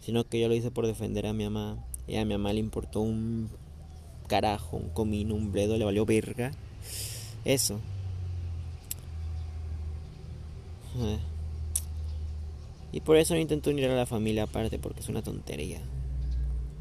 Sino 0.00 0.24
que 0.24 0.40
yo 0.40 0.48
lo 0.48 0.54
hice 0.54 0.70
por 0.70 0.86
defender 0.86 1.26
a 1.26 1.34
mi 1.34 1.44
mamá. 1.44 1.76
Y 2.08 2.16
a 2.16 2.24
mi 2.24 2.32
mamá 2.32 2.54
le 2.54 2.60
importó 2.60 3.00
un 3.00 3.50
carajo, 4.28 4.78
un 4.78 4.88
comino, 4.88 5.34
un 5.34 5.52
bledo, 5.52 5.76
le 5.76 5.84
valió 5.84 6.06
verga. 6.06 6.52
Eso. 7.44 7.78
Eh. 11.00 11.18
Y 12.92 13.00
por 13.00 13.18
eso 13.18 13.34
no 13.34 13.40
intento 13.40 13.68
unir 13.68 13.90
a 13.90 13.94
la 13.94 14.06
familia 14.06 14.44
aparte, 14.44 14.78
porque 14.78 15.00
es 15.00 15.10
una 15.10 15.20
tontería. 15.20 15.82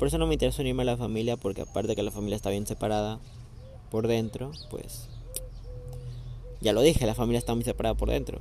Por 0.01 0.07
eso 0.07 0.17
no 0.17 0.25
me 0.25 0.33
interesa 0.33 0.63
unirme 0.63 0.81
a 0.81 0.85
la 0.87 0.97
familia, 0.97 1.37
porque 1.37 1.61
aparte 1.61 1.95
que 1.95 2.01
la 2.01 2.09
familia 2.09 2.35
está 2.35 2.49
bien 2.49 2.65
separada 2.65 3.19
por 3.91 4.07
dentro, 4.07 4.51
pues... 4.71 5.07
Ya 6.59 6.73
lo 6.73 6.81
dije, 6.81 7.05
la 7.05 7.13
familia 7.13 7.37
está 7.37 7.53
muy 7.53 7.63
separada 7.63 7.93
por 7.93 8.09
dentro. 8.09 8.39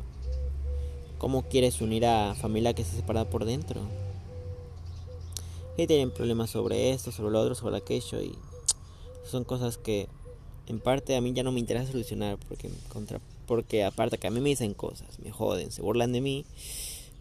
¿Cómo 1.18 1.42
quieres 1.42 1.83
unir 1.83 2.07
a 2.07 2.35
familia 2.35 2.73
que 2.73 2.81
está 2.81 2.96
separada 2.96 3.29
por 3.29 3.44
dentro? 3.44 3.83
Y 5.77 5.87
tienen 5.87 6.11
problemas 6.11 6.49
sobre 6.49 6.92
esto, 6.92 7.12
sobre 7.12 7.33
lo 7.33 7.40
otro, 7.42 7.55
sobre 7.55 7.77
aquello 7.77 8.23
y 8.23 8.35
son 9.31 9.44
cosas 9.44 9.77
que 9.77 10.09
en 10.66 10.81
parte 10.81 11.14
a 11.14 11.20
mí 11.20 11.35
ya 11.35 11.42
no 11.42 11.53
me 11.53 11.61
interesa 11.61 11.92
solucionar 11.92 12.38
porque 12.49 12.70
contra 12.88 13.20
porque 13.44 13.85
aparte 13.85 14.16
que 14.16 14.29
a 14.29 14.31
mí 14.31 14.40
me 14.40 14.49
dicen 14.49 14.73
cosas, 14.73 15.18
me 15.18 15.31
joden, 15.31 15.73
se 15.73 15.83
burlan 15.83 16.12
de 16.12 16.23
mí, 16.23 16.46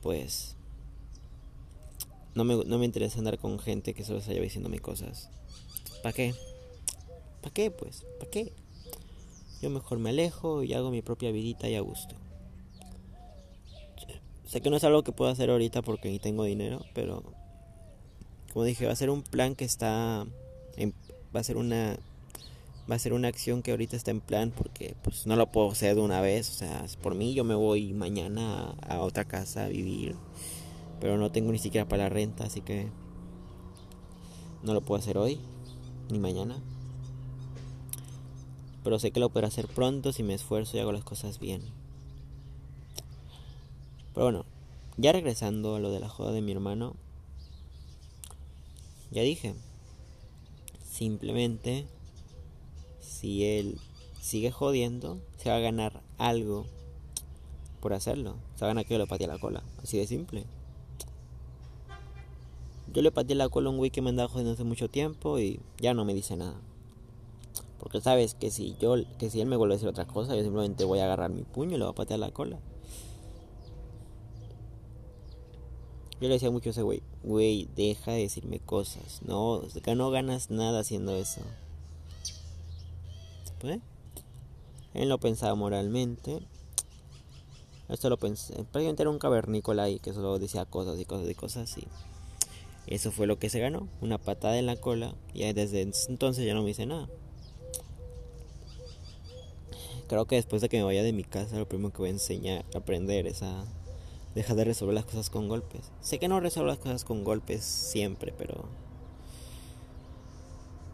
pues 0.01 0.55
no 2.35 2.43
me, 2.43 2.63
no 2.65 2.77
me 2.77 2.85
interesa 2.85 3.19
andar 3.19 3.39
con 3.39 3.59
gente 3.59 3.93
que 3.93 4.03
solo 4.03 4.21
se 4.21 4.29
vaya 4.29 4.41
diciéndome 4.41 4.79
cosas. 4.79 5.29
¿Para 6.03 6.13
qué? 6.13 6.33
¿Para 7.41 7.53
qué 7.53 7.71
pues? 7.71 8.05
¿Para 8.19 8.31
qué? 8.31 8.53
Yo 9.61 9.69
mejor 9.69 9.99
me 9.99 10.11
alejo 10.11 10.63
y 10.63 10.73
hago 10.73 10.91
mi 10.91 11.01
propia 11.01 11.31
vidita 11.31 11.69
y 11.69 11.75
a 11.75 11.81
gusto. 11.81 12.15
Sé 14.45 14.61
que 14.61 14.69
no 14.69 14.77
es 14.77 14.83
algo 14.83 15.03
que 15.03 15.11
puedo 15.11 15.29
hacer 15.29 15.51
ahorita 15.51 15.83
porque 15.83 16.09
ni 16.09 16.17
tengo 16.17 16.43
dinero, 16.43 16.83
pero 16.95 17.23
como 18.51 18.65
dije, 18.65 18.87
va 18.87 18.93
a 18.93 18.95
ser 18.95 19.09
un 19.09 19.21
plan 19.21 19.53
que 19.55 19.65
está 19.65 20.25
va 21.35 21.39
a 21.39 21.43
ser 21.43 21.57
una 21.57 21.97
va 22.89 22.95
a 22.95 22.99
ser 22.99 23.13
una 23.13 23.27
acción 23.27 23.61
que 23.61 23.71
ahorita 23.71 23.95
está 23.95 24.09
en 24.11 24.21
plan 24.21 24.51
porque 24.51 24.95
pues 25.03 25.27
no 25.27 25.35
lo 25.35 25.51
puedo 25.51 25.69
hacer 25.69 25.93
de 25.93 26.01
una 26.01 26.21
vez, 26.21 26.49
o 26.49 26.53
sea, 26.53 26.85
por 27.03 27.13
mí 27.13 27.35
yo 27.35 27.43
me 27.43 27.53
voy 27.53 27.93
mañana 27.93 28.73
a, 28.81 28.99
otra 29.01 29.25
casa 29.25 29.65
a 29.65 29.67
vivir, 29.67 30.15
pero 30.99 31.17
no 31.17 31.31
tengo 31.31 31.51
ni 31.51 31.59
siquiera 31.59 31.87
para 31.87 32.03
la 32.03 32.09
renta, 32.09 32.45
así 32.45 32.61
que 32.61 32.87
no 34.63 34.73
lo 34.73 34.81
puedo 34.81 34.99
hacer 34.99 35.17
hoy 35.17 35.39
ni 36.09 36.19
mañana. 36.19 36.57
Pero 38.83 38.99
sé 38.99 39.11
que 39.11 39.19
lo 39.19 39.29
podré 39.29 39.47
hacer 39.47 39.67
pronto 39.67 40.11
si 40.11 40.23
me 40.23 40.33
esfuerzo 40.33 40.77
y 40.77 40.79
hago 40.79 40.91
las 40.91 41.03
cosas 41.03 41.39
bien. 41.39 41.61
Pero 44.13 44.25
bueno, 44.25 44.45
ya 44.97 45.11
regresando 45.11 45.75
a 45.75 45.79
lo 45.79 45.91
de 45.91 45.99
la 45.99 46.09
joda 46.09 46.31
de 46.31 46.41
mi 46.41 46.51
hermano, 46.51 46.95
ya 49.11 49.21
dije, 49.21 49.53
simplemente 50.89 51.87
si 52.99 53.45
él 53.45 53.79
sigue 54.21 54.51
jodiendo, 54.51 55.19
se 55.37 55.49
va 55.49 55.55
a 55.55 55.59
ganar 55.59 56.01
algo 56.17 56.65
por 57.79 57.93
hacerlo. 57.93 58.35
Se 58.55 58.61
va 58.61 58.67
a 58.67 58.73
ganar 58.73 58.85
que 58.85 58.97
le 58.97 59.07
patee 59.07 59.27
la 59.27 59.39
cola. 59.39 59.63
Así 59.81 59.97
de 59.97 60.07
simple. 60.07 60.45
Yo 62.93 63.01
le 63.01 63.11
pateé 63.11 63.35
la 63.35 63.49
cola 63.49 63.67
a 63.67 63.71
un 63.71 63.77
güey 63.77 63.91
que 63.91 64.01
me 64.01 64.09
andaba 64.09 64.29
jodiendo 64.29 64.53
hace 64.53 64.63
mucho 64.63 64.89
tiempo 64.89 65.39
y 65.39 65.59
ya 65.79 65.93
no 65.93 66.05
me 66.05 66.13
dice 66.13 66.35
nada. 66.35 66.59
Porque 67.79 68.01
sabes 68.01 68.33
que 68.33 68.51
si 68.51 68.75
yo, 68.79 68.95
que 69.17 69.29
si 69.29 69.39
él 69.41 69.47
me 69.47 69.55
vuelve 69.55 69.75
a 69.75 69.77
decir 69.77 69.87
otra 69.87 70.05
cosa, 70.05 70.35
yo 70.35 70.41
simplemente 70.41 70.83
voy 70.83 70.99
a 70.99 71.05
agarrar 71.05 71.29
mi 71.29 71.43
puño 71.43 71.75
y 71.75 71.77
le 71.77 71.85
voy 71.85 71.91
a 71.91 71.95
patear 71.95 72.19
la 72.19 72.31
cola. 72.31 72.59
Yo 76.19 76.27
le 76.27 76.33
decía 76.33 76.51
mucho 76.51 76.69
a 76.69 76.71
ese 76.71 76.81
güey, 76.81 77.01
güey, 77.23 77.69
deja 77.75 78.11
de 78.11 78.19
decirme 78.19 78.59
cosas. 78.59 79.21
No, 79.25 79.61
no 79.95 80.11
ganas 80.11 80.49
nada 80.49 80.81
haciendo 80.81 81.15
eso. 81.15 81.41
Pues, 83.59 83.79
él 84.93 85.07
lo 85.07 85.17
pensaba 85.19 85.55
moralmente. 85.55 86.39
Esto 87.87 88.09
lo 88.09 88.17
pensé. 88.17 88.53
Prácticamente 88.53 89.03
era 89.03 89.09
un 89.09 89.19
cavernícola 89.19 89.83
ahí 89.83 89.99
que 89.99 90.13
solo 90.13 90.37
decía 90.39 90.65
cosas 90.65 90.99
y 90.99 91.05
cosas 91.05 91.29
y 91.29 91.35
cosas 91.35 91.71
así. 91.71 91.87
Eso 92.89 93.11
fue 93.11 93.27
lo 93.27 93.37
que 93.37 93.49
se 93.49 93.59
ganó. 93.59 93.87
Una 94.01 94.17
patada 94.17 94.57
en 94.57 94.65
la 94.65 94.75
cola. 94.75 95.15
Y 95.33 95.51
desde 95.53 95.81
entonces 96.09 96.45
ya 96.45 96.55
no 96.55 96.63
me 96.63 96.69
dice 96.69 96.87
nada. 96.87 97.07
Creo 100.07 100.25
que 100.25 100.35
después 100.35 100.61
de 100.61 100.69
que 100.69 100.77
me 100.77 100.83
vaya 100.83 101.03
de 101.03 101.13
mi 101.13 101.23
casa, 101.23 101.59
lo 101.59 101.69
primero 101.69 101.93
que 101.93 101.99
voy 101.99 102.09
a 102.09 102.13
enseñar, 102.13 102.65
aprender 102.73 103.27
es 103.27 103.43
a 103.43 103.63
Deja 104.35 104.53
de 104.53 104.63
resolver 104.63 104.93
las 104.93 105.05
cosas 105.05 105.29
con 105.29 105.47
golpes. 105.47 105.91
Sé 106.01 106.19
que 106.19 106.27
no 106.27 106.39
resuelvo 106.39 106.69
las 106.69 106.79
cosas 106.79 107.03
con 107.03 107.23
golpes 107.23 107.63
siempre, 107.63 108.33
pero 108.37 108.65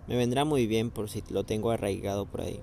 me 0.08 0.16
vendrá 0.16 0.46
muy 0.46 0.68
bien 0.68 0.90
por 0.90 1.10
si 1.10 1.24
lo 1.30 1.44
tengo 1.44 1.72
arraigado 1.72 2.26
por 2.26 2.42
ahí. 2.42 2.60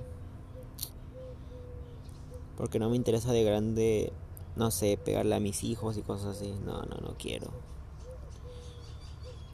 Porque 2.56 2.78
no 2.78 2.88
me 2.88 2.96
interesa 2.96 3.32
de 3.32 3.44
grande, 3.44 4.12
no 4.56 4.70
sé, 4.70 4.98
pegarle 5.02 5.34
a 5.34 5.40
mis 5.40 5.62
hijos 5.64 5.98
y 5.98 6.02
cosas 6.02 6.36
así. 6.36 6.52
No, 6.64 6.82
no, 6.82 6.96
no 6.96 7.16
quiero. 7.18 7.50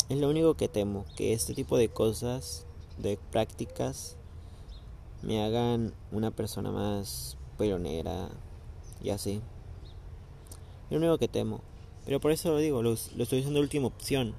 Es 0.08 0.16
lo 0.16 0.30
único 0.30 0.54
que 0.54 0.68
temo, 0.68 1.04
que 1.16 1.34
este 1.34 1.52
tipo 1.52 1.76
de 1.76 1.90
cosas, 1.90 2.64
de 2.96 3.18
prácticas, 3.30 4.16
me 5.20 5.42
hagan 5.42 5.92
una 6.12 6.30
persona 6.30 6.70
más 6.70 7.36
pionera 7.58 8.30
y 9.02 9.10
así. 9.10 9.42
Es 10.86 10.92
lo 10.92 10.96
único 10.98 11.18
que 11.18 11.28
temo. 11.28 11.60
Pero 12.06 12.20
por 12.20 12.32
eso 12.32 12.50
lo 12.50 12.56
digo, 12.56 12.82
lo, 12.82 12.94
estoy 12.94 13.40
usando 13.40 13.58
de 13.58 13.64
última 13.64 13.88
opción. 13.88 14.34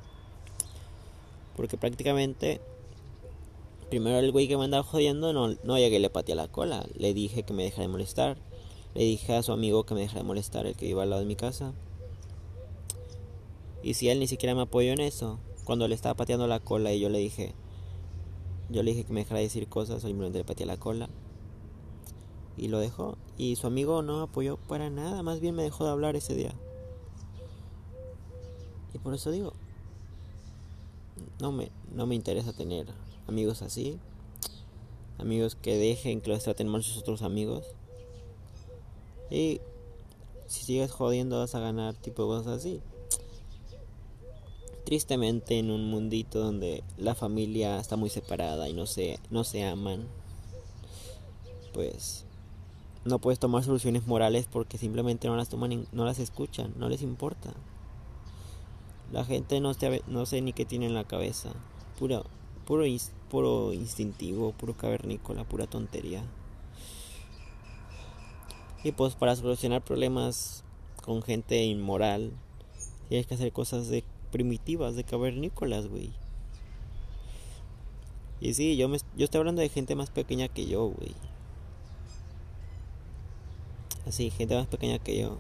Porque 1.56 1.78
prácticamente, 1.78 2.62
primero 3.92 4.18
el 4.18 4.32
güey 4.32 4.48
que 4.48 4.58
me 4.58 4.64
andaba 4.64 4.82
jodiendo, 4.82 5.34
no, 5.34 5.56
no 5.64 5.78
llegué 5.78 6.00
le 6.00 6.10
pateé 6.10 6.34
la 6.34 6.48
cola. 6.48 6.84
Le 6.96 7.14
dije 7.14 7.44
que 7.44 7.54
me 7.54 7.64
dejara 7.64 7.84
de 7.84 7.90
molestar. 7.90 8.38
Le 8.96 9.04
dije 9.04 9.36
a 9.36 9.44
su 9.44 9.52
amigo 9.52 9.86
que 9.86 9.94
me 9.94 10.02
dejara 10.02 10.22
de 10.22 10.28
molestar, 10.28 10.66
el 10.66 10.76
que 10.76 10.88
iba 10.88 11.04
al 11.04 11.12
lado 11.12 11.22
de 11.22 11.28
mi 11.28 11.36
casa. 11.36 11.76
Y 13.84 13.94
si 13.94 14.10
él 14.10 14.20
ni 14.20 14.26
siquiera 14.26 14.56
me 14.56 14.64
apoyó 14.64 14.94
en 14.94 15.02
eso, 15.02 15.38
cuando 15.70 15.88
le 15.88 15.94
estaba 15.94 16.16
pateando 16.16 16.48
la 16.48 16.60
cola 16.60 16.92
y 16.94 17.00
yo 17.00 17.10
le 17.10 17.20
dije, 17.20 17.54
yo 18.70 18.82
le 18.82 18.90
dije 18.90 19.04
que 19.04 19.14
me 19.14 19.20
dejara 19.20 19.38
de 19.38 19.44
decir 19.44 19.68
cosas, 19.68 20.02
simplemente 20.02 20.40
le 20.40 20.44
pateé 20.44 20.66
la 20.66 20.78
cola 20.78 21.10
y 22.58 22.70
lo 22.70 22.80
dejó. 22.80 23.20
Y 23.38 23.56
su 23.56 23.68
amigo 23.68 24.02
no 24.02 24.22
apoyó 24.22 24.58
para 24.58 24.90
nada, 24.90 25.22
más 25.22 25.40
bien 25.40 25.54
me 25.54 25.62
dejó 25.62 25.86
de 25.86 25.92
hablar 25.92 26.16
ese 26.16 26.34
día. 26.34 26.56
Y 28.96 28.98
por 28.98 29.14
eso 29.14 29.30
digo, 29.30 29.54
no 31.40 31.52
me, 31.52 31.70
no 31.94 32.08
me 32.08 32.16
interesa 32.16 32.52
tener 32.52 32.88
amigos 33.28 33.62
así. 33.62 34.00
Amigos 35.20 35.54
que 35.54 35.78
dejen 35.78 36.20
que 36.20 36.32
los 36.32 36.44
traten 36.44 36.68
mal 36.68 36.82
sus 36.82 36.98
otros 36.98 37.22
amigos. 37.22 37.64
Y 39.30 39.62
si 40.48 40.66
sigues 40.66 40.90
jodiendo 40.90 41.38
vas 41.38 41.54
a 41.54 41.60
ganar 41.60 41.94
tipo 41.94 42.26
cosas 42.26 42.58
así. 42.58 42.82
Tristemente 44.90 45.60
en 45.60 45.70
un 45.70 45.86
mundito 45.86 46.40
donde 46.40 46.84
la 46.98 47.14
familia 47.14 47.78
está 47.78 47.96
muy 47.96 48.10
separada 48.10 48.68
y 48.70 48.74
no 48.74 48.88
se, 48.88 49.20
no 49.30 49.44
se 49.44 49.64
aman, 49.64 50.08
pues 51.76 52.26
no 53.06 53.20
puedes 53.20 53.38
tomar 53.38 53.64
soluciones 53.64 54.08
morales 54.08 54.48
porque 54.52 54.80
simplemente 54.80 55.28
no 55.28 55.36
las 55.36 55.48
toman, 55.48 55.86
no 55.92 56.06
las 56.06 56.18
escuchan, 56.18 56.74
no 56.76 56.90
les 56.90 57.04
importa. 57.04 57.54
La 59.12 59.26
gente 59.26 59.60
no, 59.60 59.76
se, 59.76 60.02
no 60.08 60.26
sé 60.26 60.42
ni 60.42 60.54
qué 60.54 60.66
tiene 60.66 60.88
en 60.88 60.96
la 60.96 61.04
cabeza. 61.04 61.52
Puro, 62.00 62.26
puro, 62.66 62.86
puro 63.30 63.74
instintivo, 63.74 64.54
puro 64.54 64.76
cavernícola, 64.76 65.44
pura 65.44 65.68
tontería. 65.68 66.24
Y 68.84 68.92
pues 68.94 69.14
para 69.14 69.36
solucionar 69.36 69.84
problemas 69.84 70.64
con 71.06 71.22
gente 71.22 71.64
inmoral, 71.64 72.32
tienes 73.08 73.28
que 73.28 73.36
hacer 73.36 73.52
cosas 73.54 73.88
de 73.88 74.04
primitivas, 74.30 74.96
de 74.96 75.04
cavernícolas, 75.04 75.88
güey. 75.88 76.12
Y 78.42 78.54
sí, 78.54 78.78
yo, 78.78 78.88
me, 78.88 78.98
yo 79.18 79.26
estoy 79.26 79.40
hablando 79.40 79.62
de 79.62 79.70
gente 79.70 79.96
más 79.96 80.10
pequeña 80.12 80.48
que 80.48 80.66
yo, 80.66 80.88
güey. 80.88 81.14
Así, 84.08 84.30
gente 84.32 84.56
más 84.56 84.68
pequeña 84.68 84.98
que 85.00 85.20
yo. 85.20 85.38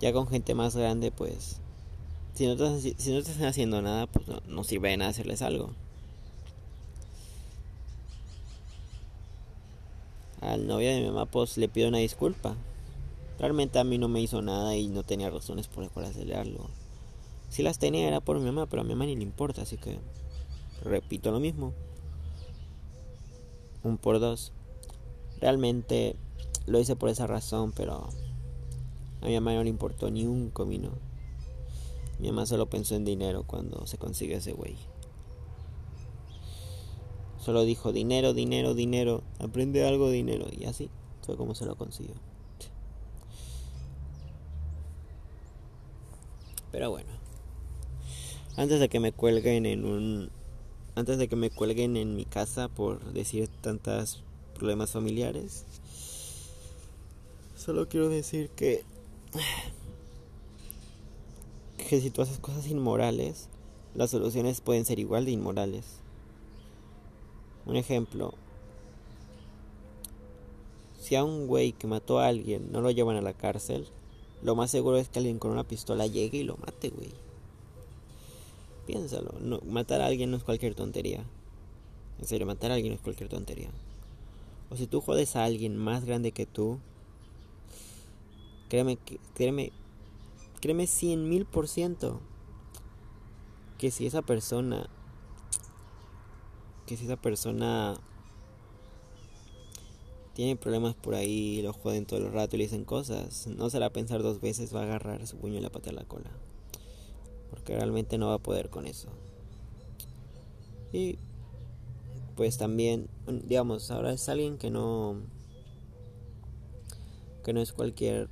Ya 0.00 0.12
con 0.12 0.28
gente 0.28 0.54
más 0.54 0.76
grande, 0.76 1.10
pues. 1.10 1.60
Si 2.34 2.46
no, 2.46 2.56
te, 2.56 2.80
si 2.80 3.12
no 3.12 3.18
están 3.18 3.44
haciendo 3.46 3.82
nada, 3.82 4.06
pues 4.06 4.26
no, 4.46 4.64
sirve 4.64 4.90
de 4.90 4.98
nada 4.98 5.10
hacerles 5.10 5.42
algo. 5.42 5.70
Al 10.40 10.66
novio 10.66 10.90
de 10.90 11.00
mi 11.00 11.06
mamá, 11.08 11.26
pues 11.26 11.56
le 11.56 11.68
pido 11.68 11.88
una 11.88 11.98
disculpa. 11.98 12.56
Realmente 13.38 13.78
a 13.78 13.84
mí 13.84 13.98
no 13.98 14.08
me 14.08 14.20
hizo 14.20 14.40
nada 14.40 14.76
y 14.76 14.88
no 14.88 15.02
tenía 15.02 15.30
razones 15.30 15.68
por 15.68 15.84
las 15.84 16.10
hacerle 16.10 16.36
algo. 16.36 16.68
Si 17.48 17.62
las 17.62 17.78
tenía 17.78 18.08
era 18.08 18.20
por 18.20 18.38
mi 18.38 18.46
mamá, 18.46 18.66
pero 18.66 18.82
a 18.82 18.84
mi 18.84 18.90
mamá 18.90 19.06
ni 19.06 19.16
le 19.16 19.22
importa, 19.22 19.62
así 19.62 19.76
que 19.76 19.98
repito 20.82 21.30
lo 21.30 21.40
mismo. 21.40 21.72
Un 23.82 23.98
por 23.98 24.20
dos. 24.20 24.52
Realmente 25.40 26.16
lo 26.66 26.80
hice 26.80 26.96
por 26.96 27.10
esa 27.10 27.26
razón, 27.26 27.72
pero 27.72 28.08
a 29.20 29.26
mi 29.26 29.34
mamá 29.34 29.54
no 29.54 29.64
le 29.64 29.70
importó 29.70 30.10
ni 30.10 30.26
un 30.26 30.50
comino. 30.50 30.90
Mi 32.18 32.28
mamá 32.28 32.46
solo 32.46 32.66
pensó 32.66 32.94
en 32.94 33.04
dinero 33.04 33.44
cuando 33.46 33.86
se 33.86 33.98
consigue 33.98 34.36
ese 34.36 34.52
güey. 34.52 34.76
Solo 37.38 37.64
dijo 37.64 37.92
dinero, 37.92 38.32
dinero, 38.34 38.74
dinero, 38.74 39.22
aprende 39.38 39.86
algo, 39.86 40.10
dinero. 40.10 40.46
Y 40.50 40.64
así 40.64 40.90
fue 41.22 41.36
como 41.36 41.54
se 41.54 41.66
lo 41.66 41.76
consiguió. 41.76 42.14
Pero 46.76 46.90
bueno. 46.90 47.08
Antes 48.58 48.80
de 48.80 48.90
que 48.90 49.00
me 49.00 49.10
cuelguen 49.10 49.64
en 49.64 49.86
un 49.86 50.30
antes 50.94 51.16
de 51.16 51.26
que 51.26 51.34
me 51.34 51.48
cuelguen 51.48 51.96
en 51.96 52.14
mi 52.14 52.26
casa 52.26 52.68
por 52.68 53.02
decir 53.14 53.48
tantos 53.62 54.22
problemas 54.54 54.90
familiares, 54.90 55.64
solo 57.56 57.88
quiero 57.88 58.10
decir 58.10 58.50
que 58.50 58.84
que 61.78 61.98
si 61.98 62.10
tú 62.10 62.20
haces 62.20 62.38
cosas 62.40 62.66
inmorales, 62.66 63.48
las 63.94 64.10
soluciones 64.10 64.60
pueden 64.60 64.84
ser 64.84 64.98
igual 64.98 65.24
de 65.24 65.30
inmorales. 65.30 65.86
Un 67.64 67.76
ejemplo, 67.76 68.34
si 71.00 71.16
a 71.16 71.24
un 71.24 71.46
güey 71.46 71.72
que 71.72 71.86
mató 71.86 72.18
a 72.18 72.26
alguien 72.26 72.70
no 72.70 72.82
lo 72.82 72.90
llevan 72.90 73.16
a 73.16 73.22
la 73.22 73.32
cárcel, 73.32 73.88
lo 74.42 74.54
más 74.54 74.70
seguro 74.70 74.96
es 74.96 75.08
que 75.08 75.18
alguien 75.18 75.38
con 75.38 75.50
una 75.50 75.64
pistola 75.64 76.06
llegue 76.06 76.38
y 76.38 76.44
lo 76.44 76.56
mate, 76.56 76.90
güey. 76.90 77.10
Piénsalo, 78.86 79.34
no, 79.40 79.60
matar 79.66 80.00
a 80.00 80.06
alguien 80.06 80.30
no 80.30 80.36
es 80.36 80.44
cualquier 80.44 80.74
tontería. 80.74 81.24
En 82.18 82.26
serio, 82.26 82.46
matar 82.46 82.70
a 82.70 82.74
alguien 82.74 82.92
no 82.92 82.96
es 82.96 83.02
cualquier 83.02 83.28
tontería. 83.28 83.70
O 84.70 84.76
si 84.76 84.86
tú 84.86 85.00
jodes 85.00 85.36
a 85.36 85.44
alguien 85.44 85.76
más 85.76 86.04
grande 86.04 86.32
que 86.32 86.46
tú, 86.46 86.78
créeme, 88.68 88.98
créeme, 89.34 89.72
créeme 90.60 90.86
cien 90.86 91.28
mil 91.28 91.46
por 91.46 91.68
ciento 91.68 92.20
que 93.78 93.90
si 93.90 94.06
esa 94.06 94.22
persona, 94.22 94.88
que 96.86 96.96
si 96.96 97.04
esa 97.04 97.16
persona 97.16 97.98
tiene 100.36 100.54
problemas 100.54 100.94
por 100.94 101.14
ahí, 101.14 101.62
lo 101.62 101.72
joden 101.72 102.04
todo 102.04 102.18
el 102.18 102.30
rato 102.30 102.56
y 102.56 102.58
le 102.58 102.64
dicen 102.64 102.84
cosas, 102.84 103.46
no 103.46 103.70
se 103.70 103.80
la 103.80 103.88
pensar 103.88 104.22
dos 104.22 104.42
veces, 104.42 104.74
va 104.74 104.80
a 104.80 104.82
agarrar 104.82 105.26
su 105.26 105.38
puño 105.38 105.54
y 105.54 105.60
la 105.60 105.70
patear 105.70 105.94
la 105.94 106.04
cola. 106.04 106.28
Porque 107.48 107.74
realmente 107.74 108.18
no 108.18 108.28
va 108.28 108.34
a 108.34 108.38
poder 108.38 108.68
con 108.68 108.84
eso. 108.84 109.08
Y 110.92 111.16
pues 112.36 112.58
también, 112.58 113.08
digamos, 113.44 113.90
ahora 113.90 114.12
es 114.12 114.28
alguien 114.28 114.58
que 114.58 114.70
no 114.70 115.16
que 117.42 117.54
no 117.54 117.62
es 117.62 117.72
cualquier 117.72 118.28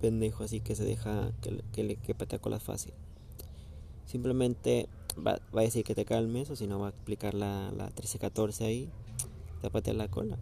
pendejo 0.00 0.44
así 0.44 0.60
que 0.60 0.76
se 0.76 0.84
deja 0.84 1.32
que, 1.40 1.64
que 1.72 1.96
que 1.96 2.14
patea 2.14 2.38
cola 2.38 2.60
fácil. 2.60 2.94
Simplemente 4.06 4.88
va, 5.18 5.40
va, 5.52 5.62
a 5.62 5.64
decir 5.64 5.82
que 5.82 5.96
te 5.96 6.04
calmes 6.04 6.48
o 6.50 6.54
si 6.54 6.68
no 6.68 6.78
va 6.78 6.86
a 6.86 6.90
explicar 6.90 7.34
la, 7.34 7.72
la 7.72 7.90
13-14 7.90 8.66
ahí, 8.66 8.88
te 9.60 9.68
va 9.68 9.80
a 9.80 9.92
la 9.94 10.08
cola. 10.08 10.38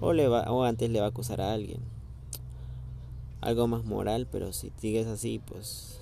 O, 0.00 0.12
le 0.12 0.28
va, 0.28 0.50
o 0.50 0.64
antes 0.64 0.90
le 0.90 1.00
va 1.00 1.06
a 1.06 1.10
acusar 1.10 1.40
a 1.40 1.52
alguien. 1.52 1.80
Algo 3.40 3.66
más 3.66 3.84
moral, 3.84 4.26
pero 4.30 4.52
si 4.52 4.72
sigues 4.78 5.06
así, 5.06 5.38
pues 5.38 6.00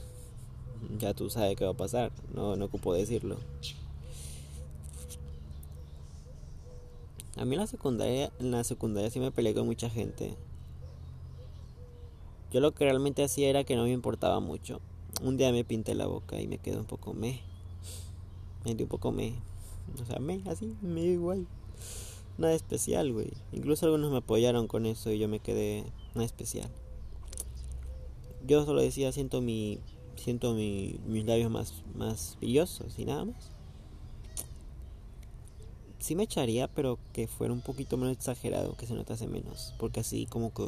ya 0.99 1.15
tú 1.15 1.31
sabes 1.31 1.57
qué 1.57 1.65
va 1.65 1.73
a 1.73 1.77
pasar. 1.77 2.13
No, 2.35 2.57
no 2.57 2.67
ocupo 2.67 2.95
decirlo. 2.95 3.39
A 7.37 7.45
mí 7.45 7.55
en 7.55 7.61
la 7.61 7.67
secundaria, 7.67 8.33
en 8.41 8.51
la 8.51 8.65
secundaria 8.65 9.11
sí 9.11 9.21
me 9.21 9.31
peleé 9.31 9.55
con 9.55 9.67
mucha 9.67 9.89
gente. 9.89 10.35
Yo 12.51 12.61
lo 12.61 12.73
que 12.73 12.85
realmente 12.85 13.23
hacía 13.23 13.49
era 13.51 13.65
que 13.65 13.77
no 13.77 13.85
me 13.85 13.93
importaba 13.93 14.41
mucho. 14.41 14.81
Un 15.23 15.37
día 15.37 15.53
me 15.53 15.65
pinté 15.65 15.95
la 15.95 16.07
boca 16.07 16.41
y 16.41 16.49
me 16.49 16.59
quedé 16.59 16.79
un 16.79 16.87
poco 16.87 17.15
me. 17.15 17.41
Me 18.65 18.75
dio 18.75 18.87
un 18.87 18.91
poco 18.91 19.13
me. 19.13 19.35
O 20.01 20.05
sea, 20.05 20.19
me, 20.19 20.43
así, 20.47 20.77
me 20.83 21.03
igual. 21.03 21.47
Nada 22.39 22.55
especial, 22.55 23.13
güey. 23.13 23.33
Incluso 23.53 23.87
algunos 23.87 24.13
me 24.13 24.19
apoyaron 24.19 24.69
con 24.69 24.87
eso 24.87 25.11
y 25.11 25.19
yo 25.19 25.29
me 25.29 25.41
quedé 25.41 25.85
nada 26.15 26.25
especial. 26.25 26.71
Yo 28.47 28.65
solo 28.65 28.81
decía, 28.81 29.11
siento 29.11 29.41
mi 29.43 29.81
siento 30.15 30.55
mi, 30.55 30.99
mis 31.07 31.25
labios 31.25 31.51
más 31.51 31.85
más 31.95 32.37
brillosos 32.41 32.97
y 32.99 33.05
nada 33.05 33.25
más. 33.25 33.51
Sí 35.99 36.15
me 36.15 36.23
echaría, 36.23 36.69
pero 36.69 36.99
que 37.13 37.27
fuera 37.27 37.53
un 37.53 37.61
poquito 37.61 37.97
menos 37.97 38.17
exagerado, 38.17 38.77
que 38.77 38.87
se 38.87 38.95
notase 38.95 39.27
menos, 39.27 39.75
porque 39.79 40.01
así 40.01 40.27
como 40.27 40.55
que 40.55 40.65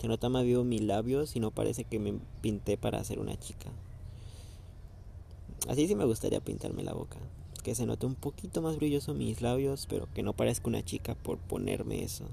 se 0.00 0.06
nota 0.06 0.28
más 0.28 0.44
vivo 0.44 0.62
mis 0.62 0.80
labios 0.80 1.34
y 1.34 1.40
no 1.40 1.50
parece 1.50 1.84
que 1.84 1.98
me 1.98 2.20
pinté 2.40 2.76
para 2.76 3.02
ser 3.02 3.18
una 3.18 3.36
chica. 3.38 3.70
Así 5.68 5.88
sí 5.88 5.94
me 5.96 6.04
gustaría 6.04 6.40
pintarme 6.40 6.84
la 6.84 6.92
boca. 6.92 7.18
Que 7.64 7.74
se 7.74 7.86
note 7.86 8.06
un 8.06 8.14
poquito 8.14 8.62
más 8.62 8.76
brilloso 8.76 9.14
mis 9.14 9.42
labios, 9.42 9.86
pero 9.88 10.06
que 10.14 10.22
no 10.22 10.34
parezca 10.34 10.68
una 10.68 10.84
chica 10.84 11.16
por 11.16 11.38
ponerme 11.38 12.04
eso. 12.04 12.26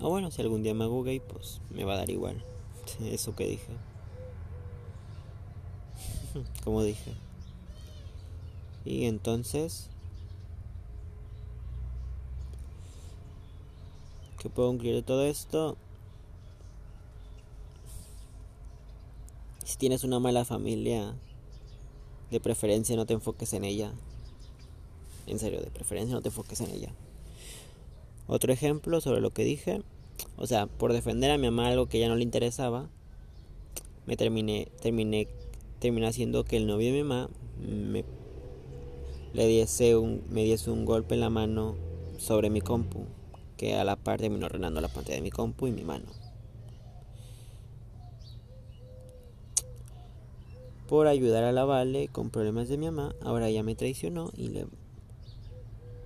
O 0.00 0.08
bueno, 0.08 0.32
si 0.32 0.42
algún 0.42 0.64
día 0.64 0.74
me 0.74 0.82
hago 0.82 1.04
gay, 1.04 1.20
pues 1.20 1.60
me 1.70 1.84
va 1.84 1.92
a 1.92 1.98
dar 1.98 2.10
igual. 2.10 2.42
Eso 3.04 3.36
que 3.36 3.46
dije. 3.46 3.72
Como 6.64 6.82
dije. 6.82 7.12
Y 8.84 9.04
entonces 9.04 9.90
que 14.40 14.48
puedo 14.48 14.68
concluir 14.68 14.94
de 14.94 15.02
todo 15.02 15.26
esto? 15.26 15.76
Si 19.64 19.76
tienes 19.76 20.02
una 20.02 20.18
mala 20.18 20.46
familia, 20.46 21.14
de 22.30 22.40
preferencia 22.40 22.96
no 22.96 23.06
te 23.06 23.14
enfoques 23.14 23.52
en 23.52 23.64
ella. 23.64 23.92
En 25.26 25.38
serio, 25.38 25.60
de 25.60 25.70
preferencia 25.70 26.14
no 26.14 26.22
te 26.22 26.28
enfoques 26.28 26.60
en 26.60 26.70
ella. 26.70 26.92
Otro 28.26 28.52
ejemplo 28.52 29.00
sobre 29.00 29.20
lo 29.20 29.30
que 29.30 29.44
dije, 29.44 29.82
o 30.36 30.46
sea, 30.46 30.66
por 30.66 30.92
defender 30.92 31.30
a 31.30 31.38
mi 31.38 31.44
mamá 31.44 31.68
algo 31.68 31.86
que 31.86 31.98
ya 31.98 32.08
no 32.08 32.16
le 32.16 32.22
interesaba, 32.22 32.88
me 34.06 34.16
terminé, 34.16 34.68
terminé, 34.80 35.28
terminé 35.78 36.06
haciendo 36.06 36.44
que 36.44 36.56
el 36.56 36.66
novio 36.66 36.92
de 36.92 37.02
mi 37.02 37.02
mamá 37.02 37.28
me 37.58 38.04
le 39.32 39.46
diese 39.46 39.96
un, 39.96 40.22
me 40.28 40.42
diese 40.42 40.70
un 40.70 40.84
golpe 40.84 41.14
en 41.14 41.20
la 41.20 41.30
mano 41.30 41.76
sobre 42.18 42.50
mi 42.50 42.60
compu 42.60 43.06
que 43.56 43.76
a 43.76 43.84
la 43.84 43.96
par 43.96 44.18
terminó 44.18 44.48
renando 44.48 44.80
la 44.80 44.88
pantalla 44.88 45.16
de 45.16 45.22
mi 45.22 45.30
compu 45.30 45.66
y 45.66 45.72
mi 45.72 45.84
mano. 45.84 46.06
Por 50.90 51.06
ayudar 51.06 51.44
a 51.44 51.52
la 51.52 51.64
Vale 51.64 52.08
con 52.08 52.30
problemas 52.30 52.68
de 52.68 52.76
mi 52.76 52.86
mamá, 52.86 53.14
ahora 53.22 53.46
ella 53.46 53.62
me 53.62 53.76
traicionó 53.76 54.32
y 54.36 54.48
le, 54.48 54.66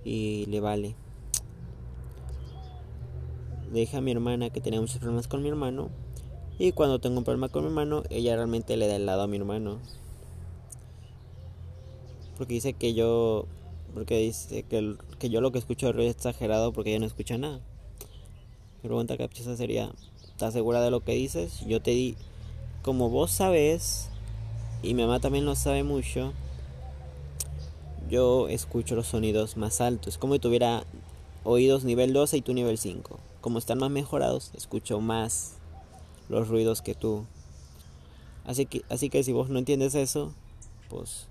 y 0.03 0.45
le 0.45 0.59
vale. 0.59 0.93
Deja 3.73 3.97
a 3.97 4.01
mi 4.01 4.11
hermana 4.11 4.51
que 4.51 4.61
tenía 4.61 4.79
muchos 4.79 4.99
problemas 4.99 5.27
con 5.27 5.41
mi 5.41 5.49
hermano. 5.49 5.89
Y 6.59 6.71
cuando 6.71 6.99
tengo 6.99 7.17
un 7.17 7.23
problema 7.23 7.49
con 7.49 7.63
mi 7.63 7.69
hermano, 7.69 8.03
ella 8.11 8.35
realmente 8.35 8.77
le 8.77 8.87
da 8.87 8.97
el 8.97 9.07
lado 9.07 9.23
a 9.23 9.27
mi 9.27 9.37
hermano. 9.37 9.79
Porque 12.37 12.53
dice 12.53 12.73
que 12.73 12.93
yo 12.93 13.47
porque 13.95 14.19
dice 14.19 14.61
que, 14.61 14.97
que 15.17 15.31
yo 15.31 15.41
lo 15.41 15.51
que 15.51 15.57
escucho 15.57 15.89
es 15.89 16.15
exagerado 16.15 16.73
porque 16.73 16.91
ella 16.91 16.99
no 16.99 17.07
escucha 17.07 17.39
nada. 17.39 17.59
Mi 18.83 18.89
pregunta 18.89 19.17
capciosa 19.17 19.57
sería, 19.57 19.91
¿estás 20.27 20.53
segura 20.53 20.83
de 20.83 20.91
lo 20.91 20.99
que 20.99 21.13
dices? 21.13 21.61
Yo 21.65 21.81
te 21.81 21.89
di, 21.89 22.15
como 22.83 23.09
vos 23.09 23.31
sabes, 23.31 24.11
y 24.85 24.93
mi 24.93 25.01
mamá 25.01 25.19
también 25.19 25.45
lo 25.45 25.55
sabe 25.55 25.83
mucho, 25.83 26.31
yo 28.09 28.47
escucho 28.49 28.95
los 28.95 29.07
sonidos 29.07 29.57
más 29.57 29.81
altos. 29.81 30.13
Es 30.13 30.17
como 30.19 30.35
si 30.35 30.39
tuviera 30.39 30.83
oídos 31.43 31.83
nivel 31.83 32.13
12 32.13 32.37
y 32.37 32.41
tú 32.41 32.53
nivel 32.53 32.77
5. 32.77 33.19
Como 33.41 33.57
están 33.57 33.79
más 33.79 33.89
mejorados, 33.89 34.51
escucho 34.55 34.99
más 35.01 35.53
los 36.29 36.47
ruidos 36.47 36.81
que 36.81 36.93
tú. 36.93 37.25
Así 38.45 38.67
que, 38.67 38.83
así 38.89 39.09
que 39.09 39.23
si 39.23 39.31
vos 39.31 39.49
no 39.49 39.57
entiendes 39.57 39.95
eso, 39.95 40.33
pues 40.89 41.25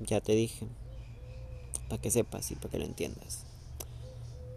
ya 0.00 0.20
te 0.20 0.32
dije 0.32 0.66
para 1.88 2.02
que 2.02 2.10
sepas 2.10 2.50
y 2.50 2.56
para 2.56 2.70
que 2.70 2.78
lo 2.78 2.84
entiendas. 2.84 3.44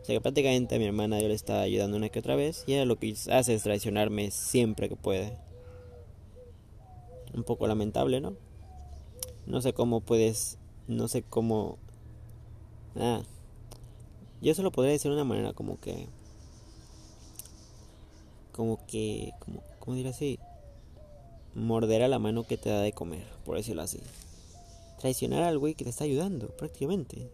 O 0.01 0.05
sea 0.05 0.15
que 0.15 0.21
prácticamente 0.21 0.75
a 0.75 0.79
mi 0.79 0.85
hermana 0.85 1.21
yo 1.21 1.27
le 1.27 1.35
estaba 1.35 1.61
ayudando 1.61 1.95
una 1.95 2.09
que 2.09 2.17
otra 2.17 2.35
vez 2.35 2.63
y 2.65 2.73
ella 2.73 2.85
lo 2.85 2.97
que 2.97 3.15
hace 3.31 3.53
es 3.53 3.61
traicionarme 3.61 4.31
siempre 4.31 4.89
que 4.89 4.95
puede. 4.95 5.37
Un 7.33 7.43
poco 7.43 7.67
lamentable, 7.67 8.21
¿no? 8.21 8.33
No 9.45 9.61
sé 9.61 9.73
cómo 9.73 10.01
puedes, 10.01 10.57
no 10.87 11.07
sé 11.07 11.23
cómo... 11.23 11.77
Ah, 12.95 13.21
yo 14.41 14.53
solo 14.55 14.71
podría 14.71 14.93
decir 14.93 15.11
de 15.11 15.15
una 15.15 15.25
manera 15.25 15.53
como 15.53 15.79
que... 15.79 16.07
Como 18.51 18.85
que... 18.87 19.31
Como, 19.39 19.61
¿Cómo 19.79 19.95
diré 19.95 20.09
así? 20.09 20.39
Morder 21.55 22.03
a 22.03 22.07
la 22.07 22.19
mano 22.19 22.45
que 22.45 22.57
te 22.57 22.69
da 22.69 22.81
de 22.81 22.93
comer, 22.93 23.25
por 23.45 23.57
decirlo 23.57 23.81
así 23.81 23.99
traicionar 24.99 25.43
al 25.43 25.57
güey 25.57 25.73
que 25.73 25.85
te 25.85 25.89
está 25.89 26.03
ayudando, 26.03 26.49
prácticamente. 26.49 27.29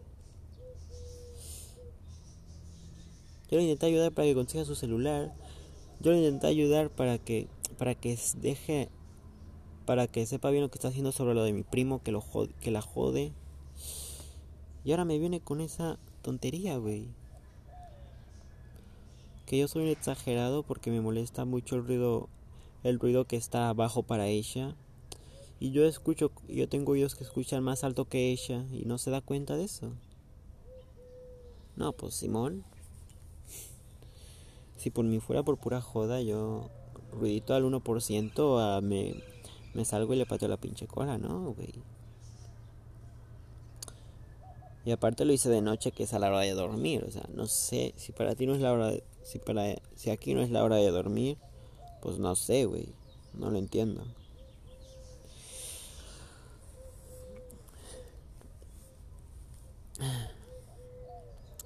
Yo 3.50 3.58
le 3.58 3.64
intenté 3.64 3.86
ayudar 3.86 4.12
para 4.12 4.26
que 4.26 4.34
consiga 4.34 4.64
su 4.64 4.74
celular. 4.74 5.34
Yo 6.00 6.12
le 6.12 6.18
intenté 6.18 6.46
ayudar 6.46 6.90
para 6.90 7.18
que 7.18 7.48
para 7.78 7.94
que 7.94 8.18
deje 8.38 8.88
para 9.86 10.08
que 10.08 10.26
sepa 10.26 10.50
bien 10.50 10.62
lo 10.62 10.68
que 10.68 10.76
está 10.76 10.88
haciendo 10.88 11.12
sobre 11.12 11.34
lo 11.34 11.44
de 11.44 11.52
mi 11.52 11.62
primo 11.62 12.02
que 12.02 12.12
lo 12.12 12.22
que 12.60 12.70
la 12.70 12.82
jode. 12.82 13.32
Y 14.84 14.90
ahora 14.90 15.04
me 15.04 15.18
viene 15.18 15.40
con 15.40 15.60
esa 15.60 15.98
tontería, 16.22 16.76
güey. 16.76 17.08
que 19.46 19.58
yo 19.58 19.68
soy 19.68 19.84
un 19.84 19.88
exagerado 19.88 20.64
porque 20.64 20.90
me 20.90 21.00
molesta 21.00 21.44
mucho 21.44 21.76
el 21.76 21.86
ruido, 21.86 22.28
el 22.82 22.98
ruido 22.98 23.24
que 23.24 23.36
está 23.36 23.68
abajo 23.68 24.02
para 24.02 24.26
ella. 24.26 24.74
Y 25.60 25.70
yo 25.70 25.86
escucho, 25.86 26.32
yo 26.48 26.68
tengo 26.68 26.92
oídos 26.92 27.14
que 27.14 27.24
escuchan 27.24 27.62
más 27.62 27.84
alto 27.84 28.04
que 28.06 28.30
ella 28.30 28.66
y 28.72 28.84
no 28.84 28.98
se 28.98 29.10
da 29.10 29.20
cuenta 29.20 29.56
de 29.56 29.64
eso. 29.64 29.92
No, 31.76 31.92
pues 31.92 32.14
Simón. 32.14 32.64
Si 34.76 34.90
por 34.90 35.04
mí 35.04 35.20
fuera 35.20 35.42
por 35.42 35.56
pura 35.56 35.80
joda, 35.80 36.20
yo 36.20 36.68
ruidito 37.12 37.54
al 37.54 37.64
1% 37.64 38.60
a 38.60 38.80
me, 38.80 39.14
me 39.76 39.84
salgo 39.84 40.14
y 40.14 40.16
le 40.16 40.26
pateo 40.26 40.48
la 40.48 40.56
pinche 40.56 40.86
cola, 40.86 41.18
¿no, 41.18 41.52
güey? 41.52 41.74
Y 44.86 44.90
aparte 44.90 45.24
lo 45.24 45.32
hice 45.32 45.50
de 45.50 45.60
noche, 45.60 45.92
que 45.92 46.04
es 46.04 46.14
a 46.14 46.18
la 46.18 46.28
hora 46.28 46.40
de 46.40 46.52
dormir. 46.52 47.04
O 47.06 47.10
sea, 47.10 47.24
no 47.34 47.46
sé 47.46 47.92
si 47.96 48.12
para 48.12 48.34
ti 48.34 48.46
no 48.46 48.54
es 48.54 48.60
la 48.60 48.72
hora 48.72 48.90
de, 48.90 49.02
si 49.22 49.38
para 49.38 49.76
si 49.96 50.10
aquí 50.10 50.32
no 50.32 50.42
es 50.42 50.50
la 50.50 50.64
hora 50.64 50.76
de 50.76 50.90
dormir, 50.90 51.36
pues 52.00 52.18
no 52.18 52.34
sé, 52.36 52.64
güey. 52.64 52.88
No 53.34 53.50
lo 53.50 53.58
entiendo. 53.58 54.02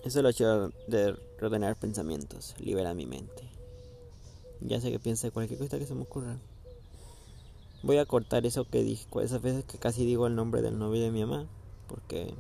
Eso 0.05 0.19
es 0.19 0.23
lo 0.25 0.33
chido 0.33 0.73
de 0.89 1.15
ordenar 1.41 1.77
pensamientos, 1.77 2.55
libera 2.59 2.95
mi 2.95 3.07
mente. 3.07 3.45
Ya 4.61 4.81
sé 4.81 4.91
que 4.91 4.99
piensa 4.99 5.31
cualquier 5.31 5.59
cosa 5.59 5.79
que 5.79 5.87
se 5.87 5.95
me 5.95 6.03
ocurra. 6.03 6.39
Voy 7.83 7.97
a 7.97 8.05
cortar 8.05 8.45
eso 8.45 8.65
que 8.65 8.83
dije, 8.83 9.07
esas 9.23 9.41
veces 9.41 9.65
que 9.65 9.79
casi 9.79 10.05
digo 10.05 10.27
el 10.27 10.35
nombre 10.35 10.61
del 10.61 10.79
novio 10.79 11.01
de 11.01 11.11
mi 11.11 11.25
mamá, 11.25 11.47
porque 11.89 12.35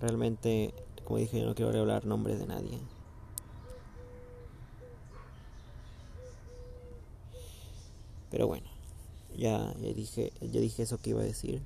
realmente, 0.00 0.74
como 1.04 1.18
dije, 1.18 1.40
yo 1.40 1.46
no 1.46 1.54
quiero 1.54 1.72
revelar 1.72 2.04
nombres 2.04 2.38
de 2.38 2.46
nadie. 2.46 2.78
Pero 8.30 8.46
bueno, 8.46 8.66
ya, 9.34 9.72
ya 9.80 9.92
dije, 9.94 10.32
ya 10.42 10.60
dije 10.60 10.82
eso 10.82 10.98
que 10.98 11.10
iba 11.10 11.20
a 11.20 11.24
decir. 11.24 11.62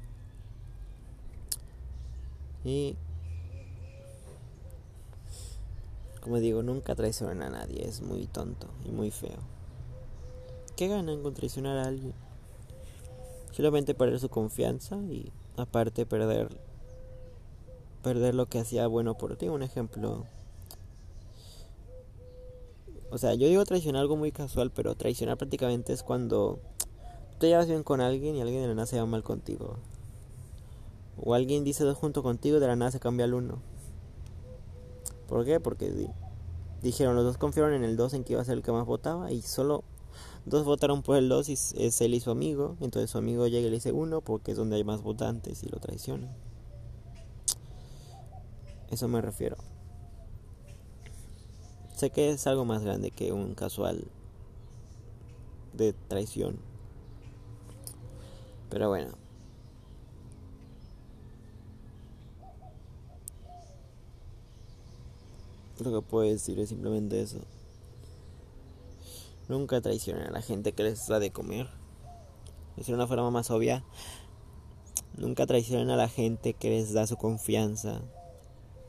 Y 2.65 2.95
como 6.21 6.39
digo, 6.39 6.63
nunca 6.63 6.95
traicionan 6.95 7.43
a 7.43 7.51
nadie, 7.51 7.89
es 7.89 8.01
muy 8.01 8.29
tonto 8.29 8.69
y 8.85 8.91
muy 8.93 9.11
feo. 9.11 9.41
¿Qué 10.77 10.89
ganan 10.89 11.23
con 11.23 11.35
traicionar 11.35 11.79
a 11.79 11.89
alguien? 11.89 12.15
Solamente 13.53 13.95
perder 13.95 14.19
su 14.19 14.29
confianza 14.29 14.97
y 14.97 15.31
aparte 15.57 16.07
perder 16.07 16.49
perder 18.03 18.35
lo 18.35 18.47
que 18.47 18.59
hacía 18.59 18.87
bueno 18.87 19.15
por 19.15 19.37
ti. 19.37 19.49
Un 19.49 19.63
ejemplo. 19.63 20.25
O 23.11 23.19
sea, 23.19 23.35
yo 23.35 23.47
digo 23.47 23.65
traicionar 23.65 24.01
algo 24.01 24.17
muy 24.17 24.33
casual, 24.33 24.71
pero 24.71 24.95
traicionar 24.95 25.37
prácticamente 25.37 25.93
es 25.93 26.03
cuando 26.03 26.59
te 27.39 27.49
llevas 27.49 27.69
bien 27.69 27.83
con 27.83 28.01
alguien 28.01 28.35
y 28.37 28.41
alguien 28.41 28.63
de 28.63 28.69
la 28.69 28.75
nada 28.75 28.87
se 28.87 28.99
va 28.99 29.07
mal 29.07 29.23
contigo. 29.23 29.77
O 31.23 31.35
alguien 31.35 31.63
dice 31.63 31.85
dos 31.85 31.99
junto 31.99 32.23
contigo 32.23 32.57
y 32.57 32.61
de 32.61 32.67
la 32.67 32.77
nada 32.77 32.91
se 32.91 33.01
cambia 33.01 33.25
al 33.25 33.35
uno. 33.35 33.59
¿Por 35.29 35.45
qué? 35.45 35.61
Porque 35.61 36.09
dijeron, 36.83 37.15
los 37.15 37.25
dos 37.25 37.39
confiaron 37.39 37.75
en 37.75 37.85
el 37.85 37.97
2 37.97 38.15
en 38.15 38.25
que 38.25 38.33
iba 38.33 38.43
a 38.43 38.45
ser 38.45 38.57
el 38.57 38.63
que 38.63 38.73
más 38.73 38.87
votaba 38.87 39.31
y 39.31 39.43
solo 39.43 39.85
dos 40.45 40.65
votaron 40.65 41.03
por 41.03 41.17
el 41.17 41.29
2 41.29 41.49
y 41.49 41.53
es 41.53 42.01
él 42.01 42.15
y 42.15 42.21
su 42.21 42.31
amigo. 42.31 42.77
Entonces 42.81 43.11
su 43.11 43.19
amigo 43.19 43.47
llega 43.47 43.67
y 43.67 43.71
le 43.71 43.77
dice 43.77 43.93
uno 43.93 44.21
porque 44.21 44.53
es 44.53 44.57
donde 44.57 44.77
hay 44.77 44.85
más 44.85 45.03
votantes 45.03 45.63
y 45.63 45.69
lo 45.69 45.79
traiciona. 45.79 46.29
Eso 48.91 49.09
me 49.09 49.21
refiero. 49.21 49.57
Sé 51.97 52.11
que 52.11 52.31
es 52.31 52.47
algo 52.47 52.65
más 52.65 52.83
grande 52.83 53.11
que 53.11 53.33
un 53.33 53.55
casual 53.55 54.05
de 55.73 55.93
traición. 56.09 56.59
Pero 58.69 58.89
bueno, 58.89 59.13
Lo 65.83 65.91
que 66.01 66.07
puedo 66.07 66.31
decir 66.31 66.61
es 66.61 66.69
simplemente 66.69 67.21
eso. 67.21 67.39
Nunca 69.53 69.83
traicionen 69.83 70.29
a 70.29 70.31
la 70.31 70.41
gente 70.41 70.73
que 70.73 70.83
les 70.83 71.07
da 71.09 71.19
de 71.19 71.31
comer. 71.31 71.69
Es 72.79 72.89
una 72.89 73.07
forma 73.07 73.31
más 73.31 73.51
obvia. 73.51 73.85
Nunca 75.19 75.47
traicionen 75.47 75.91
a 75.91 75.97
la 75.97 76.09
gente 76.09 76.55
que 76.55 76.71
les 76.71 76.95
da 76.95 77.07
su 77.07 77.19
confianza, 77.19 78.01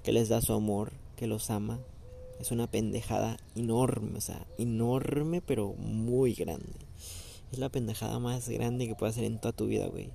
que 0.03 0.13
les 0.13 0.29
da 0.29 0.39
su 0.39 0.53
amor, 0.53 0.93
que 1.17 1.27
los 1.27 1.49
ama. 1.49 1.81
Es 2.39 2.51
una 2.51 2.71
pendejada 2.71 3.35
enorme, 3.55 4.17
o 4.17 4.21
sea, 4.21 4.47
enorme 4.57 5.41
pero 5.41 5.73
muy 5.73 6.33
grande. 6.33 6.79
Es 7.51 7.59
la 7.59 7.67
pendejada 7.67 8.19
más 8.19 8.47
grande 8.47 8.87
que 8.87 8.95
puedes 8.95 9.17
hacer 9.17 9.25
en 9.25 9.41
toda 9.41 9.51
tu 9.51 9.65
vida, 9.65 9.87
güey. 9.87 10.11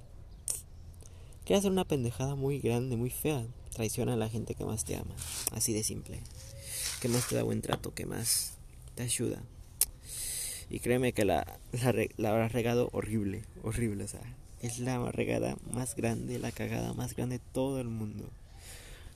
Quieres 1.45 1.61
hacer 1.61 1.73
una 1.73 1.85
pendejada 1.85 2.37
muy 2.37 2.59
grande, 2.59 2.97
muy 2.97 3.11
fea. 3.11 3.47
Traiciona 3.75 4.15
a 4.15 4.17
la 4.17 4.31
gente 4.31 4.55
que 4.55 4.65
más 4.65 4.87
te 4.87 4.97
ama. 4.97 5.15
Así 5.53 5.75
de 5.75 5.85
simple 5.85 6.23
que 7.03 7.09
más 7.09 7.29
te 7.29 7.37
da 7.37 7.43
buen 7.43 7.61
trato, 7.61 7.93
que 7.93 8.07
más 8.07 8.55
te 8.95 9.03
ayuda. 9.03 9.43
Y 10.71 10.81
créeme 10.81 11.13
que 11.13 11.25
la, 11.25 11.59
la, 12.17 12.31
habrás 12.31 12.53
regado 12.53 12.91
horrible, 12.93 13.45
horrible, 13.63 14.05
o 14.05 14.09
sea, 14.09 14.21
es 14.61 14.79
la 14.79 15.11
regada 15.13 15.57
más 15.73 15.97
grande, 15.97 16.39
la 16.39 16.53
cagada 16.53 16.93
más 16.93 17.15
grande 17.17 17.39
de 17.39 17.45
todo 17.53 17.81
el 17.81 17.89
mundo. 17.89 18.29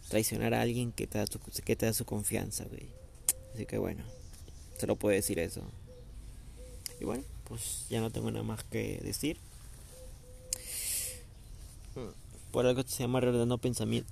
Traicionar 0.08 0.54
a 0.54 0.62
alguien 0.62 0.92
que 0.92 1.06
te 1.06 1.18
da, 1.18 1.26
que 1.64 1.76
te 1.76 1.86
da 1.86 1.92
su 1.92 2.04
confianza, 2.04 2.64
güey. 2.64 2.88
Así 3.54 3.66
que 3.66 3.78
bueno, 3.78 4.02
se 4.78 4.86
lo 4.86 4.96
puedo 4.96 5.14
decir 5.14 5.38
eso. 5.38 5.62
Y 7.00 7.04
bueno, 7.04 7.24
pues 7.44 7.86
ya 7.90 8.00
no 8.00 8.10
tengo 8.10 8.30
nada 8.30 8.44
más 8.44 8.64
que 8.64 9.00
decir. 9.02 9.36
Por 12.52 12.66
algo 12.66 12.82
se 12.82 13.02
llama 13.02 13.20
reordenando, 13.20 13.58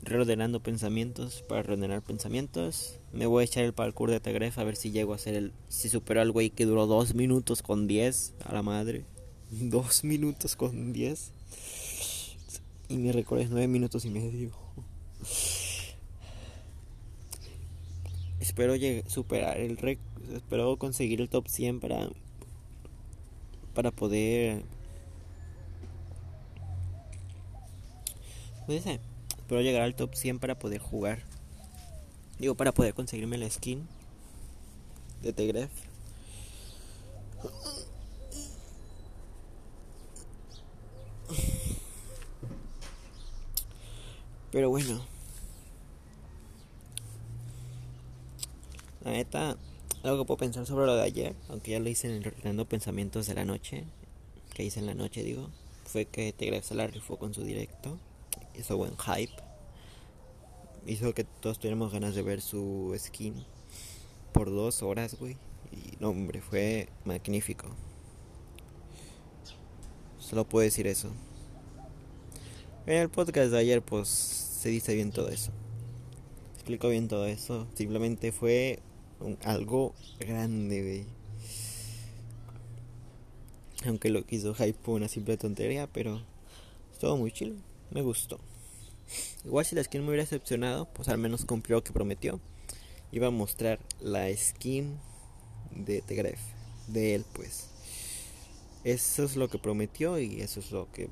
reordenando 0.02 0.60
pensamientos 0.60 1.44
para 1.46 1.62
reordenar 1.62 2.00
pensamientos. 2.00 2.98
Me 3.12 3.26
voy 3.26 3.42
a 3.42 3.44
echar 3.44 3.64
el 3.64 3.74
parkour 3.74 4.10
de 4.10 4.18
Tegref 4.18 4.58
a 4.58 4.64
ver 4.64 4.76
si 4.76 4.90
llego 4.90 5.12
a 5.12 5.16
hacer 5.16 5.34
el. 5.34 5.52
Si 5.68 5.90
supero 5.90 6.22
al 6.22 6.32
güey 6.32 6.48
que 6.48 6.64
duró 6.64 6.86
dos 6.86 7.14
minutos 7.14 7.60
con 7.60 7.86
10. 7.86 8.32
A 8.46 8.54
la 8.54 8.62
madre. 8.62 9.04
Dos 9.50 10.04
minutos 10.04 10.56
con 10.56 10.94
10. 10.94 11.32
Y 12.88 12.96
mi 12.96 13.12
récord 13.12 13.40
es 13.40 13.50
nueve 13.50 13.68
minutos 13.68 14.06
y 14.06 14.10
medio. 14.10 14.52
Espero 18.40 18.74
superar 19.06 19.58
el 19.58 19.76
récord. 19.76 20.06
Espero 20.34 20.78
conseguir 20.78 21.20
el 21.20 21.28
top 21.28 21.46
100 21.46 21.80
para. 21.80 22.08
Para 23.74 23.90
poder 23.90 24.62
Pues 28.70 28.84
pero 29.48 29.62
llegar 29.62 29.82
al 29.82 29.96
top 29.96 30.14
100 30.14 30.38
para 30.38 30.56
poder 30.56 30.80
jugar. 30.80 31.24
Digo, 32.38 32.54
para 32.54 32.70
poder 32.70 32.94
conseguirme 32.94 33.36
la 33.36 33.50
skin 33.50 33.88
de 35.22 35.32
Tegref. 35.32 35.72
Pero 44.52 44.70
bueno. 44.70 45.04
La 49.02 49.10
neta, 49.10 49.56
algo 50.04 50.18
que 50.18 50.26
puedo 50.26 50.38
pensar 50.38 50.64
sobre 50.64 50.86
lo 50.86 50.94
de 50.94 51.02
ayer, 51.02 51.34
aunque 51.48 51.72
ya 51.72 51.80
lo 51.80 51.88
hice 51.88 52.06
en 52.06 52.24
Ordenando 52.24 52.66
Pensamientos 52.66 53.26
de 53.26 53.34
la 53.34 53.44
Noche, 53.44 53.82
que 54.54 54.62
hice 54.62 54.78
en 54.78 54.86
la 54.86 54.94
noche, 54.94 55.24
digo, 55.24 55.50
fue 55.86 56.04
que 56.04 56.32
Tegref 56.32 56.64
se 56.64 56.76
la 56.76 56.86
rifó 56.86 57.18
con 57.18 57.34
su 57.34 57.42
directo 57.42 57.98
hizo 58.60 58.76
buen 58.76 58.96
hype. 58.96 59.32
Hizo 60.86 61.12
que 61.14 61.24
todos 61.24 61.58
tuviéramos 61.58 61.92
ganas 61.92 62.14
de 62.14 62.22
ver 62.22 62.40
su 62.40 62.94
skin 62.98 63.34
por 64.32 64.50
dos 64.50 64.82
horas, 64.82 65.16
güey. 65.18 65.36
Y 65.72 65.96
no, 66.00 66.10
hombre, 66.10 66.40
fue 66.40 66.88
magnífico. 67.04 67.66
Solo 70.18 70.44
puedo 70.48 70.64
decir 70.64 70.86
eso. 70.86 71.10
En 72.86 72.96
el 72.96 73.08
podcast 73.08 73.50
de 73.50 73.58
ayer, 73.58 73.82
pues 73.82 74.08
se 74.08 74.68
dice 74.68 74.94
bien 74.94 75.10
todo 75.10 75.28
eso. 75.28 75.52
Explico 76.54 76.88
bien 76.88 77.08
todo 77.08 77.26
eso. 77.26 77.66
Simplemente 77.74 78.32
fue 78.32 78.80
algo 79.44 79.94
grande, 80.18 80.82
güey. 80.82 81.06
Aunque 83.86 84.10
lo 84.10 84.24
que 84.26 84.36
hizo 84.36 84.54
hype 84.54 84.78
fue 84.82 84.94
una 84.94 85.08
simple 85.08 85.36
tontería, 85.36 85.86
pero 85.86 86.22
estuvo 86.92 87.16
muy 87.16 87.32
chido 87.32 87.54
me 87.90 88.02
gustó. 88.02 88.38
Igual 89.44 89.64
si 89.64 89.74
la 89.74 89.82
skin 89.82 90.02
me 90.02 90.08
hubiera 90.08 90.24
decepcionado, 90.24 90.86
pues 90.92 91.08
al 91.08 91.18
menos 91.18 91.44
cumplió 91.44 91.76
lo 91.78 91.84
que 91.84 91.92
prometió. 91.92 92.40
Iba 93.12 93.28
a 93.28 93.30
mostrar 93.30 93.78
la 94.00 94.34
skin 94.36 94.98
de 95.70 96.02
Tegref, 96.02 96.40
de 96.88 97.14
él 97.14 97.24
pues. 97.32 97.68
Eso 98.84 99.24
es 99.24 99.36
lo 99.36 99.48
que 99.48 99.58
prometió 99.58 100.18
y 100.18 100.40
eso 100.40 100.60
es 100.60 100.70
lo 100.70 100.90
que, 100.92 101.08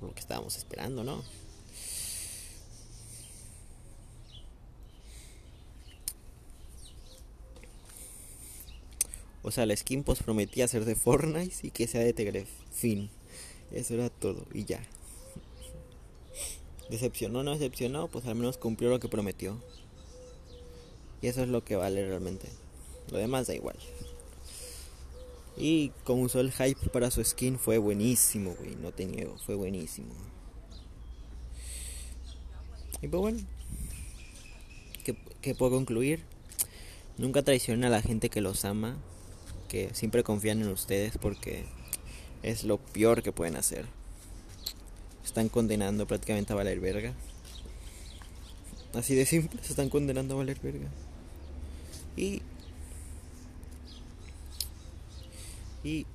lo 0.00 0.12
que 0.14 0.20
estábamos 0.20 0.56
esperando, 0.56 1.04
¿no? 1.04 1.22
O 9.42 9.50
sea, 9.50 9.64
la 9.64 9.76
skin 9.76 10.02
pues 10.02 10.22
prometía 10.22 10.68
ser 10.68 10.84
de 10.84 10.94
Fortnite 10.94 11.66
y 11.66 11.70
que 11.70 11.86
sea 11.86 12.02
de 12.02 12.12
Tegref. 12.12 12.48
Fin. 12.70 13.10
Eso 13.72 13.94
era 13.94 14.10
todo 14.10 14.46
y 14.52 14.64
ya. 14.64 14.80
Decepcionó, 16.90 17.42
no 17.42 17.52
decepcionó, 17.52 18.08
pues 18.08 18.26
al 18.26 18.34
menos 18.34 18.58
cumplió 18.58 18.90
lo 18.90 19.00
que 19.00 19.08
prometió. 19.08 19.60
Y 21.20 21.26
eso 21.26 21.42
es 21.42 21.48
lo 21.48 21.64
que 21.64 21.76
vale 21.76 22.06
realmente. 22.06 22.48
Lo 23.10 23.18
demás 23.18 23.46
da 23.46 23.54
igual. 23.54 23.76
Y 25.56 25.90
como 26.04 26.22
usó 26.22 26.40
el 26.40 26.52
hype 26.52 26.88
para 26.90 27.10
su 27.10 27.22
skin 27.24 27.58
fue 27.58 27.78
buenísimo, 27.78 28.54
güey. 28.54 28.76
No 28.76 28.92
te 28.92 29.06
niego, 29.06 29.36
fue 29.38 29.56
buenísimo. 29.56 30.14
Y 33.02 33.08
pues 33.08 33.20
bueno. 33.20 33.40
¿Qué, 35.40 35.54
puedo 35.54 35.72
concluir? 35.72 36.24
Nunca 37.16 37.42
traicionen 37.42 37.84
a 37.84 37.90
la 37.90 38.02
gente 38.02 38.28
que 38.28 38.40
los 38.40 38.64
ama. 38.64 38.96
Que 39.68 39.92
siempre 39.94 40.22
confían 40.22 40.62
en 40.62 40.68
ustedes 40.68 41.18
porque 41.18 41.64
es 42.42 42.64
lo 42.64 42.78
peor 42.78 43.22
que 43.22 43.32
pueden 43.32 43.56
hacer. 43.56 43.86
Están 45.38 45.50
condenando 45.50 46.04
prácticamente 46.04 46.52
a 46.52 46.56
valer 46.56 46.80
verga. 46.80 47.14
Así 48.92 49.14
de 49.14 49.24
simple, 49.24 49.62
se 49.62 49.68
están 49.68 49.88
condenando 49.88 50.34
a 50.34 50.38
valer 50.38 50.58
verga. 50.60 50.88
Y 52.16 52.42
y 55.84 56.06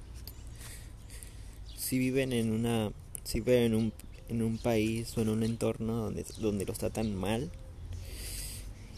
si 1.78 2.00
viven 2.00 2.34
en 2.34 2.52
una 2.52 2.92
si 3.24 3.40
viven 3.40 3.64
en 3.64 3.76
un, 3.76 3.94
en 4.28 4.42
un 4.42 4.58
país 4.58 5.18
o 5.18 5.22
en 5.22 5.30
un 5.30 5.44
entorno 5.44 5.96
donde, 5.96 6.26
donde 6.40 6.66
los 6.66 6.80
tratan 6.80 7.16
mal 7.16 7.50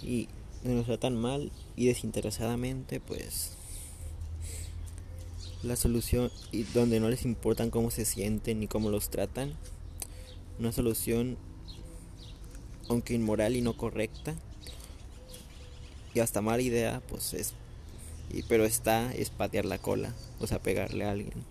y 0.02 0.28
donde 0.64 0.78
los 0.78 0.88
tratan 0.88 1.16
mal 1.16 1.52
y 1.76 1.86
desinteresadamente 1.86 3.00
pues 3.00 3.52
la 5.62 5.76
solución 5.76 6.32
y 6.52 6.64
donde 6.64 7.00
no 7.00 7.10
les 7.10 7.26
importan 7.26 7.70
cómo 7.70 7.92
se 7.92 8.06
sienten 8.06 8.60
ni 8.60 8.68
cómo 8.68 8.90
los 8.90 9.10
tratan 9.10 9.54
una 10.60 10.72
solución 10.72 11.38
aunque 12.88 13.14
inmoral 13.14 13.56
y 13.56 13.62
no 13.62 13.76
correcta 13.76 14.36
y 16.14 16.20
hasta 16.20 16.42
mala 16.42 16.62
idea 16.62 17.02
pues 17.08 17.34
es 17.34 17.54
y, 18.32 18.44
pero 18.44 18.66
está 18.66 19.14
es 19.14 19.30
patear 19.30 19.66
la 19.66 19.78
cola 19.78 20.14
o 20.40 20.48
sea 20.48 20.60
pegarle 20.60 21.06
a 21.06 21.12
alguien. 21.12 21.44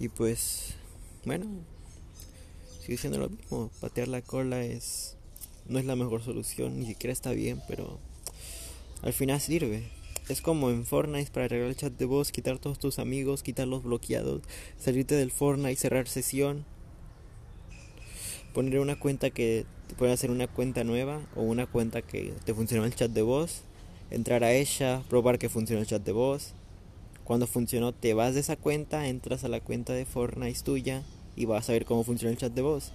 Y 0.00 0.08
pues 0.08 0.74
bueno 1.24 1.46
sigue 2.80 2.98
siendo 2.98 3.18
lo 3.18 3.28
mismo 3.28 3.70
patear 3.80 4.08
la 4.08 4.22
cola 4.22 4.62
es 4.62 5.16
no 5.68 5.78
es 5.78 5.84
la 5.84 5.96
mejor 5.96 6.22
solución 6.22 6.78
ni 6.80 6.86
siquiera 6.86 7.12
está 7.12 7.32
bien 7.32 7.60
pero 7.68 7.98
al 9.02 9.12
final 9.12 9.40
sirve 9.40 9.97
es 10.28 10.42
como 10.42 10.70
en 10.70 10.84
Fortnite 10.84 11.30
para 11.30 11.46
arreglar 11.46 11.70
el 11.70 11.76
chat 11.76 11.92
de 11.92 12.04
voz, 12.04 12.32
quitar 12.32 12.58
todos 12.58 12.78
tus 12.78 12.98
amigos, 12.98 13.42
quitar 13.42 13.66
los 13.66 13.82
bloqueados, 13.82 14.42
salirte 14.76 15.14
del 15.14 15.30
Fortnite, 15.30 15.76
cerrar 15.76 16.06
sesión, 16.06 16.64
poner 18.52 18.80
una 18.80 18.98
cuenta 18.98 19.30
que 19.30 19.64
te 19.86 19.94
puede 19.94 20.12
hacer 20.12 20.30
una 20.30 20.46
cuenta 20.46 20.84
nueva 20.84 21.22
o 21.34 21.42
una 21.42 21.66
cuenta 21.66 22.02
que 22.02 22.34
te 22.44 22.54
funciona 22.54 22.86
el 22.86 22.94
chat 22.94 23.10
de 23.10 23.22
voz, 23.22 23.62
entrar 24.10 24.44
a 24.44 24.52
ella, 24.52 25.02
probar 25.08 25.38
que 25.38 25.48
funciona 25.48 25.80
el 25.80 25.86
chat 25.86 26.04
de 26.04 26.12
voz. 26.12 26.52
Cuando 27.24 27.46
funcionó, 27.46 27.92
te 27.92 28.14
vas 28.14 28.34
de 28.34 28.40
esa 28.40 28.56
cuenta, 28.56 29.08
entras 29.08 29.44
a 29.44 29.48
la 29.48 29.60
cuenta 29.60 29.92
de 29.92 30.04
Fortnite 30.06 30.60
tuya 30.62 31.02
y 31.36 31.46
vas 31.46 31.68
a 31.68 31.72
ver 31.72 31.84
cómo 31.84 32.04
funciona 32.04 32.32
el 32.32 32.38
chat 32.38 32.52
de 32.52 32.62
voz. 32.62 32.92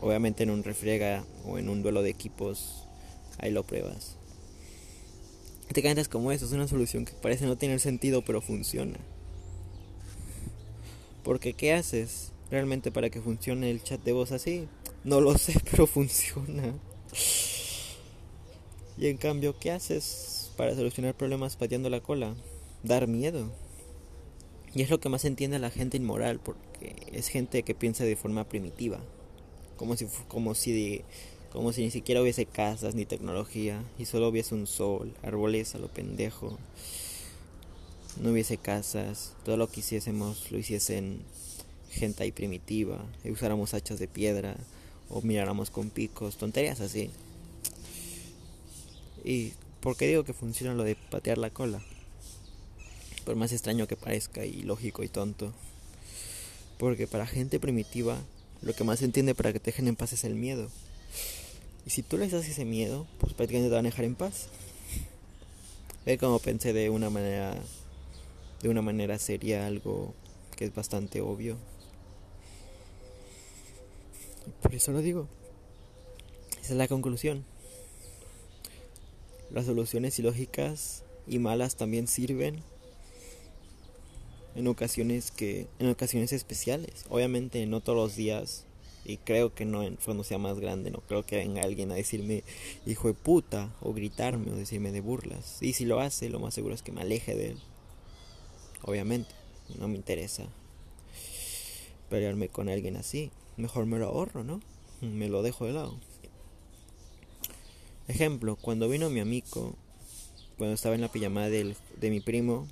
Obviamente 0.00 0.44
en 0.44 0.50
un 0.50 0.62
refriega 0.62 1.24
o 1.44 1.58
en 1.58 1.68
un 1.68 1.82
duelo 1.82 2.02
de 2.02 2.10
equipos, 2.10 2.86
ahí 3.38 3.50
lo 3.50 3.64
pruebas. 3.64 4.17
Te 5.72 5.82
cantas 5.82 6.08
como 6.08 6.32
eso, 6.32 6.46
es 6.46 6.52
una 6.52 6.66
solución 6.66 7.04
que 7.04 7.12
parece 7.12 7.46
no 7.46 7.56
tener 7.56 7.78
sentido, 7.80 8.22
pero 8.22 8.40
funciona. 8.40 8.98
Porque 11.22 11.52
¿qué 11.52 11.74
haces 11.74 12.32
realmente 12.50 12.90
para 12.90 13.10
que 13.10 13.20
funcione 13.20 13.70
el 13.70 13.82
chat 13.82 14.02
de 14.02 14.12
voz 14.12 14.32
así? 14.32 14.66
No 15.04 15.20
lo 15.20 15.36
sé, 15.36 15.60
pero 15.70 15.86
funciona. 15.86 16.74
Y 18.96 19.06
en 19.06 19.18
cambio, 19.18 19.58
¿qué 19.58 19.70
haces 19.70 20.52
para 20.56 20.74
solucionar 20.74 21.14
problemas 21.14 21.56
pateando 21.56 21.90
la 21.90 22.00
cola? 22.00 22.34
Dar 22.82 23.06
miedo. 23.06 23.52
Y 24.74 24.82
es 24.82 24.90
lo 24.90 25.00
que 25.00 25.08
más 25.08 25.24
entiende 25.24 25.58
la 25.58 25.70
gente 25.70 25.98
inmoral, 25.98 26.40
porque 26.40 26.96
es 27.12 27.28
gente 27.28 27.62
que 27.62 27.74
piensa 27.74 28.04
de 28.04 28.16
forma 28.16 28.48
primitiva. 28.48 29.00
Como 29.76 29.96
si, 29.96 30.06
como 30.28 30.54
si 30.54 31.02
como 31.52 31.72
si 31.72 31.82
ni 31.82 31.90
siquiera 31.90 32.22
hubiese 32.22 32.46
casas 32.46 32.94
ni 32.94 33.06
tecnología 33.06 33.82
y 33.98 34.04
solo 34.04 34.28
hubiese 34.28 34.54
un 34.54 34.66
sol, 34.66 35.14
árboles 35.22 35.74
a 35.74 35.78
lo 35.78 35.88
pendejo. 35.88 36.58
No 38.20 38.32
hubiese 38.32 38.56
casas, 38.56 39.32
todo 39.44 39.56
lo 39.56 39.70
que 39.70 39.80
hiciésemos 39.80 40.50
lo 40.50 40.58
hiciesen 40.58 41.22
gente 41.90 42.22
ahí 42.22 42.32
primitiva, 42.32 42.98
y 43.24 43.30
usáramos 43.30 43.74
hachas 43.74 43.98
de 43.98 44.08
piedra 44.08 44.56
o 45.08 45.22
miráramos 45.22 45.70
con 45.70 45.90
picos, 45.90 46.36
tonterías 46.36 46.80
así. 46.80 47.10
¿Y 49.24 49.52
por 49.80 49.96
qué 49.96 50.06
digo 50.06 50.24
que 50.24 50.32
funciona 50.32 50.74
lo 50.74 50.84
de 50.84 50.96
patear 50.96 51.38
la 51.38 51.50
cola? 51.50 51.82
Por 53.24 53.36
más 53.36 53.52
extraño 53.52 53.86
que 53.86 53.96
parezca 53.96 54.44
y 54.44 54.62
lógico 54.62 55.02
y 55.02 55.08
tonto. 55.08 55.52
Porque 56.78 57.06
para 57.06 57.26
gente 57.26 57.58
primitiva, 57.58 58.18
lo 58.62 58.74
que 58.74 58.84
más 58.84 59.02
entiende 59.02 59.34
para 59.34 59.52
que 59.52 59.60
te 59.60 59.70
dejen 59.70 59.88
en 59.88 59.96
paz 59.96 60.12
es 60.12 60.24
el 60.24 60.34
miedo. 60.34 60.70
Y 61.88 61.90
si 61.90 62.02
tú 62.02 62.18
les 62.18 62.32
das 62.32 62.46
ese 62.46 62.66
miedo, 62.66 63.06
pues 63.18 63.32
prácticamente 63.32 63.70
te 63.70 63.74
van 63.74 63.86
a 63.86 63.88
dejar 63.88 64.04
en 64.04 64.14
paz. 64.14 64.48
Ve 66.04 66.18
como 66.18 66.38
pensé 66.38 66.74
de 66.74 66.90
una 66.90 67.08
manera 67.08 67.56
de 68.60 68.68
una 68.68 68.82
manera 68.82 69.18
seria 69.18 69.66
algo 69.66 70.12
que 70.54 70.66
es 70.66 70.74
bastante 70.74 71.22
obvio. 71.22 71.56
Por 74.60 74.74
eso 74.74 74.92
lo 74.92 75.00
digo. 75.00 75.28
Esa 76.60 76.74
es 76.74 76.76
la 76.76 76.88
conclusión. 76.88 77.46
Las 79.50 79.64
soluciones 79.64 80.18
ilógicas 80.18 81.04
y 81.26 81.38
malas 81.38 81.76
también 81.76 82.06
sirven 82.06 82.62
en 84.56 84.66
ocasiones 84.66 85.30
que 85.30 85.68
en 85.78 85.88
ocasiones 85.88 86.34
especiales. 86.34 87.06
Obviamente 87.08 87.64
no 87.64 87.80
todos 87.80 87.96
los 87.96 88.14
días 88.14 88.66
y 89.08 89.16
creo 89.16 89.54
que 89.54 89.64
no 89.64 89.80
cuando 90.04 90.22
sea 90.22 90.36
más 90.36 90.60
grande, 90.60 90.90
no 90.90 91.00
creo 91.00 91.24
que 91.24 91.36
venga 91.36 91.62
alguien 91.62 91.90
a 91.90 91.94
decirme 91.94 92.44
hijo 92.84 93.08
de 93.08 93.14
puta 93.14 93.74
o 93.80 93.94
gritarme 93.94 94.52
o 94.52 94.54
decirme 94.54 94.92
de 94.92 95.00
burlas. 95.00 95.56
Y 95.62 95.72
si 95.72 95.86
lo 95.86 95.98
hace, 96.00 96.28
lo 96.28 96.40
más 96.40 96.52
seguro 96.52 96.74
es 96.74 96.82
que 96.82 96.92
me 96.92 97.00
aleje 97.00 97.34
de 97.34 97.52
él. 97.52 97.58
Obviamente, 98.82 99.30
no 99.78 99.88
me 99.88 99.96
interesa 99.96 100.44
pelearme 102.10 102.50
con 102.50 102.68
alguien 102.68 102.96
así. 102.96 103.30
Mejor 103.56 103.86
me 103.86 103.98
lo 103.98 104.08
ahorro, 104.08 104.44
¿no? 104.44 104.60
Me 105.00 105.30
lo 105.30 105.42
dejo 105.42 105.64
de 105.64 105.72
lado. 105.72 105.98
Ejemplo, 108.08 108.56
cuando 108.56 108.90
vino 108.90 109.08
mi 109.08 109.20
amigo, 109.20 109.74
cuando 110.58 110.74
estaba 110.74 110.94
en 110.94 111.00
la 111.00 111.10
pijamada 111.10 111.48
de 111.48 111.74
mi 112.02 112.20
primo, 112.20 112.68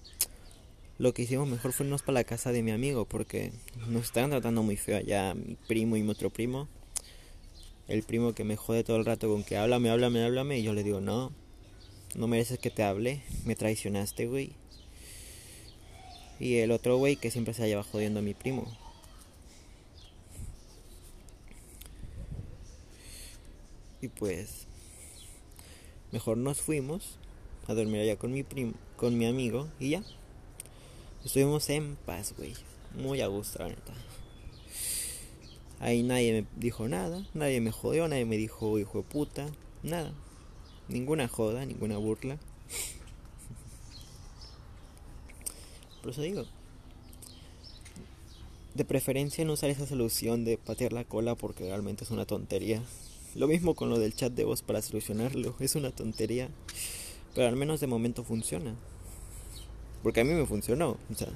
lo 0.99 1.13
que 1.13 1.23
hicimos 1.23 1.47
mejor 1.47 1.73
fue 1.73 1.85
irnos 1.85 2.03
para 2.03 2.15
la 2.15 2.25
casa 2.25 2.53
de 2.53 2.63
mi 2.63 2.71
amigo 2.71 3.05
porque 3.05 3.53
nos 3.89 4.05
estaban 4.05 4.31
tratando 4.31 4.63
muy 4.63 4.77
feo 4.77 4.97
allá 4.97 5.35
mi 5.35 5.57
primo 5.67 5.97
y 5.97 6.03
mi 6.03 6.11
otro 6.11 6.31
primo. 6.31 6.69
El 7.87 8.03
primo 8.03 8.33
que 8.33 8.45
me 8.45 8.57
jode 8.57 8.83
todo 8.83 8.97
el 8.97 9.05
rato 9.05 9.29
con 9.29 9.45
que 9.45 9.57
háblame, 9.57 9.91
háblame, 9.91 10.25
háblame 10.25 10.59
y 10.59 10.63
yo 10.63 10.73
le 10.73 10.83
digo, 10.83 11.01
no, 11.01 11.33
no 12.15 12.27
mereces 12.27 12.59
que 12.59 12.71
te 12.71 12.83
hable, 12.83 13.23
me 13.45 13.55
traicionaste, 13.55 14.27
güey. 14.27 14.53
Y 16.41 16.57
el 16.57 16.71
otro 16.71 16.97
güey 16.97 17.17
que 17.17 17.31
siempre 17.31 17.55
se 17.55 17.67
lleva 17.67 17.83
jodiendo 17.83 18.21
a 18.21 18.23
mi 18.23 18.35
primo. 18.35 18.67
Y 24.01 24.09
pues 24.09 24.67
mejor 26.11 26.39
nos 26.39 26.61
fuimos 26.61 27.19
a 27.67 27.75
dormir 27.75 28.01
allá 28.01 28.17
con 28.17 28.33
mi 28.33 28.43
primo, 28.43 28.73
con 28.97 29.17
mi 29.19 29.27
amigo 29.27 29.69
y 29.79 29.91
ya. 29.91 30.03
Estuvimos 31.27 31.69
en 31.71 31.97
paz, 32.07 32.35
güey. 32.39 32.55
Muy 32.95 33.21
a 33.21 33.27
gusto, 33.27 33.59
la 33.59 33.71
neta. 33.71 33.93
Ahí 35.81 36.05
nadie 36.05 36.33
me 36.33 36.47
dijo 36.55 36.87
nada, 36.87 37.27
nadie 37.35 37.61
me 37.61 37.73
jodió, 37.73 38.07
nadie 38.07 38.25
me 38.25 38.37
dijo 38.37 38.79
hijo 38.79 38.99
de 38.99 39.05
puta, 39.05 39.49
nada. 39.83 40.13
Ninguna 40.89 41.27
joda, 41.27 41.67
ninguna 41.67 41.97
burla. 41.97 42.39
Por 46.01 46.13
eso 46.13 46.23
digo, 46.23 46.45
de 48.75 48.85
preferencia 48.85 49.45
no 49.45 49.55
usar 49.55 49.71
esa 49.71 49.85
solución 49.85 50.45
de 50.45 50.59
patear 50.59 50.93
la 50.93 51.03
cola 51.03 51.35
porque 51.35 51.65
realmente 51.65 52.05
es 52.05 52.13
una 52.13 52.25
tontería. 52.25 52.81
Lo 53.35 53.49
mismo 53.49 53.75
con 53.75 53.91
lo 53.91 53.99
del 53.99 54.15
chat 54.15 54.33
de 54.33 54.45
voz 54.45 54.63
para 54.63 54.81
solucionarlo, 54.81 55.57
es 55.59 55.75
una 55.75 55.91
tontería. 55.91 56.51
Pero 57.35 57.49
al 57.49 57.57
menos 57.57 57.81
de 57.81 57.89
momento 57.89 58.23
funciona. 58.23 58.77
Porque 60.03 60.21
a 60.21 60.25
mí 60.25 60.33
me 60.33 60.47
funcionó. 60.47 60.97
O 61.11 61.15
sea, 61.15 61.29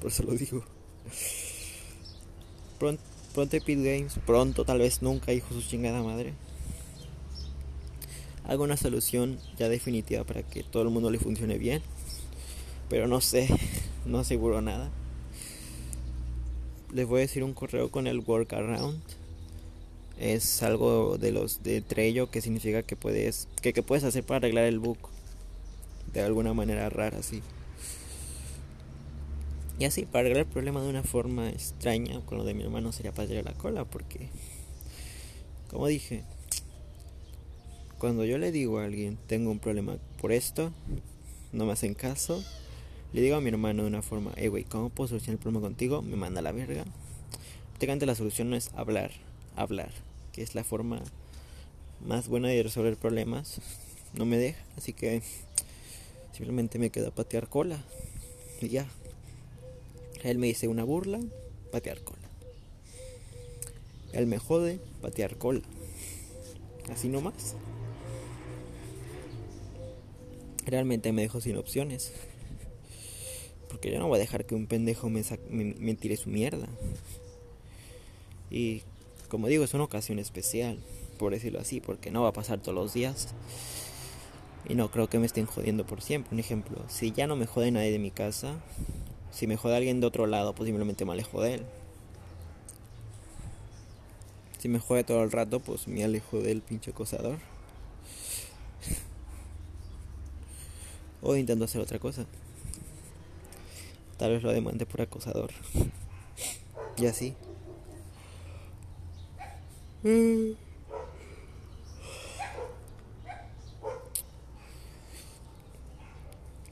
por 0.00 0.10
eso 0.10 0.22
lo 0.22 0.32
digo. 0.32 0.64
Pronto, 2.78 3.02
pronto 3.34 3.56
Epic 3.56 3.78
Games. 3.78 4.18
Pronto, 4.26 4.64
tal 4.64 4.78
vez 4.78 5.02
nunca, 5.02 5.32
hijo 5.32 5.54
su 5.54 5.62
chingada 5.62 6.02
madre. 6.02 6.34
haga 8.44 8.62
una 8.62 8.76
solución 8.76 9.38
ya 9.58 9.68
definitiva 9.68 10.24
para 10.24 10.42
que 10.42 10.62
todo 10.62 10.82
el 10.82 10.90
mundo 10.90 11.10
le 11.10 11.18
funcione 11.18 11.58
bien. 11.58 11.82
Pero 12.88 13.06
no 13.06 13.20
sé, 13.20 13.48
no 14.06 14.18
aseguro 14.18 14.60
nada. 14.60 14.90
Les 16.92 17.06
voy 17.06 17.18
a 17.18 17.20
decir 17.22 17.44
un 17.44 17.54
correo 17.54 17.90
con 17.90 18.06
el 18.06 18.20
workaround. 18.20 19.00
Es 20.18 20.62
algo 20.62 21.16
de 21.16 21.32
los 21.32 21.62
de 21.62 21.80
Trello 21.80 22.30
que 22.30 22.42
significa 22.42 22.82
que 22.82 22.96
puedes 22.96 23.48
que, 23.62 23.72
que 23.72 23.82
puedes 23.82 24.04
hacer 24.04 24.24
para 24.24 24.38
arreglar 24.38 24.64
el 24.64 24.78
bug 24.78 24.98
de 26.12 26.20
alguna 26.20 26.52
manera 26.52 26.90
rara 26.90 27.18
así. 27.18 27.42
Y 29.80 29.86
así, 29.86 30.04
para 30.04 30.20
arreglar 30.20 30.44
el 30.44 30.52
problema 30.52 30.82
de 30.82 30.90
una 30.90 31.02
forma 31.02 31.48
extraña, 31.48 32.20
con 32.26 32.36
lo 32.36 32.44
de 32.44 32.52
mi 32.52 32.62
hermano 32.62 32.92
sería 32.92 33.12
para 33.12 33.42
la 33.42 33.54
cola, 33.54 33.86
porque, 33.86 34.28
como 35.70 35.86
dije, 35.86 36.22
cuando 37.96 38.26
yo 38.26 38.36
le 38.36 38.52
digo 38.52 38.78
a 38.78 38.84
alguien, 38.84 39.16
tengo 39.26 39.50
un 39.50 39.58
problema 39.58 39.96
por 40.20 40.32
esto, 40.32 40.70
no 41.52 41.64
me 41.64 41.72
hacen 41.72 41.94
caso, 41.94 42.44
le 43.14 43.22
digo 43.22 43.36
a 43.36 43.40
mi 43.40 43.48
hermano 43.48 43.84
de 43.84 43.88
una 43.88 44.02
forma, 44.02 44.32
hey 44.36 44.48
güey, 44.48 44.64
¿cómo 44.64 44.90
puedo 44.90 45.08
solucionar 45.08 45.38
el 45.38 45.42
problema 45.42 45.66
contigo? 45.66 46.02
Me 46.02 46.16
manda 46.16 46.40
a 46.40 46.42
la 46.42 46.52
verga. 46.52 46.84
Prácticamente 47.70 48.04
la 48.04 48.14
solución 48.14 48.50
no 48.50 48.56
es 48.56 48.70
hablar, 48.74 49.12
hablar, 49.56 49.92
que 50.32 50.42
es 50.42 50.54
la 50.54 50.62
forma 50.62 51.00
más 52.06 52.28
buena 52.28 52.48
de 52.48 52.62
resolver 52.62 52.98
problemas. 52.98 53.62
No 54.12 54.26
me 54.26 54.36
deja, 54.36 54.62
así 54.76 54.92
que 54.92 55.22
simplemente 56.32 56.78
me 56.78 56.90
queda 56.90 57.10
patear 57.10 57.48
cola. 57.48 57.82
Y 58.60 58.68
ya. 58.68 58.86
Él 60.22 60.38
me 60.38 60.48
dice 60.48 60.68
una 60.68 60.84
burla, 60.84 61.20
patear 61.72 62.00
cola. 62.02 62.28
Él 64.12 64.26
me 64.26 64.38
jode, 64.38 64.80
patear 65.00 65.36
cola. 65.36 65.62
Así 66.90 67.08
nomás. 67.08 67.54
Realmente 70.66 71.12
me 71.12 71.22
dejo 71.22 71.40
sin 71.40 71.56
opciones. 71.56 72.12
Porque 73.68 73.90
yo 73.90 73.98
no 73.98 74.08
voy 74.08 74.16
a 74.16 74.20
dejar 74.20 74.44
que 74.44 74.54
un 74.54 74.66
pendejo 74.66 75.08
me, 75.08 75.22
me, 75.48 75.94
tire 75.94 76.16
su 76.16 76.28
mierda. 76.28 76.68
Y 78.50 78.82
como 79.28 79.46
digo, 79.46 79.62
es 79.62 79.74
una 79.74 79.84
ocasión 79.84 80.18
especial, 80.18 80.78
por 81.18 81.32
decirlo 81.32 81.60
así, 81.60 81.80
porque 81.80 82.10
no 82.10 82.22
va 82.22 82.30
a 82.30 82.32
pasar 82.32 82.60
todos 82.60 82.74
los 82.74 82.92
días. 82.92 83.28
Y 84.68 84.74
no 84.74 84.90
creo 84.90 85.08
que 85.08 85.18
me 85.18 85.26
estén 85.26 85.46
jodiendo 85.46 85.86
por 85.86 86.02
siempre. 86.02 86.34
Un 86.34 86.40
ejemplo, 86.40 86.84
si 86.88 87.12
ya 87.12 87.26
no 87.26 87.36
me 87.36 87.46
jode 87.46 87.70
nadie 87.70 87.92
de 87.92 87.98
mi 88.00 88.10
casa, 88.10 88.60
si 89.32 89.46
me 89.46 89.56
jode 89.56 89.76
alguien 89.76 90.00
de 90.00 90.06
otro 90.06 90.26
lado, 90.26 90.54
pues 90.54 90.66
simplemente 90.66 91.04
me 91.04 91.12
alejo 91.12 91.40
de 91.40 91.54
él. 91.54 91.62
Si 94.58 94.68
me 94.68 94.78
jode 94.78 95.04
todo 95.04 95.22
el 95.22 95.32
rato, 95.32 95.60
pues 95.60 95.88
me 95.88 96.04
alejo 96.04 96.40
del 96.40 96.60
pinche 96.60 96.90
acosador. 96.90 97.38
o 101.22 101.36
intento 101.36 101.64
hacer 101.64 101.80
otra 101.80 101.98
cosa. 101.98 102.26
Tal 104.18 104.32
vez 104.32 104.42
lo 104.42 104.52
demande 104.52 104.84
por 104.84 105.00
acosador. 105.00 105.50
y 106.98 107.06
así. 107.06 107.34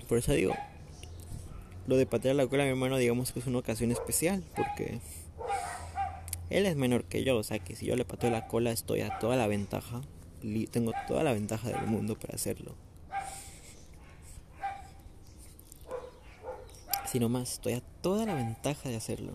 Por 0.09 0.19
eso 0.19 0.33
digo, 0.33 0.55
lo 1.89 1.97
de 1.97 2.05
patear 2.05 2.37
la 2.37 2.47
cola 2.47 2.65
a 2.65 2.67
mi 2.67 2.73
hermano 2.73 2.99
digamos 2.99 3.33
que 3.33 3.41
es 3.41 3.47
una 3.47 3.59
ocasión 3.59 3.91
especial 3.91 4.45
porque 4.55 5.01
él 6.51 6.67
es 6.67 6.77
menor 6.77 7.05
que 7.05 7.25
yo, 7.25 7.39
o 7.39 7.43
sea 7.43 7.59
que 7.61 7.77
si 7.77 7.87
yo 7.87 7.97
le 7.97 8.05
pateo 8.05 8.31
la 8.31 8.47
cola 8.47 8.71
estoy 8.73 9.01
a 9.01 9.19
toda 9.19 9.37
la 9.37 9.47
ventaja, 9.47 10.03
tengo 10.71 10.93
toda 11.07 11.25
la 11.25 11.33
ventaja 11.33 11.69
del 11.69 11.87
mundo 11.87 12.15
para 12.19 12.35
hacerlo. 12.35 12.75
Si 17.07 17.19
no 17.19 17.31
más, 17.31 17.55
estoy 17.55 17.73
a 17.73 17.81
toda 18.03 18.27
la 18.27 18.35
ventaja 18.35 18.91
de 18.91 18.97
hacerlo. 18.97 19.33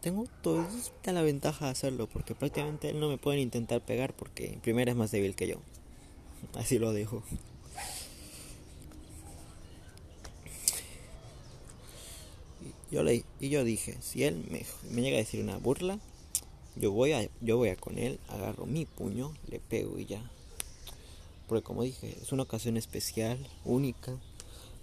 tengo 0.00 0.26
toda 0.42 0.64
la 1.04 1.22
ventaja 1.22 1.66
de 1.66 1.72
hacerlo 1.72 2.08
porque 2.08 2.36
prácticamente 2.36 2.88
él 2.90 3.00
no 3.00 3.08
me 3.08 3.18
puede 3.18 3.40
intentar 3.40 3.80
pegar 3.80 4.14
porque 4.14 4.58
primero 4.62 4.90
es 4.90 4.96
más 4.96 5.10
débil 5.10 5.34
que 5.34 5.48
yo. 5.48 5.56
Así 6.54 6.78
lo 6.78 6.92
dejo. 6.92 7.22
Yo 12.90 13.02
le, 13.02 13.24
y 13.40 13.48
yo 13.48 13.64
dije, 13.64 13.96
si 14.00 14.22
él 14.22 14.44
me, 14.48 14.64
llega 15.02 15.16
a 15.16 15.20
decir 15.20 15.42
una 15.42 15.58
burla, 15.58 15.98
yo 16.76 16.92
voy 16.92 17.12
a, 17.12 17.28
yo 17.40 17.56
voy 17.56 17.70
a 17.70 17.76
con 17.76 17.98
él, 17.98 18.20
agarro 18.28 18.64
mi 18.64 18.86
puño, 18.86 19.34
le 19.50 19.58
pego 19.58 19.98
y 19.98 20.06
ya. 20.06 20.30
Porque 21.48 21.64
como 21.64 21.82
dije, 21.82 22.16
es 22.22 22.32
una 22.32 22.44
ocasión 22.44 22.76
especial, 22.76 23.38
única, 23.64 24.16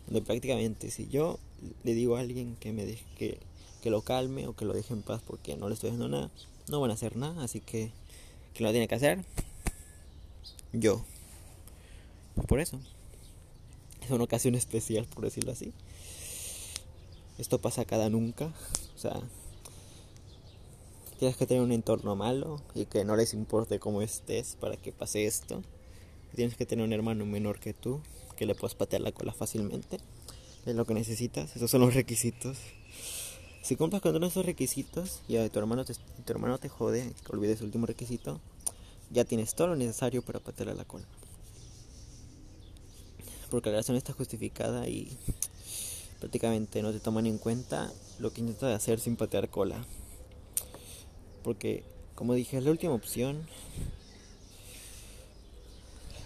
donde 0.06 0.22
prácticamente 0.22 0.91
si 0.91 1.08
yo 1.08 1.39
le 1.84 1.93
digo 1.93 2.18
a 2.18 2.20
alguien 2.20 2.56
que 2.58 2.74
me 2.74 2.86
deje, 2.86 3.06
que, 3.18 3.39
que 3.82 3.89
lo 3.89 4.01
calme 4.01 4.47
o 4.47 4.56
que 4.56 4.66
lo 4.66 4.74
deje 4.74 4.93
en 4.93 5.01
paz 5.01 5.22
porque 5.26 5.56
no 5.56 5.70
le 5.70 5.76
estoy 5.76 5.89
haciendo 5.89 6.10
nada, 6.10 6.30
no 6.70 6.82
van 6.82 6.91
a 6.91 6.95
hacer 6.95 7.16
nada, 7.16 7.43
así 7.43 7.62
que 7.62 7.91
¿quién 8.54 8.66
lo 8.66 8.72
tiene 8.72 8.88
que 8.88 8.95
hacer? 8.95 9.24
Yo. 10.74 11.06
Por 12.47 12.59
eso. 12.59 12.79
Es 14.03 14.11
una 14.11 14.23
ocasión 14.23 14.55
especial, 14.55 15.05
por 15.05 15.23
decirlo 15.23 15.51
así. 15.51 15.73
Esto 17.38 17.59
pasa 17.59 17.86
cada 17.86 18.09
nunca. 18.09 18.51
O 18.95 18.97
sea, 18.97 19.19
tienes 21.19 21.38
que 21.38 21.47
tener 21.47 21.63
un 21.63 21.71
entorno 21.71 22.15
malo 22.15 22.61
y 22.75 22.86
que 22.86 23.05
no 23.05 23.15
les 23.15 23.34
importe 23.34 23.79
cómo 23.79 24.01
estés 24.01 24.57
para 24.59 24.77
que 24.77 24.91
pase 24.91 25.25
esto. 25.25 25.63
Tienes 26.36 26.57
que 26.57 26.65
tener 26.65 26.84
un 26.84 26.93
hermano 26.93 27.25
menor 27.25 27.59
que 27.59 27.73
tú, 27.73 28.01
que 28.36 28.45
le 28.45 28.55
puedas 28.55 28.75
patear 28.75 29.01
la 29.01 29.11
cola 29.11 29.34
fácilmente. 29.34 29.99
Es 30.65 30.75
lo 30.75 30.86
que 30.86 30.93
necesitas, 30.93 31.55
esos 31.55 31.69
son 31.69 31.81
los 31.81 31.93
requisitos. 31.93 32.57
Si 33.61 33.75
cumples 33.75 34.01
con 34.01 34.13
todos 34.13 34.31
esos 34.31 34.45
requisitos 34.45 35.21
y 35.27 35.38
tu 35.49 35.59
hermano 35.59 35.86
te, 35.86 35.93
tu 35.93 36.34
hermano 36.34 36.57
te 36.57 36.67
jode, 36.67 37.13
que 37.25 37.31
olvides 37.36 37.59
el 37.59 37.67
último 37.67 37.86
requisito, 37.86 38.41
ya 39.09 39.23
tienes 39.23 39.55
todo 39.55 39.67
lo 39.67 39.75
necesario 39.75 40.21
para 40.23 40.39
patearle 40.39 40.75
la 40.75 40.86
cola 40.86 41.05
porque 43.54 43.70
la 43.70 43.74
relación 43.74 43.97
está 43.97 44.14
justificada 44.14 44.88
y 44.88 45.16
prácticamente 46.20 46.82
no 46.82 46.91
te 46.91 46.99
toman 46.99 47.28
en 47.28 47.38
cuenta 47.38 47.93
lo 48.18 48.34
que 48.34 48.41
intentas 48.41 48.76
hacer 48.76 48.99
sin 48.99 49.16
patear 49.16 49.47
cola. 49.47 49.86
Porque, 51.43 51.84
como 52.16 52.34
dije, 52.34 52.58
es 52.58 52.64
la 52.64 52.72
última 52.72 52.95
opción. 52.95 53.45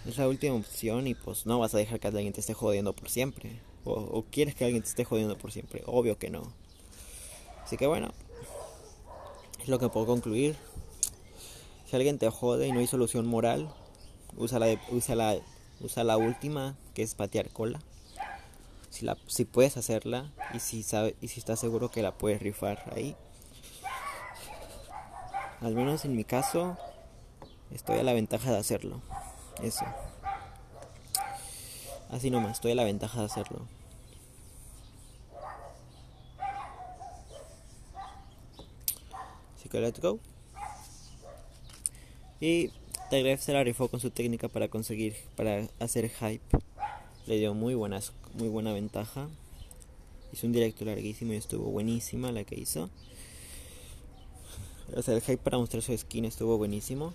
Es 0.06 0.16
la 0.16 0.26
última 0.26 0.54
opción 0.54 1.06
y 1.06 1.14
pues 1.14 1.44
no 1.44 1.58
vas 1.58 1.74
a 1.74 1.76
dejar 1.76 2.00
que 2.00 2.06
alguien 2.06 2.32
te 2.32 2.40
esté 2.40 2.54
jodiendo 2.54 2.94
por 2.94 3.10
siempre. 3.10 3.60
O, 3.84 4.24
quieres 4.30 4.54
que 4.54 4.64
alguien 4.64 4.82
te 4.82 4.88
esté 4.88 5.04
jodiendo 5.04 5.36
por 5.36 5.52
siempre. 5.52 5.82
Obvio 5.84 6.18
que 6.18 6.30
no. 6.30 6.50
Así 7.62 7.76
que 7.76 7.86
bueno, 7.86 8.14
es 9.60 9.68
lo 9.68 9.78
que 9.78 9.90
puedo 9.90 10.06
concluir. 10.06 10.56
Si 11.90 11.94
alguien 11.94 12.18
te 12.18 12.30
jode 12.30 12.68
y 12.68 12.72
no 12.72 12.80
hay 12.80 12.86
solución 12.86 13.26
moral, 13.26 13.70
usa 14.38 14.58
la, 14.58 15.38
usa 15.80 16.04
la 16.04 16.16
última 16.16 16.76
que 16.94 17.02
es 17.02 17.14
patear 17.14 17.50
cola. 17.50 17.80
Si 18.90 19.04
la 19.04 19.16
si 19.26 19.44
puedes 19.44 19.76
hacerla 19.76 20.32
y 20.54 20.60
si 20.60 20.82
sabe, 20.82 21.14
y 21.20 21.28
si 21.28 21.40
estás 21.40 21.60
seguro 21.60 21.90
que 21.90 22.02
la 22.02 22.16
puedes 22.16 22.40
rifar 22.40 22.92
ahí. 22.94 23.16
Al 25.60 25.74
menos 25.74 26.04
en 26.04 26.16
mi 26.16 26.24
caso 26.24 26.76
estoy 27.70 27.98
a 27.98 28.02
la 28.02 28.12
ventaja 28.12 28.50
de 28.50 28.58
hacerlo. 28.58 29.00
Eso. 29.62 29.84
Así 32.10 32.30
nomás 32.30 32.52
estoy 32.52 32.72
a 32.72 32.76
la 32.76 32.84
ventaja 32.84 33.20
de 33.20 33.26
hacerlo. 33.26 33.66
Así 39.56 39.68
que 39.68 39.80
let's 39.80 40.00
go. 40.00 40.18
Y 42.40 42.70
Tagref 43.10 43.40
se 43.40 43.54
la 43.54 43.64
rifó 43.64 43.88
con 43.88 44.00
su 44.00 44.10
técnica 44.10 44.48
para 44.48 44.68
conseguir, 44.68 45.16
para 45.34 45.66
hacer 45.78 46.10
hype. 46.10 46.58
Le 47.26 47.38
dio 47.38 47.54
muy 47.54 47.74
buenas, 47.74 48.12
muy 48.34 48.48
buena 48.48 48.74
ventaja. 48.74 49.28
Hizo 50.30 50.46
un 50.46 50.52
directo 50.52 50.84
larguísimo 50.84 51.32
y 51.32 51.36
estuvo 51.36 51.70
buenísima 51.70 52.32
la 52.32 52.44
que 52.44 52.60
hizo. 52.60 52.90
O 54.94 55.00
sea, 55.00 55.14
el 55.14 55.22
hype 55.22 55.38
para 55.38 55.56
mostrar 55.56 55.82
su 55.82 55.96
skin 55.96 56.26
estuvo 56.26 56.58
buenísimo. 56.58 57.14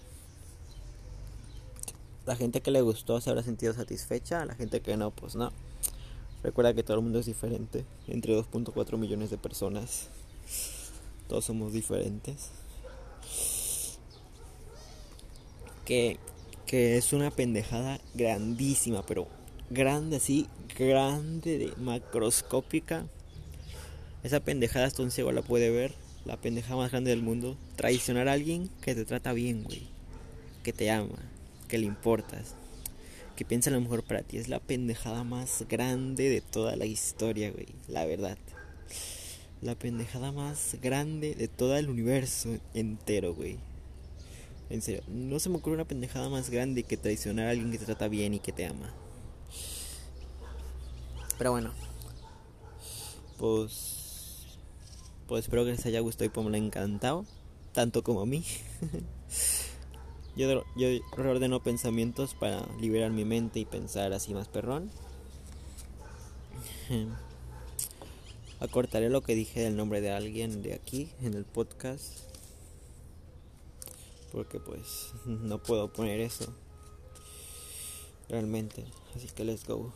La 2.25 2.35
gente 2.35 2.61
que 2.61 2.71
le 2.71 2.81
gustó 2.81 3.21
se 3.21 3.29
habrá 3.29 3.43
sentido 3.43 3.73
satisfecha, 3.73 4.45
la 4.45 4.55
gente 4.55 4.81
que 4.81 4.97
no, 4.97 5.11
pues 5.11 5.35
no. 5.35 5.51
Recuerda 6.41 6.73
que 6.73 6.81
todo 6.81 6.97
el 6.97 7.03
mundo 7.03 7.19
es 7.19 7.27
diferente, 7.27 7.85
entre 8.07 8.35
2.4 8.35 8.97
millones 8.97 9.29
de 9.29 9.37
personas. 9.37 10.07
Todos 11.27 11.45
somos 11.45 11.71
diferentes 11.71 12.49
que, 15.85 16.17
que 16.65 16.97
es 16.97 17.13
una 17.13 17.31
pendejada 17.31 17.99
grandísima, 18.13 19.05
pero 19.05 19.27
grande 19.69 20.17
así, 20.17 20.47
grande, 20.77 21.57
de 21.57 21.73
macroscópica. 21.77 23.05
Esa 24.23 24.39
pendejada 24.39 24.85
hasta 24.85 25.03
un 25.03 25.11
ciego 25.11 25.31
la 25.31 25.41
puede 25.41 25.69
ver. 25.69 25.93
la 26.25 26.37
pendeja 26.37 26.75
más 26.77 26.91
grande 26.91 27.09
del 27.09 27.21
mundo. 27.21 27.57
Traicionar 27.75 28.29
a 28.29 28.33
alguien 28.33 28.69
que 28.81 28.95
te 28.95 29.03
trata 29.03 29.33
bien, 29.33 29.63
güey. 29.63 29.87
Que 30.63 30.71
te 30.71 30.89
ama, 30.89 31.19
que 31.67 31.77
le 31.77 31.85
importas, 31.85 32.55
que 33.35 33.43
piensa 33.43 33.69
lo 33.71 33.81
mejor 33.81 34.03
para 34.03 34.21
ti. 34.21 34.37
Es 34.37 34.47
la 34.47 34.59
pendejada 34.61 35.25
más 35.25 35.65
grande 35.67 36.29
de 36.29 36.39
toda 36.39 36.77
la 36.77 36.85
historia, 36.85 37.51
güey. 37.51 37.67
La 37.89 38.05
verdad. 38.05 38.37
La 39.61 39.75
pendejada 39.75 40.31
más 40.31 40.77
grande 40.81 41.35
de 41.35 41.49
todo 41.49 41.75
el 41.75 41.89
universo 41.89 42.57
entero, 42.73 43.33
güey. 43.33 43.57
En 44.73 44.81
serio, 44.81 45.03
no 45.07 45.37
se 45.37 45.49
me 45.49 45.57
ocurre 45.57 45.75
una 45.75 45.85
pendejada 45.85 46.29
más 46.29 46.49
grande 46.49 46.81
que 46.81 46.97
traicionar 46.97 47.45
a 47.45 47.51
alguien 47.51 47.71
que 47.71 47.77
te 47.77 47.85
trata 47.85 48.07
bien 48.07 48.33
y 48.33 48.39
que 48.39 48.51
te 48.51 48.65
ama. 48.65 48.91
Pero 51.37 51.51
bueno. 51.51 51.71
Pues 53.37 54.47
pues 55.27 55.45
espero 55.45 55.63
que 55.63 55.73
les 55.73 55.85
haya 55.85 55.99
gustado 55.99 56.25
y 56.25 56.29
pues 56.29 56.43
me 56.43 56.49
lo 56.49 56.57
encantado, 56.57 57.23
tanto 57.71 58.01
como 58.01 58.21
a 58.21 58.25
mí. 58.25 58.43
yo, 60.35 60.63
yo 60.75 60.87
reordeno 61.17 61.61
pensamientos 61.61 62.33
para 62.33 62.65
liberar 62.81 63.11
mi 63.11 63.25
mente 63.25 63.59
y 63.59 63.65
pensar 63.65 64.11
así 64.11 64.33
más 64.33 64.47
perrón. 64.47 64.89
Acortaré 68.59 69.11
lo 69.11 69.21
que 69.21 69.35
dije 69.35 69.59
del 69.59 69.77
nombre 69.77 70.01
de 70.01 70.09
alguien 70.09 70.63
de 70.63 70.73
aquí 70.73 71.11
en 71.21 71.35
el 71.35 71.45
podcast. 71.45 72.32
Porque 74.33 74.59
pues 74.59 75.13
no 75.25 75.59
puedo 75.59 75.93
poner 75.93 76.19
eso. 76.19 76.53
Realmente. 78.27 78.83
Así 79.15 79.27
que 79.27 79.45
let's 79.45 79.65
go. 79.65 79.93